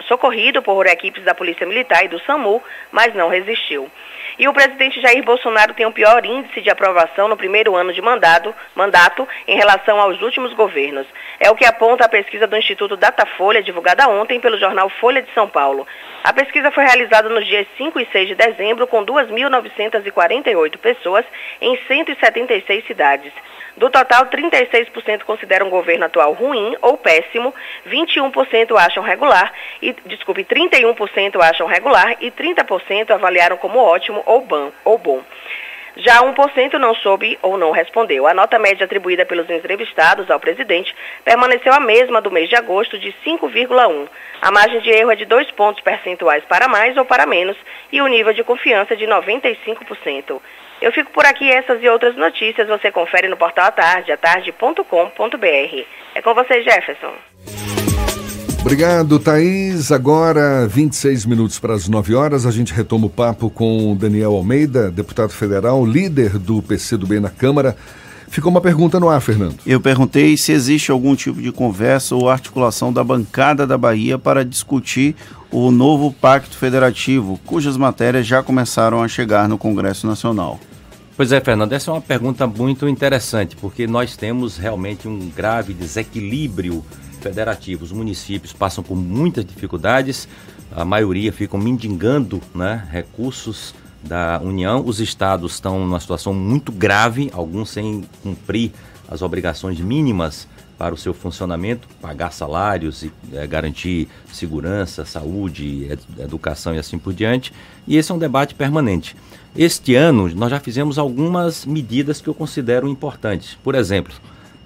[0.08, 3.90] socorrido por equipes da Polícia Militar e do SAMU, mas não resistiu.
[4.38, 8.02] E o presidente Jair Bolsonaro tem o pior índice de aprovação no primeiro ano de
[8.02, 11.06] mandato, mandato em relação aos últimos governos.
[11.40, 15.34] É o que aponta a pesquisa do Instituto Datafolha, divulgada ontem pelo jornal Folha de
[15.34, 15.88] São Paulo.
[16.24, 21.26] A pesquisa foi realizada nos dias 5 e 6 de dezembro com 2.948 pessoas
[21.60, 23.34] em 176 cidades.
[23.82, 27.52] Do total, 36% consideram o governo atual ruim ou péssimo,
[27.90, 29.52] 21% acham regular
[29.82, 34.72] e, desculpe, 31% acham regular e 30% avaliaram como ótimo ou bom.
[34.86, 35.24] Ou bom.
[35.98, 38.28] Já 1% não soube ou não respondeu.
[38.28, 40.96] A nota média atribuída pelos entrevistados ao presidente
[41.26, 44.08] permaneceu a mesma do mês de agosto, de 5,1.
[44.44, 47.58] A margem de erro é de 2 pontos percentuais para mais ou para menos
[47.92, 50.40] e o nível de confiança de 95%.
[50.82, 51.50] Eu fico por aqui.
[51.50, 55.86] Essas e outras notícias você confere no portal à tarde, atarde.com.br.
[56.16, 57.14] É com você, Jefferson.
[58.62, 59.92] Obrigado, Thaís.
[59.92, 64.92] Agora, 26 minutos para as 9 horas, a gente retoma o papo com Daniel Almeida,
[64.92, 67.76] deputado federal, líder do PCdoB na Câmara.
[68.28, 69.58] Ficou uma pergunta no ar, Fernando.
[69.66, 74.46] Eu perguntei se existe algum tipo de conversa ou articulação da bancada da Bahia para
[74.46, 75.16] discutir
[75.52, 80.60] o novo Pacto Federativo, cujas matérias já começaram a chegar no Congresso Nacional.
[81.22, 85.72] Pois é, Fernando, essa é uma pergunta muito interessante, porque nós temos realmente um grave
[85.72, 86.84] desequilíbrio
[87.22, 87.84] federativo.
[87.84, 90.28] Os municípios passam por muitas dificuldades,
[90.76, 94.84] a maioria ficam mendigando né, recursos da União.
[94.84, 98.72] Os estados estão numa situação muito grave, alguns sem cumprir
[99.08, 106.02] as obrigações mínimas para o seu funcionamento, pagar salários e é, garantir segurança, saúde, ed
[106.18, 107.54] educação e assim por diante.
[107.88, 109.16] E esse é um debate permanente.
[109.56, 113.58] Este ano nós já fizemos algumas medidas que eu considero importantes.
[113.62, 114.14] Por exemplo,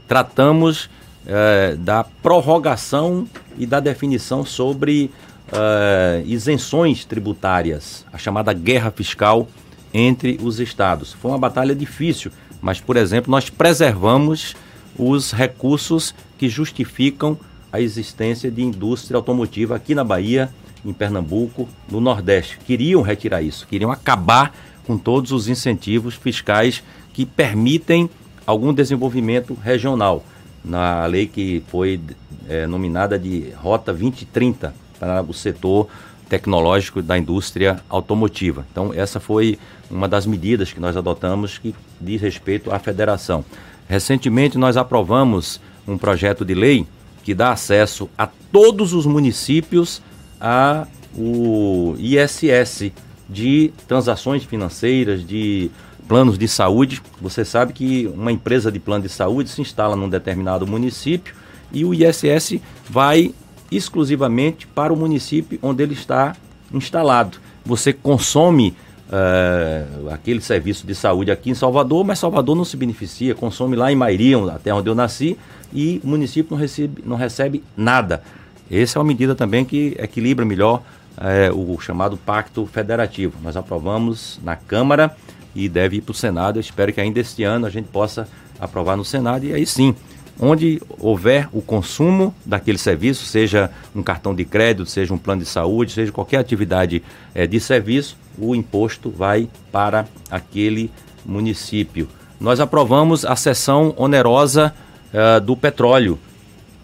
[0.07, 0.89] tratamos
[1.25, 5.09] é, da prorrogação e da definição sobre
[5.51, 9.47] é, isenções tributárias, a chamada guerra fiscal
[9.91, 11.13] entre os estados.
[11.13, 12.31] Foi uma batalha difícil,
[12.61, 14.55] mas, por exemplo, nós preservamos
[14.97, 17.37] os recursos que justificam
[17.71, 20.49] a existência de indústria automotiva aqui na Bahia,
[20.85, 22.59] em Pernambuco, no Nordeste.
[22.65, 24.53] Queriam retirar isso, queriam acabar
[24.85, 26.83] com todos os incentivos fiscais
[27.13, 28.09] que permitem
[28.45, 30.23] algum desenvolvimento regional.
[30.63, 31.99] Na lei que foi
[32.47, 35.87] é, nominada de Rota 2030 para o setor
[36.27, 38.65] tecnológico da indústria automotiva.
[38.71, 39.59] Então, essa foi
[39.89, 43.45] uma das medidas que nós adotamos que diz respeito à federação.
[43.87, 46.87] Recentemente, nós aprovamos um projeto de lei
[47.23, 50.01] que dá acesso a todos os municípios
[50.41, 50.87] a
[51.17, 52.91] o ISS,
[53.29, 55.71] de transações financeiras, de
[56.07, 57.01] planos de saúde.
[57.21, 61.33] Você sabe que uma empresa de plano de saúde se instala num determinado município
[61.71, 63.33] e o ISS vai
[63.71, 66.35] exclusivamente para o município onde ele está
[66.71, 67.37] instalado.
[67.65, 68.75] Você consome
[69.09, 73.91] uh, aquele serviço de saúde aqui em Salvador, mas Salvador não se beneficia, consome lá
[73.91, 75.37] em Mairia, até onde eu nasci,
[75.73, 78.21] e o município não recebe, não recebe nada.
[78.69, 80.81] Essa é uma medida também que equilibra melhor
[81.17, 83.33] é, o chamado Pacto Federativo.
[83.43, 85.15] Nós aprovamos na Câmara
[85.55, 86.57] e deve ir para o Senado.
[86.57, 88.27] Eu espero que ainda este ano a gente possa
[88.59, 89.95] aprovar no Senado e aí sim,
[90.39, 95.47] onde houver o consumo daquele serviço, seja um cartão de crédito, seja um plano de
[95.47, 97.01] saúde, seja qualquer atividade
[97.33, 100.91] é, de serviço, o imposto vai para aquele
[101.25, 102.07] município.
[102.39, 104.73] Nós aprovamos a seção onerosa
[105.13, 106.19] uh, do petróleo,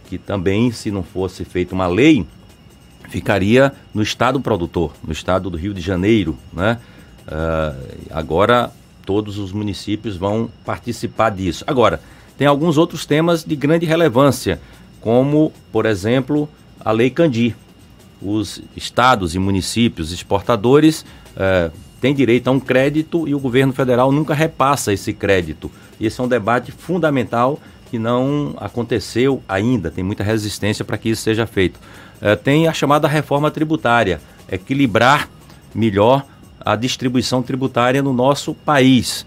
[0.08, 2.26] que também, se não fosse feita uma lei,
[3.12, 6.80] ficaria no estado produtor, no estado do Rio de Janeiro, né?
[7.28, 8.72] Uh, agora
[9.06, 11.64] todos os municípios vão participar disso.
[11.68, 12.00] Agora,
[12.38, 14.60] tem alguns outros temas de grande relevância,
[15.02, 16.48] como, por exemplo,
[16.80, 17.54] a Lei Candi.
[18.22, 21.02] Os estados e municípios exportadores
[21.36, 25.70] uh, têm direito a um crédito e o governo federal nunca repassa esse crédito.
[26.00, 27.60] Esse é um debate fundamental
[27.90, 31.78] que não aconteceu ainda, tem muita resistência para que isso seja feito.
[32.22, 35.28] Uh, tem a chamada reforma tributária, equilibrar
[35.74, 36.26] melhor
[36.60, 39.26] a distribuição tributária no nosso país,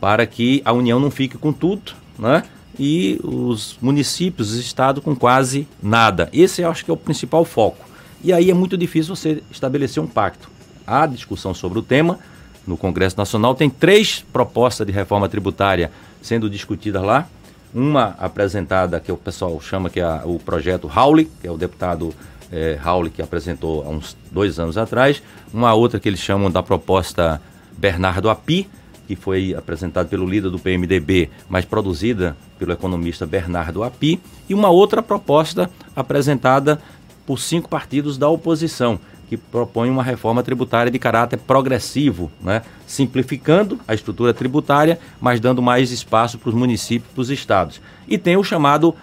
[0.00, 2.42] para que a União não fique com tudo, né?
[2.78, 6.28] E os municípios, os estados com quase nada.
[6.32, 7.84] Esse eu acho que é o principal foco.
[8.24, 10.50] E aí é muito difícil você estabelecer um pacto.
[10.86, 12.18] Há discussão sobre o tema
[12.66, 13.54] no Congresso Nacional.
[13.54, 15.90] Tem três propostas de reforma tributária
[16.20, 17.28] sendo discutidas lá.
[17.74, 22.14] Uma apresentada, que o pessoal chama que é o projeto Howley, que é o deputado
[22.52, 22.78] é,
[23.12, 25.22] que apresentou há uns dois anos atrás,
[25.52, 27.40] uma outra que eles chamam da proposta
[27.76, 28.68] Bernardo Api,
[29.08, 34.68] que foi apresentada pelo líder do PMDB, mas produzida pelo economista Bernardo Api, e uma
[34.68, 36.80] outra proposta apresentada
[37.26, 42.62] por cinco partidos da oposição, que propõe uma reforma tributária de caráter progressivo, né?
[42.86, 47.80] simplificando a estrutura tributária, mas dando mais espaço para os municípios e para os estados.
[48.06, 48.94] E tem o chamado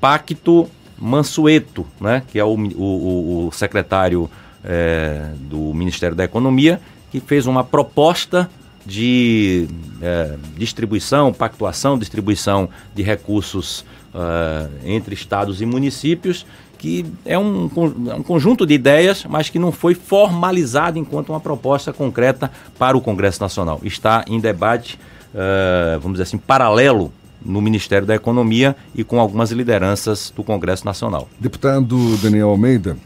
[0.00, 0.70] Pacto
[1.02, 4.30] Mansueto, né, que é o, o, o secretário
[4.64, 6.80] é, do Ministério da Economia,
[7.10, 8.48] que fez uma proposta
[8.86, 9.66] de
[10.00, 13.84] é, distribuição, pactuação, distribuição de recursos
[14.14, 16.46] é, entre estados e municípios,
[16.78, 17.68] que é um,
[18.08, 22.96] é um, conjunto de ideias, mas que não foi formalizado enquanto uma proposta concreta para
[22.96, 23.80] o Congresso Nacional.
[23.82, 24.98] Está em debate,
[25.34, 27.12] é, vamos dizer assim, paralelo
[27.44, 31.28] no Ministério da Economia e com algumas lideranças do Congresso Nacional.
[31.38, 32.96] Deputado Daniel Almeida,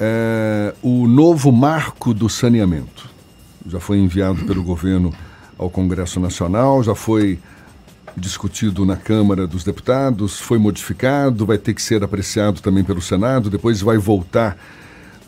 [0.00, 3.08] é, o novo marco do saneamento
[3.66, 5.12] já foi enviado pelo governo
[5.58, 7.38] ao Congresso Nacional, já foi
[8.16, 13.50] discutido na Câmara dos Deputados, foi modificado, vai ter que ser apreciado também pelo Senado,
[13.50, 14.56] depois vai voltar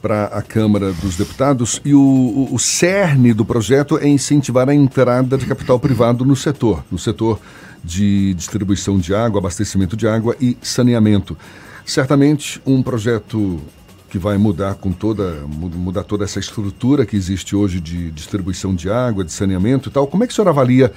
[0.00, 4.74] para a Câmara dos Deputados e o, o, o, cerne do projeto é incentivar a
[4.74, 7.38] entrada de capital privado no setor, no setor
[7.82, 11.36] de distribuição de água, abastecimento de água e saneamento.
[11.84, 13.60] Certamente um projeto
[14.10, 18.90] que vai mudar com toda mudar toda essa estrutura que existe hoje de distribuição de
[18.90, 20.06] água, de saneamento e tal.
[20.06, 20.92] Como é que o senhor avalia?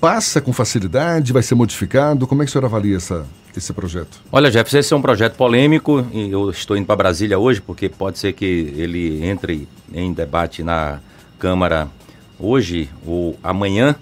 [0.00, 1.32] Passa com facilidade?
[1.32, 2.26] Vai ser modificado?
[2.26, 3.24] Como é que o senhor avalia essa,
[3.56, 4.20] esse projeto?
[4.32, 7.88] Olha, Jefferson, esse é um projeto polêmico e eu estou indo para Brasília hoje porque
[7.88, 8.44] pode ser que
[8.76, 11.00] ele entre em debate na
[11.38, 11.88] Câmara
[12.38, 13.94] hoje ou amanhã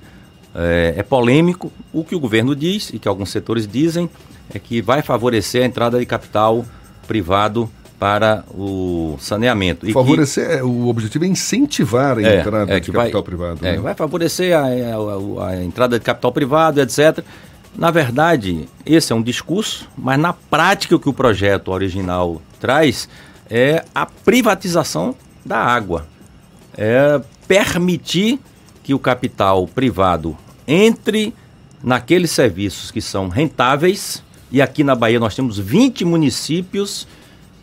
[0.55, 1.73] é, é, polêmico.
[1.93, 4.09] O que o governo diz e que alguns setores dizem
[4.55, 6.65] é que vai favorecer a entrada de capital
[7.07, 9.89] privado para o saneamento.
[9.89, 13.23] E favorecer, que, é, o objetivo é incentivar a é, entrada é, de capital vai,
[13.23, 13.67] privado.
[13.67, 13.79] É, né?
[13.79, 17.25] Vai favorecer a, a, a, entrada de capital privado, etc.
[17.77, 23.09] Na verdade, esse é um discurso, mas na prática o que o projeto original traz
[23.49, 25.15] é a privatização
[25.47, 26.07] da água.
[26.77, 28.41] É permitir
[28.83, 30.37] que o capital privado
[30.67, 31.35] entre
[31.83, 37.07] naqueles serviços que são rentáveis, e aqui na Bahia nós temos 20 municípios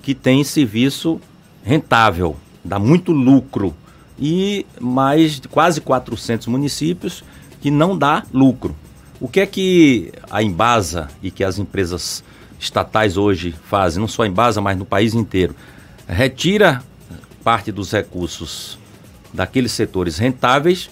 [0.01, 1.21] que têm serviço
[1.63, 3.76] rentável, dá muito lucro,
[4.17, 7.23] e mais quase 400 municípios
[7.61, 8.76] que não dá lucro.
[9.19, 12.23] O que é que a Embasa e que as empresas
[12.59, 15.55] estatais hoje fazem, não só a Embasa, mas no país inteiro?
[16.07, 16.84] Retira
[17.43, 18.77] parte dos recursos
[19.34, 20.89] daqueles setores rentáveis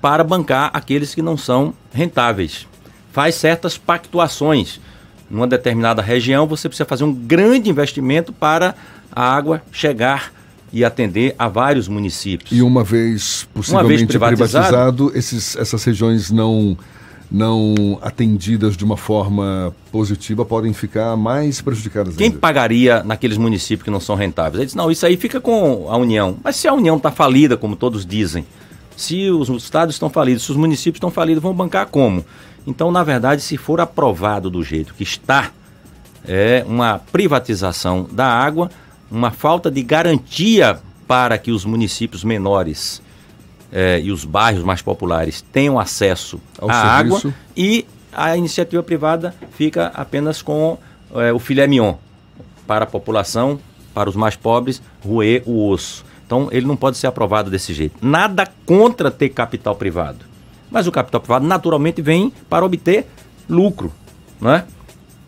[0.00, 2.66] para bancar aqueles que não são rentáveis.
[3.12, 4.80] Faz certas pactuações.
[5.30, 8.74] Numa determinada região, você precisa fazer um grande investimento para
[9.12, 10.32] a água chegar
[10.72, 12.50] e atender a vários municípios.
[12.52, 16.76] E uma vez possivelmente uma vez privatizado, privatizado esses, essas regiões não
[17.30, 22.16] não atendidas de uma forma positiva podem ficar mais prejudicadas.
[22.16, 22.38] Quem ainda.
[22.38, 24.56] pagaria naqueles municípios que não são rentáveis?
[24.56, 26.38] Ele diz, não, isso aí fica com a União.
[26.42, 28.46] Mas se a União está falida, como todos dizem,
[28.98, 32.24] se os estados estão falidos, se os municípios estão falidos, vão bancar como?
[32.66, 35.52] Então, na verdade, se for aprovado do jeito que está,
[36.26, 38.70] é uma privatização da água,
[39.08, 43.00] uma falta de garantia para que os municípios menores
[43.72, 47.28] eh, e os bairros mais populares tenham acesso Ao à serviço.
[47.28, 50.76] água e a iniciativa privada fica apenas com
[51.14, 51.94] eh, o filé mignon
[52.66, 53.60] para a população,
[53.94, 56.04] para os mais pobres, roer o osso.
[56.28, 57.96] Então ele não pode ser aprovado desse jeito.
[58.02, 60.26] Nada contra ter capital privado.
[60.70, 63.06] Mas o capital privado naturalmente vem para obter
[63.48, 63.90] lucro,
[64.38, 64.66] não é?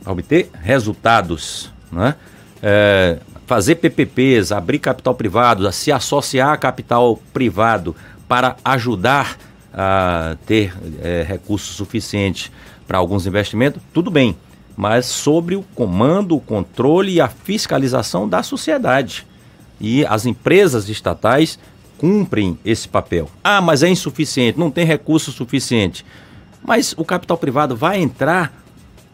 [0.05, 2.14] Para obter resultados, não é?
[2.62, 7.97] É, fazer PPPs, abrir capital privado, se associar a capital privado
[8.28, 9.39] para ajudar
[9.72, 12.52] a ter é, recursos suficientes
[12.86, 14.36] para alguns investimentos, tudo bem,
[14.77, 19.30] mas sobre o comando, o controle e a fiscalização da sociedade.
[19.81, 21.59] E as empresas estatais
[21.97, 23.31] cumprem esse papel.
[23.43, 26.05] Ah, mas é insuficiente, não tem recurso suficiente.
[26.62, 28.52] Mas o capital privado vai entrar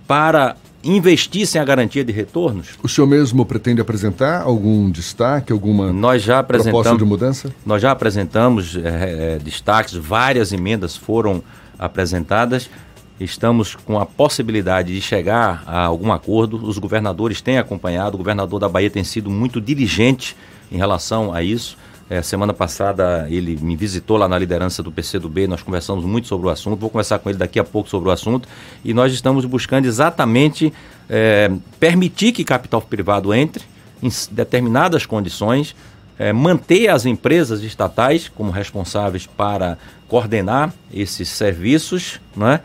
[0.06, 2.78] para investir sem a garantia de retornos?
[2.82, 7.55] O senhor mesmo pretende apresentar algum destaque, alguma Nós já apresentamos, proposta de mudança?
[7.64, 11.43] Nós já apresentamos é, destaques, várias emendas foram
[11.78, 12.70] apresentadas.
[13.18, 16.64] Estamos com a possibilidade de chegar a algum acordo.
[16.64, 20.36] Os governadores têm acompanhado, o governador da Bahia tem sido muito diligente
[20.70, 21.76] em relação a isso.
[22.09, 26.47] É, semana passada ele me visitou lá na liderança do PCdoB, nós conversamos muito sobre
[26.47, 28.48] o assunto, vou conversar com ele daqui a pouco sobre o assunto,
[28.84, 30.72] e nós estamos buscando exatamente
[31.10, 33.64] é, permitir que capital privado entre
[34.01, 35.74] em determinadas condições,
[36.16, 39.76] é, manter as empresas estatais como responsáveis para
[40.06, 42.60] coordenar esses serviços, né?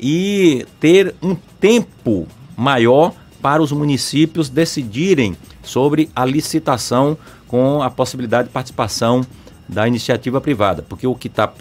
[0.00, 5.36] E ter um tempo maior para os municípios decidirem
[5.66, 9.24] sobre a licitação com a possibilidade de participação
[9.68, 10.82] da iniciativa privada.
[10.82, 11.52] Porque o que está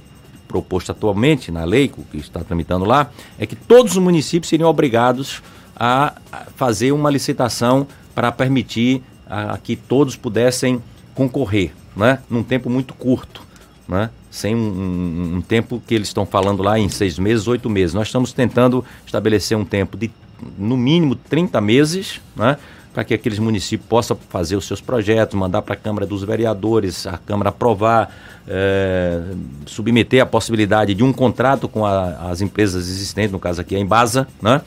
[0.48, 4.70] proposto atualmente na lei, o que está tramitando lá, é que todos os municípios seriam
[4.70, 5.42] obrigados
[5.76, 6.14] a
[6.56, 10.82] fazer uma licitação para permitir a, que todos pudessem
[11.14, 12.20] concorrer, né?
[12.30, 13.44] num tempo muito curto.
[13.88, 14.10] Né?
[14.36, 17.94] sem um, um, um, tempo que eles estão falando lá em seis meses, oito meses.
[17.94, 20.12] Nós estamos tentando estabelecer um tempo de,
[20.58, 22.58] no mínimo, 30 meses, né?
[22.96, 27.06] Para que aqueles municípios possam fazer os seus projetos, mandar para a Câmara dos Vereadores,
[27.06, 28.10] a Câmara aprovar,
[28.48, 29.22] é,
[29.66, 33.80] submeter a possibilidade de um contrato com a, as empresas existentes, no caso aqui a
[33.80, 34.26] Embasa.
[34.42, 34.62] Né?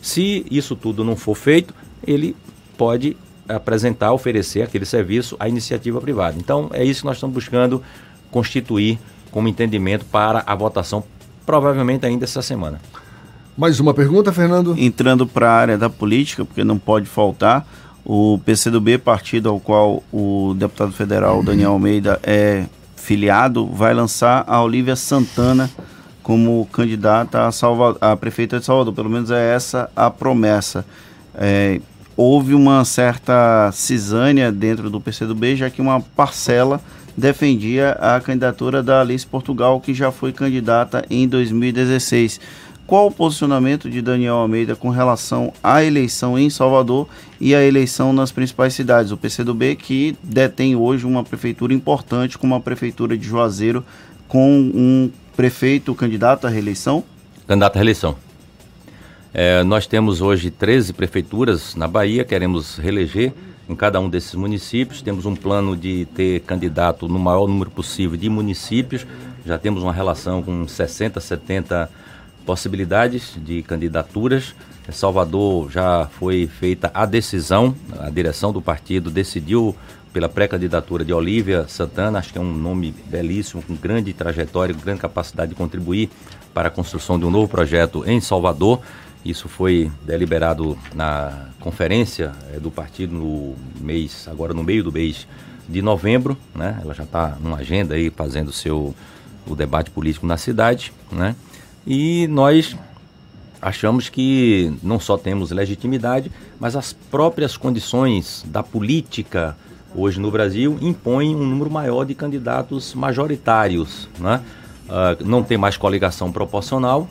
[0.00, 1.74] Se isso tudo não for feito,
[2.06, 2.34] ele
[2.78, 6.38] pode apresentar, oferecer aquele serviço à iniciativa privada.
[6.38, 7.82] Então, é isso que nós estamos buscando
[8.30, 8.98] constituir
[9.30, 11.04] como entendimento para a votação,
[11.44, 12.80] provavelmente ainda essa semana.
[13.56, 14.74] Mais uma pergunta, Fernando?
[14.76, 17.64] Entrando para a área da política, porque não pode faltar,
[18.04, 22.66] o PCdoB, partido ao qual o deputado federal Daniel Almeida é
[22.96, 25.70] filiado, vai lançar a Olívia Santana
[26.20, 28.92] como candidata a, Salva a prefeita de Salvador.
[28.92, 30.84] Pelo menos é essa a promessa.
[31.34, 31.80] É,
[32.16, 36.80] houve uma certa cisânia dentro do PCdoB, já que uma parcela
[37.16, 42.40] defendia a candidatura da Alice Portugal, que já foi candidata em 2016.
[42.86, 47.08] Qual o posicionamento de Daniel Almeida com relação à eleição em Salvador
[47.40, 49.10] e à eleição nas principais cidades?
[49.10, 53.82] O PCdoB que detém hoje uma prefeitura importante como a prefeitura de Juazeiro,
[54.28, 57.02] com um prefeito candidato à reeleição?
[57.46, 58.16] Candidato à reeleição.
[59.32, 63.32] É, nós temos hoje 13 prefeituras na Bahia, queremos reeleger
[63.66, 65.00] em cada um desses municípios.
[65.00, 69.06] Temos um plano de ter candidato no maior número possível de municípios.
[69.44, 71.90] Já temos uma relação com 60, 70
[72.44, 74.54] possibilidades de candidaturas.
[74.92, 79.74] Salvador já foi feita a decisão, a direção do partido decidiu
[80.12, 84.80] pela pré-candidatura de Olívia Santana, acho que é um nome belíssimo, com grande trajetória, com
[84.80, 86.08] grande capacidade de contribuir
[86.52, 88.80] para a construção de um novo projeto em Salvador.
[89.24, 95.26] Isso foi deliberado na conferência é, do partido no mês, agora no meio do mês
[95.68, 96.78] de novembro, né?
[96.82, 98.94] Ela já está numa agenda aí fazendo seu
[99.46, 101.34] o debate político na cidade, né?
[101.86, 102.76] E nós
[103.60, 109.56] achamos que não só temos legitimidade, mas as próprias condições da política
[109.94, 114.42] hoje no Brasil impõem um número maior de candidatos majoritários, né?
[114.84, 117.08] Uh, não tem mais coligação proporcional,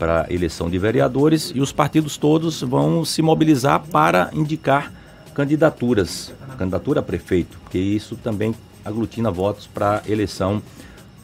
[0.00, 4.90] para eleição de vereadores e os partidos todos vão se mobilizar para indicar
[5.34, 10.62] candidaturas, candidatura a prefeito, porque isso também aglutina votos para eleição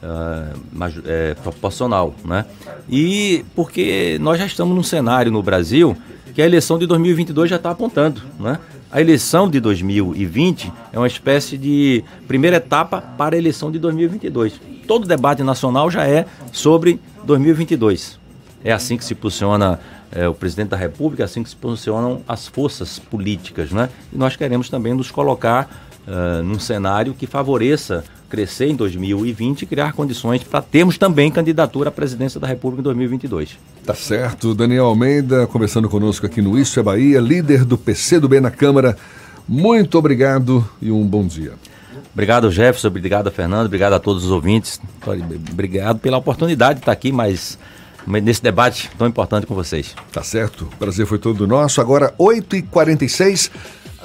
[0.06, 2.44] uh, é, proporcional, né?
[2.88, 5.96] E porque nós já estamos num cenário no Brasil
[6.34, 8.58] que a eleição de 2022 já está apontando, né?
[8.90, 14.60] A eleição de 2020 é uma espécie de primeira etapa para a eleição de 2022.
[14.86, 18.18] Todo debate nacional já é sobre 2022.
[18.64, 19.80] É assim que se posiciona
[20.12, 23.88] é, o presidente da República, é assim que se posicionam as forças políticas, né?
[24.12, 25.68] E nós queremos também nos colocar
[26.06, 31.88] uh, num cenário que favoreça crescer em 2020 e criar condições para termos também candidatura
[31.88, 33.58] à presidência da República em 2022.
[33.84, 34.54] Tá certo.
[34.54, 38.96] Daniel Almeida conversando conosco aqui no Isso é Bahia, líder do PCdoB na Câmara.
[39.48, 41.52] Muito obrigado e um bom dia.
[42.12, 42.88] Obrigado, Jefferson.
[42.88, 43.66] Obrigado, Fernando.
[43.66, 44.80] Obrigado a todos os ouvintes.
[45.52, 47.58] Obrigado pela oportunidade de estar aqui mais
[48.06, 49.94] nesse debate tão importante com vocês.
[50.12, 50.62] Tá certo.
[50.62, 51.80] O prazer foi todo nosso.
[51.80, 53.50] Agora, 8h46.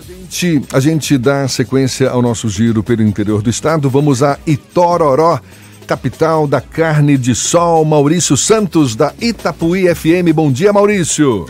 [0.01, 3.89] Gente, a gente dá sequência ao nosso giro pelo interior do estado.
[3.89, 5.39] Vamos a Itororó,
[5.87, 7.85] capital da carne de sol.
[7.85, 10.33] Maurício Santos, da Itapuí FM.
[10.33, 11.45] Bom dia, Maurício.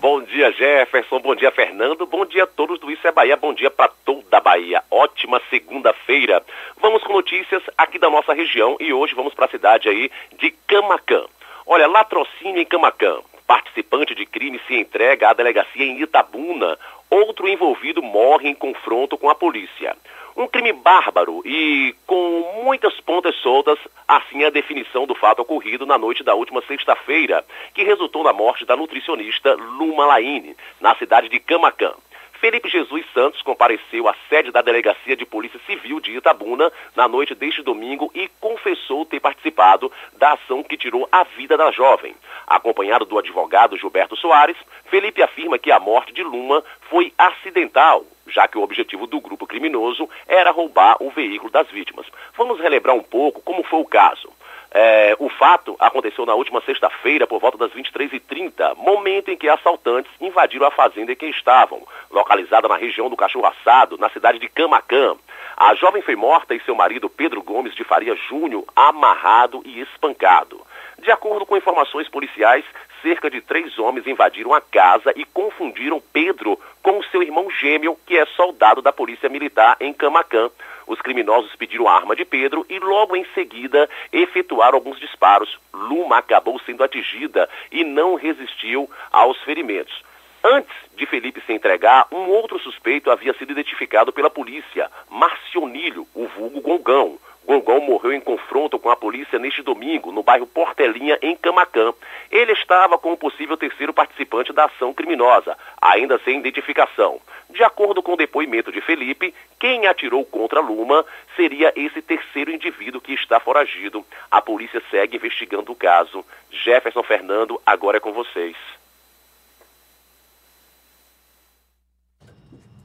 [0.00, 1.18] Bom dia, Jefferson.
[1.18, 2.06] Bom dia, Fernando.
[2.06, 3.36] Bom dia a todos do Isso é Bahia.
[3.36, 4.80] Bom dia para toda a Bahia.
[4.90, 6.40] Ótima segunda-feira.
[6.80, 10.08] Vamos com notícias aqui da nossa região e hoje vamos para a cidade aí
[10.38, 11.24] de Camacan.
[11.66, 13.18] Olha, latrocínio em Camacan.
[13.46, 16.78] Participante de crime se entrega à delegacia em Itabuna.
[17.10, 19.96] Outro envolvido morre em confronto com a polícia.
[20.36, 25.98] Um crime bárbaro e com muitas pontas soltas, assim a definição do fato ocorrido na
[25.98, 27.44] noite da última sexta-feira,
[27.74, 31.94] que resultou na morte da nutricionista Luma Laine, na cidade de Camacan.
[32.40, 37.34] Felipe Jesus Santos compareceu à sede da Delegacia de Polícia Civil de Itabuna na noite
[37.34, 42.14] deste domingo e confessou ter participado da ação que tirou a vida da jovem.
[42.46, 48.46] Acompanhado do advogado Gilberto Soares, Felipe afirma que a morte de Luma foi acidental, já
[48.46, 52.06] que o objetivo do grupo criminoso era roubar o veículo das vítimas.
[52.36, 54.30] Vamos relembrar um pouco como foi o caso.
[54.70, 60.12] É, o fato aconteceu na última sexta-feira, por volta das 23h30, momento em que assaltantes
[60.20, 64.48] invadiram a fazenda em que estavam, localizada na região do Cachorro Assado, na cidade de
[64.48, 65.16] Camacan.
[65.56, 70.60] A jovem foi morta e seu marido, Pedro Gomes de Faria Júnior, amarrado e espancado.
[70.98, 72.64] De acordo com informações policiais,
[73.02, 78.16] cerca de três homens invadiram a casa e confundiram Pedro com seu irmão gêmeo, que
[78.16, 80.50] é soldado da Polícia Militar em Camacan.
[80.88, 85.58] Os criminosos pediram a arma de Pedro e logo em seguida efetuaram alguns disparos.
[85.72, 90.02] Luma acabou sendo atingida e não resistiu aos ferimentos.
[90.42, 96.26] Antes de Felipe se entregar, um outro suspeito havia sido identificado pela polícia, Marcionilho, o
[96.28, 97.18] vulgo Gongão.
[97.48, 101.94] Gongão morreu em confronto com a polícia neste domingo, no bairro Portelinha, em Camacan.
[102.30, 107.18] Ele estava com o possível terceiro participante da ação criminosa, ainda sem identificação.
[107.48, 111.02] De acordo com o depoimento de Felipe, quem atirou contra Luma
[111.36, 114.04] seria esse terceiro indivíduo que está foragido.
[114.30, 116.22] A polícia segue investigando o caso.
[116.50, 118.56] Jefferson Fernando, agora é com vocês.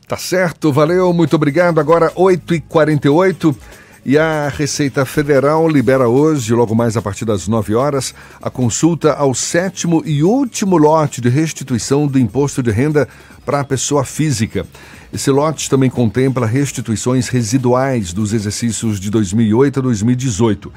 [0.07, 1.81] Tá certo, valeu, muito obrigado.
[1.81, 3.82] Agora 8h48.
[4.05, 9.13] E a Receita Federal libera hoje, logo mais a partir das 9 horas, a consulta
[9.13, 13.07] ao sétimo e último lote de restituição do imposto de renda
[13.45, 14.67] para a pessoa física.
[15.13, 20.73] Esse lote também contempla restituições residuais dos exercícios de 2008 a 2018.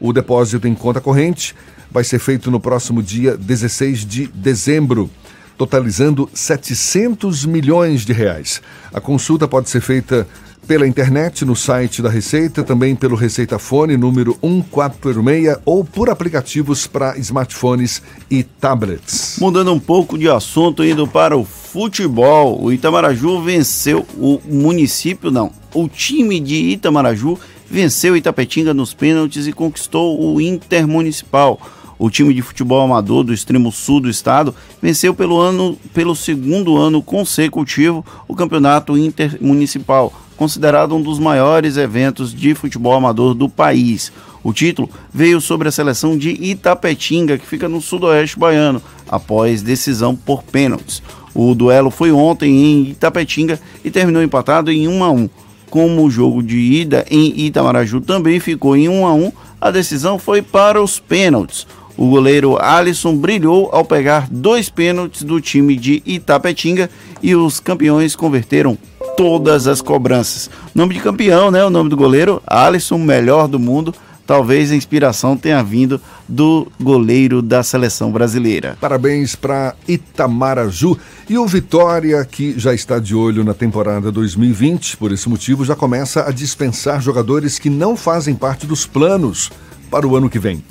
[0.00, 1.54] O depósito em conta corrente
[1.90, 5.10] vai ser feito no próximo dia 16 de dezembro
[5.58, 8.60] totalizando 700 milhões de reais.
[8.92, 10.26] A consulta pode ser feita
[10.72, 16.86] pela internet no site da Receita, também pelo Receita Fone número 1446 ou por aplicativos
[16.86, 19.36] para smartphones e tablets.
[19.38, 25.52] Mudando um pouco de assunto, indo para o futebol, o Itamaraju venceu o município, não,
[25.74, 27.38] o time de Itamaraju
[27.70, 31.60] venceu Itapetinga nos pênaltis e conquistou o Intermunicipal.
[31.98, 36.76] O time de futebol amador do extremo sul do estado venceu pelo, ano, pelo segundo
[36.76, 44.12] ano consecutivo o campeonato intermunicipal, considerado um dos maiores eventos de futebol amador do país.
[44.42, 50.16] O título veio sobre a seleção de Itapetinga, que fica no sudoeste baiano, após decisão
[50.16, 51.02] por pênaltis.
[51.34, 55.30] O duelo foi ontem em Itapetinga e terminou empatado em 1 a 1.
[55.70, 60.18] Como o jogo de ida em Itamaraju também ficou em 1 a 1, a decisão
[60.18, 61.66] foi para os pênaltis.
[61.96, 66.90] O goleiro Alisson brilhou ao pegar dois pênaltis do time de Itapetinga
[67.22, 68.76] e os campeões converteram
[69.16, 70.50] todas as cobranças.
[70.74, 71.64] Nome de campeão, né?
[71.64, 73.94] O nome do goleiro, Alisson, melhor do mundo.
[74.26, 78.78] Talvez a inspiração tenha vindo do goleiro da seleção brasileira.
[78.80, 80.96] Parabéns para Itamaraju
[81.28, 85.74] e o Vitória, que já está de olho na temporada 2020, por esse motivo já
[85.74, 89.50] começa a dispensar jogadores que não fazem parte dos planos
[89.90, 90.62] para o ano que vem.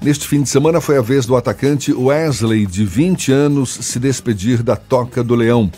[0.00, 4.62] Neste fim de semana foi a vez do atacante Wesley, de 20 anos, se despedir
[4.62, 5.70] da Toca do Leão.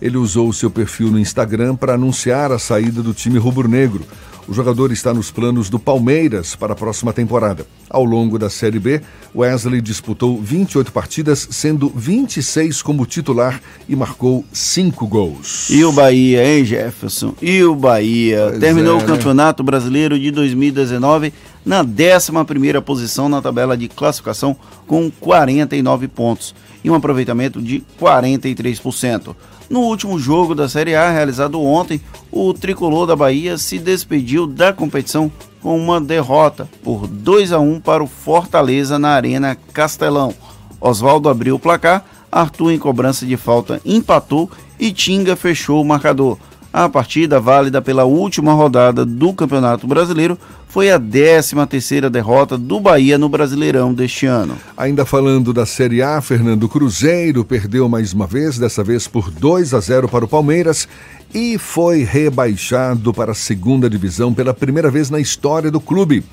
[0.00, 4.04] Ele usou o seu perfil no Instagram para anunciar a saída do time rubro-negro.
[4.48, 7.64] O jogador está nos planos do Palmeiras para a próxima temporada.
[7.88, 9.00] Ao longo da Série B,
[9.32, 15.70] Wesley disputou 28 partidas, sendo 26 como titular e marcou 5 gols.
[15.70, 17.32] E o Bahia, hein, Jefferson?
[17.40, 18.46] E o Bahia?
[18.48, 19.06] Pois Terminou é, o né?
[19.06, 21.32] Campeonato Brasileiro de 2019
[21.64, 29.36] na 11ª posição na tabela de classificação com 49 pontos e um aproveitamento de 43%.
[29.70, 34.72] No último jogo da Série A, realizado ontem, o tricolor da Bahia se despediu da
[34.72, 35.30] competição
[35.62, 40.34] com uma derrota por 2 a 1 para o Fortaleza na Arena Castelão.
[40.80, 46.36] Oswaldo abriu o placar, Arthur em cobrança de falta empatou e Tinga fechou o marcador.
[46.72, 50.38] A partida, válida pela última rodada do Campeonato Brasileiro,
[50.68, 54.56] foi a 13ª derrota do Bahia no Brasileirão deste ano.
[54.76, 59.74] Ainda falando da Série A, Fernando Cruzeiro perdeu mais uma vez, dessa vez por 2
[59.74, 60.86] a 0 para o Palmeiras
[61.34, 66.24] e foi rebaixado para a segunda divisão pela primeira vez na história do clube.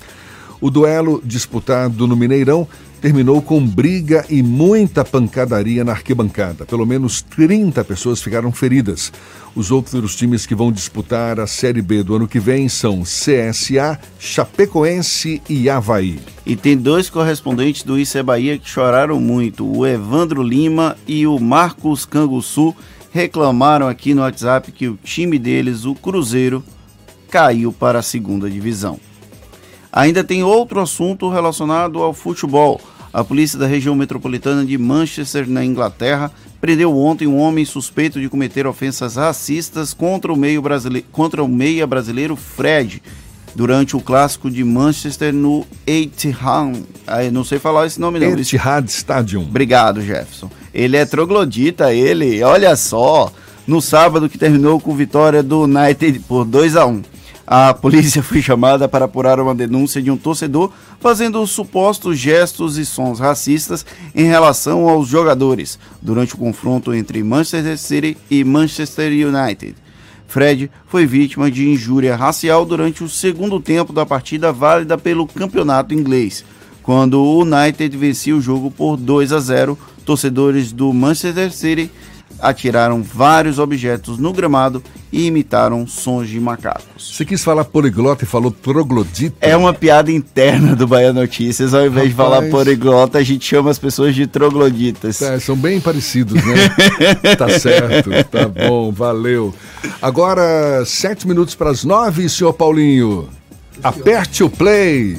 [0.60, 2.66] O duelo disputado no Mineirão
[3.00, 6.64] terminou com briga e muita pancadaria na arquibancada.
[6.64, 9.12] Pelo menos 30 pessoas ficaram feridas.
[9.54, 13.98] Os outros times que vão disputar a Série B do ano que vem são CSA,
[14.18, 16.20] Chapecoense e Havaí.
[16.46, 19.66] E tem dois correspondentes do é Bahia que choraram muito.
[19.66, 22.74] O Evandro Lima e o Marcos Canguçu
[23.10, 26.62] reclamaram aqui no WhatsApp que o time deles, o Cruzeiro,
[27.30, 29.00] caiu para a segunda divisão.
[29.92, 32.80] Ainda tem outro assunto relacionado ao futebol.
[33.12, 36.30] A polícia da região metropolitana de Manchester, na Inglaterra,
[36.60, 41.04] prendeu ontem um homem suspeito de cometer ofensas racistas contra o, meio brasile...
[41.10, 43.02] contra o meia brasileiro Fred
[43.54, 46.82] durante o clássico de Manchester no Etihad.
[47.06, 48.38] Ah, não sei falar esse nome não.
[48.38, 49.42] Etihad Stadium.
[49.42, 50.50] Obrigado, Jefferson.
[50.72, 53.32] Ele é troglodita, ele, olha só,
[53.66, 57.02] no sábado que terminou com vitória do United por 2 a 1
[57.50, 60.70] a polícia foi chamada para apurar uma denúncia de um torcedor
[61.00, 67.78] fazendo supostos gestos e sons racistas em relação aos jogadores durante o confronto entre Manchester
[67.78, 69.74] City e Manchester United.
[70.26, 75.94] Fred foi vítima de injúria racial durante o segundo tempo da partida válida pelo campeonato
[75.94, 76.44] inglês.
[76.82, 81.90] Quando o United vencia o jogo por 2 a 0, torcedores do Manchester City
[82.40, 84.82] atiraram vários objetos no gramado
[85.12, 86.84] e imitaram sons de macacos.
[86.98, 89.36] Você quis falar poliglota e falou troglodita?
[89.40, 91.74] É uma piada interna do Bahia Notícias.
[91.74, 92.50] Ao invés de falar Rapaz.
[92.50, 95.20] poliglota, a gente chama as pessoas de trogloditas.
[95.22, 96.68] É, são bem parecidos, né?
[97.36, 99.54] tá certo, tá bom, valeu.
[100.00, 103.28] Agora, sete minutos para as nove, senhor Paulinho.
[103.82, 105.16] Aperte o play.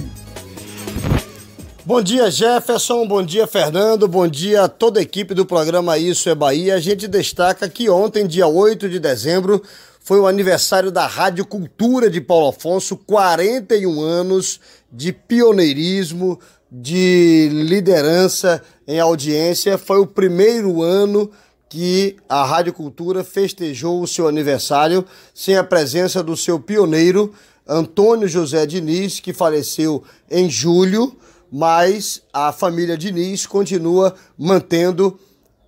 [1.89, 3.07] Bom dia, Jefferson.
[3.07, 4.07] Bom dia, Fernando.
[4.07, 6.75] Bom dia a toda a equipe do programa Isso é Bahia.
[6.75, 9.59] A gente destaca que ontem, dia 8 de dezembro,
[9.99, 14.59] foi o aniversário da Rádio Cultura de Paulo Afonso, 41 anos
[14.91, 16.39] de pioneirismo,
[16.71, 19.75] de liderança em audiência.
[19.75, 21.31] Foi o primeiro ano
[21.67, 25.03] que a Rádio Cultura festejou o seu aniversário
[25.33, 27.33] sem a presença do seu pioneiro,
[27.67, 31.17] Antônio José Diniz, que faleceu em julho
[31.51, 35.19] mas a família Diniz continua mantendo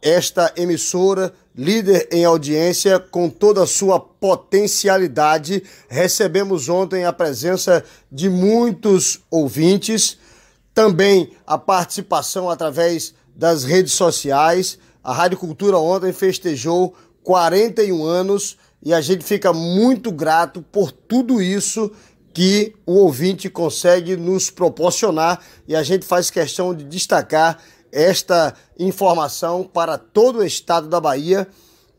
[0.01, 5.63] esta emissora líder em audiência com toda a sua potencialidade.
[5.89, 10.17] Recebemos ontem a presença de muitos ouvintes,
[10.73, 14.79] também a participação através das redes sociais.
[15.03, 21.41] A Rádio Cultura ontem festejou 41 anos e a gente fica muito grato por tudo
[21.41, 21.91] isso
[22.33, 27.57] que o ouvinte consegue nos proporcionar e a gente faz questão de destacar
[27.91, 31.47] esta informação para todo o estado da Bahia.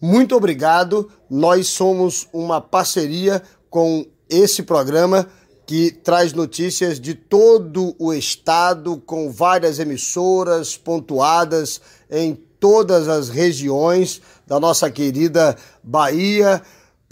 [0.01, 1.11] Muito obrigado.
[1.29, 5.29] Nós somos uma parceria com esse programa
[5.67, 11.81] que traz notícias de todo o estado, com várias emissoras pontuadas
[12.11, 16.63] em todas as regiões da nossa querida Bahia.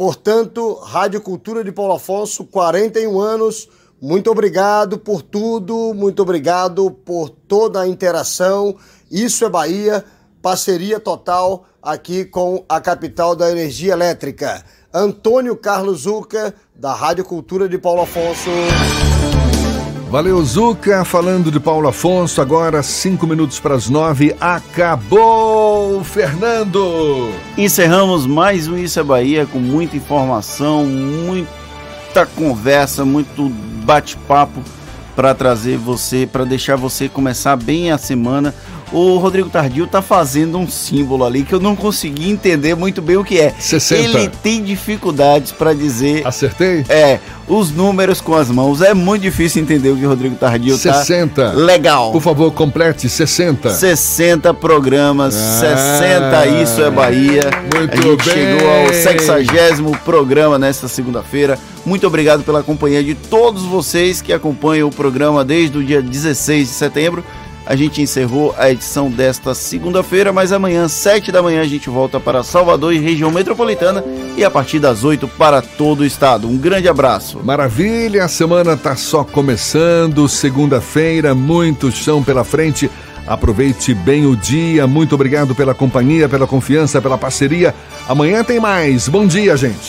[0.00, 3.68] Portanto, Rádio Cultura de Paulo Afonso, 41 anos.
[4.00, 8.74] Muito obrigado por tudo, muito obrigado por toda a interação.
[9.10, 10.02] Isso é Bahia,
[10.40, 14.64] parceria total aqui com a capital da energia elétrica.
[14.90, 18.48] Antônio Carlos Zuca, da Rádio Cultura de Paulo Afonso.
[20.10, 21.04] Valeu, Zuca.
[21.04, 24.34] Falando de Paulo Afonso, agora cinco minutos para as nove.
[24.40, 27.30] Acabou, Fernando!
[27.56, 33.48] Encerramos mais um Isso é Bahia com muita informação, muita conversa, muito
[33.84, 34.60] bate-papo
[35.14, 38.52] para trazer você, para deixar você começar bem a semana
[38.92, 43.16] O Rodrigo Tardio tá fazendo um símbolo ali que eu não consegui entender muito bem
[43.16, 43.54] o que é.
[43.58, 44.18] 60.
[44.18, 46.26] Ele tem dificuldades para dizer.
[46.26, 46.84] Acertei?
[46.88, 48.82] É, os números com as mãos.
[48.82, 51.50] É muito difícil entender o que o Rodrigo Tardio 60.
[51.52, 51.52] tá.
[51.52, 52.10] Legal.
[52.10, 53.70] Por favor, complete 60.
[53.70, 55.98] 60 programas, Ah.
[56.00, 57.42] 60 Isso é Bahia.
[57.74, 58.34] Muito A gente bem.
[58.34, 61.58] chegou ao 60 programa nesta segunda-feira.
[61.86, 66.68] Muito obrigado pela companhia de todos vocês que acompanham o programa desde o dia 16
[66.68, 67.24] de setembro.
[67.66, 72.18] A gente encerrou a edição desta segunda-feira, mas amanhã, 7 da manhã, a gente volta
[72.18, 74.02] para Salvador e região metropolitana
[74.36, 76.48] e a partir das 8 para todo o estado.
[76.48, 77.40] Um grande abraço.
[77.44, 82.90] Maravilha, a semana tá só começando, segunda-feira, muito chão pela frente.
[83.26, 84.86] Aproveite bem o dia.
[84.86, 87.74] Muito obrigado pela companhia, pela confiança, pela parceria.
[88.08, 89.08] Amanhã tem mais.
[89.08, 89.88] Bom dia, gente.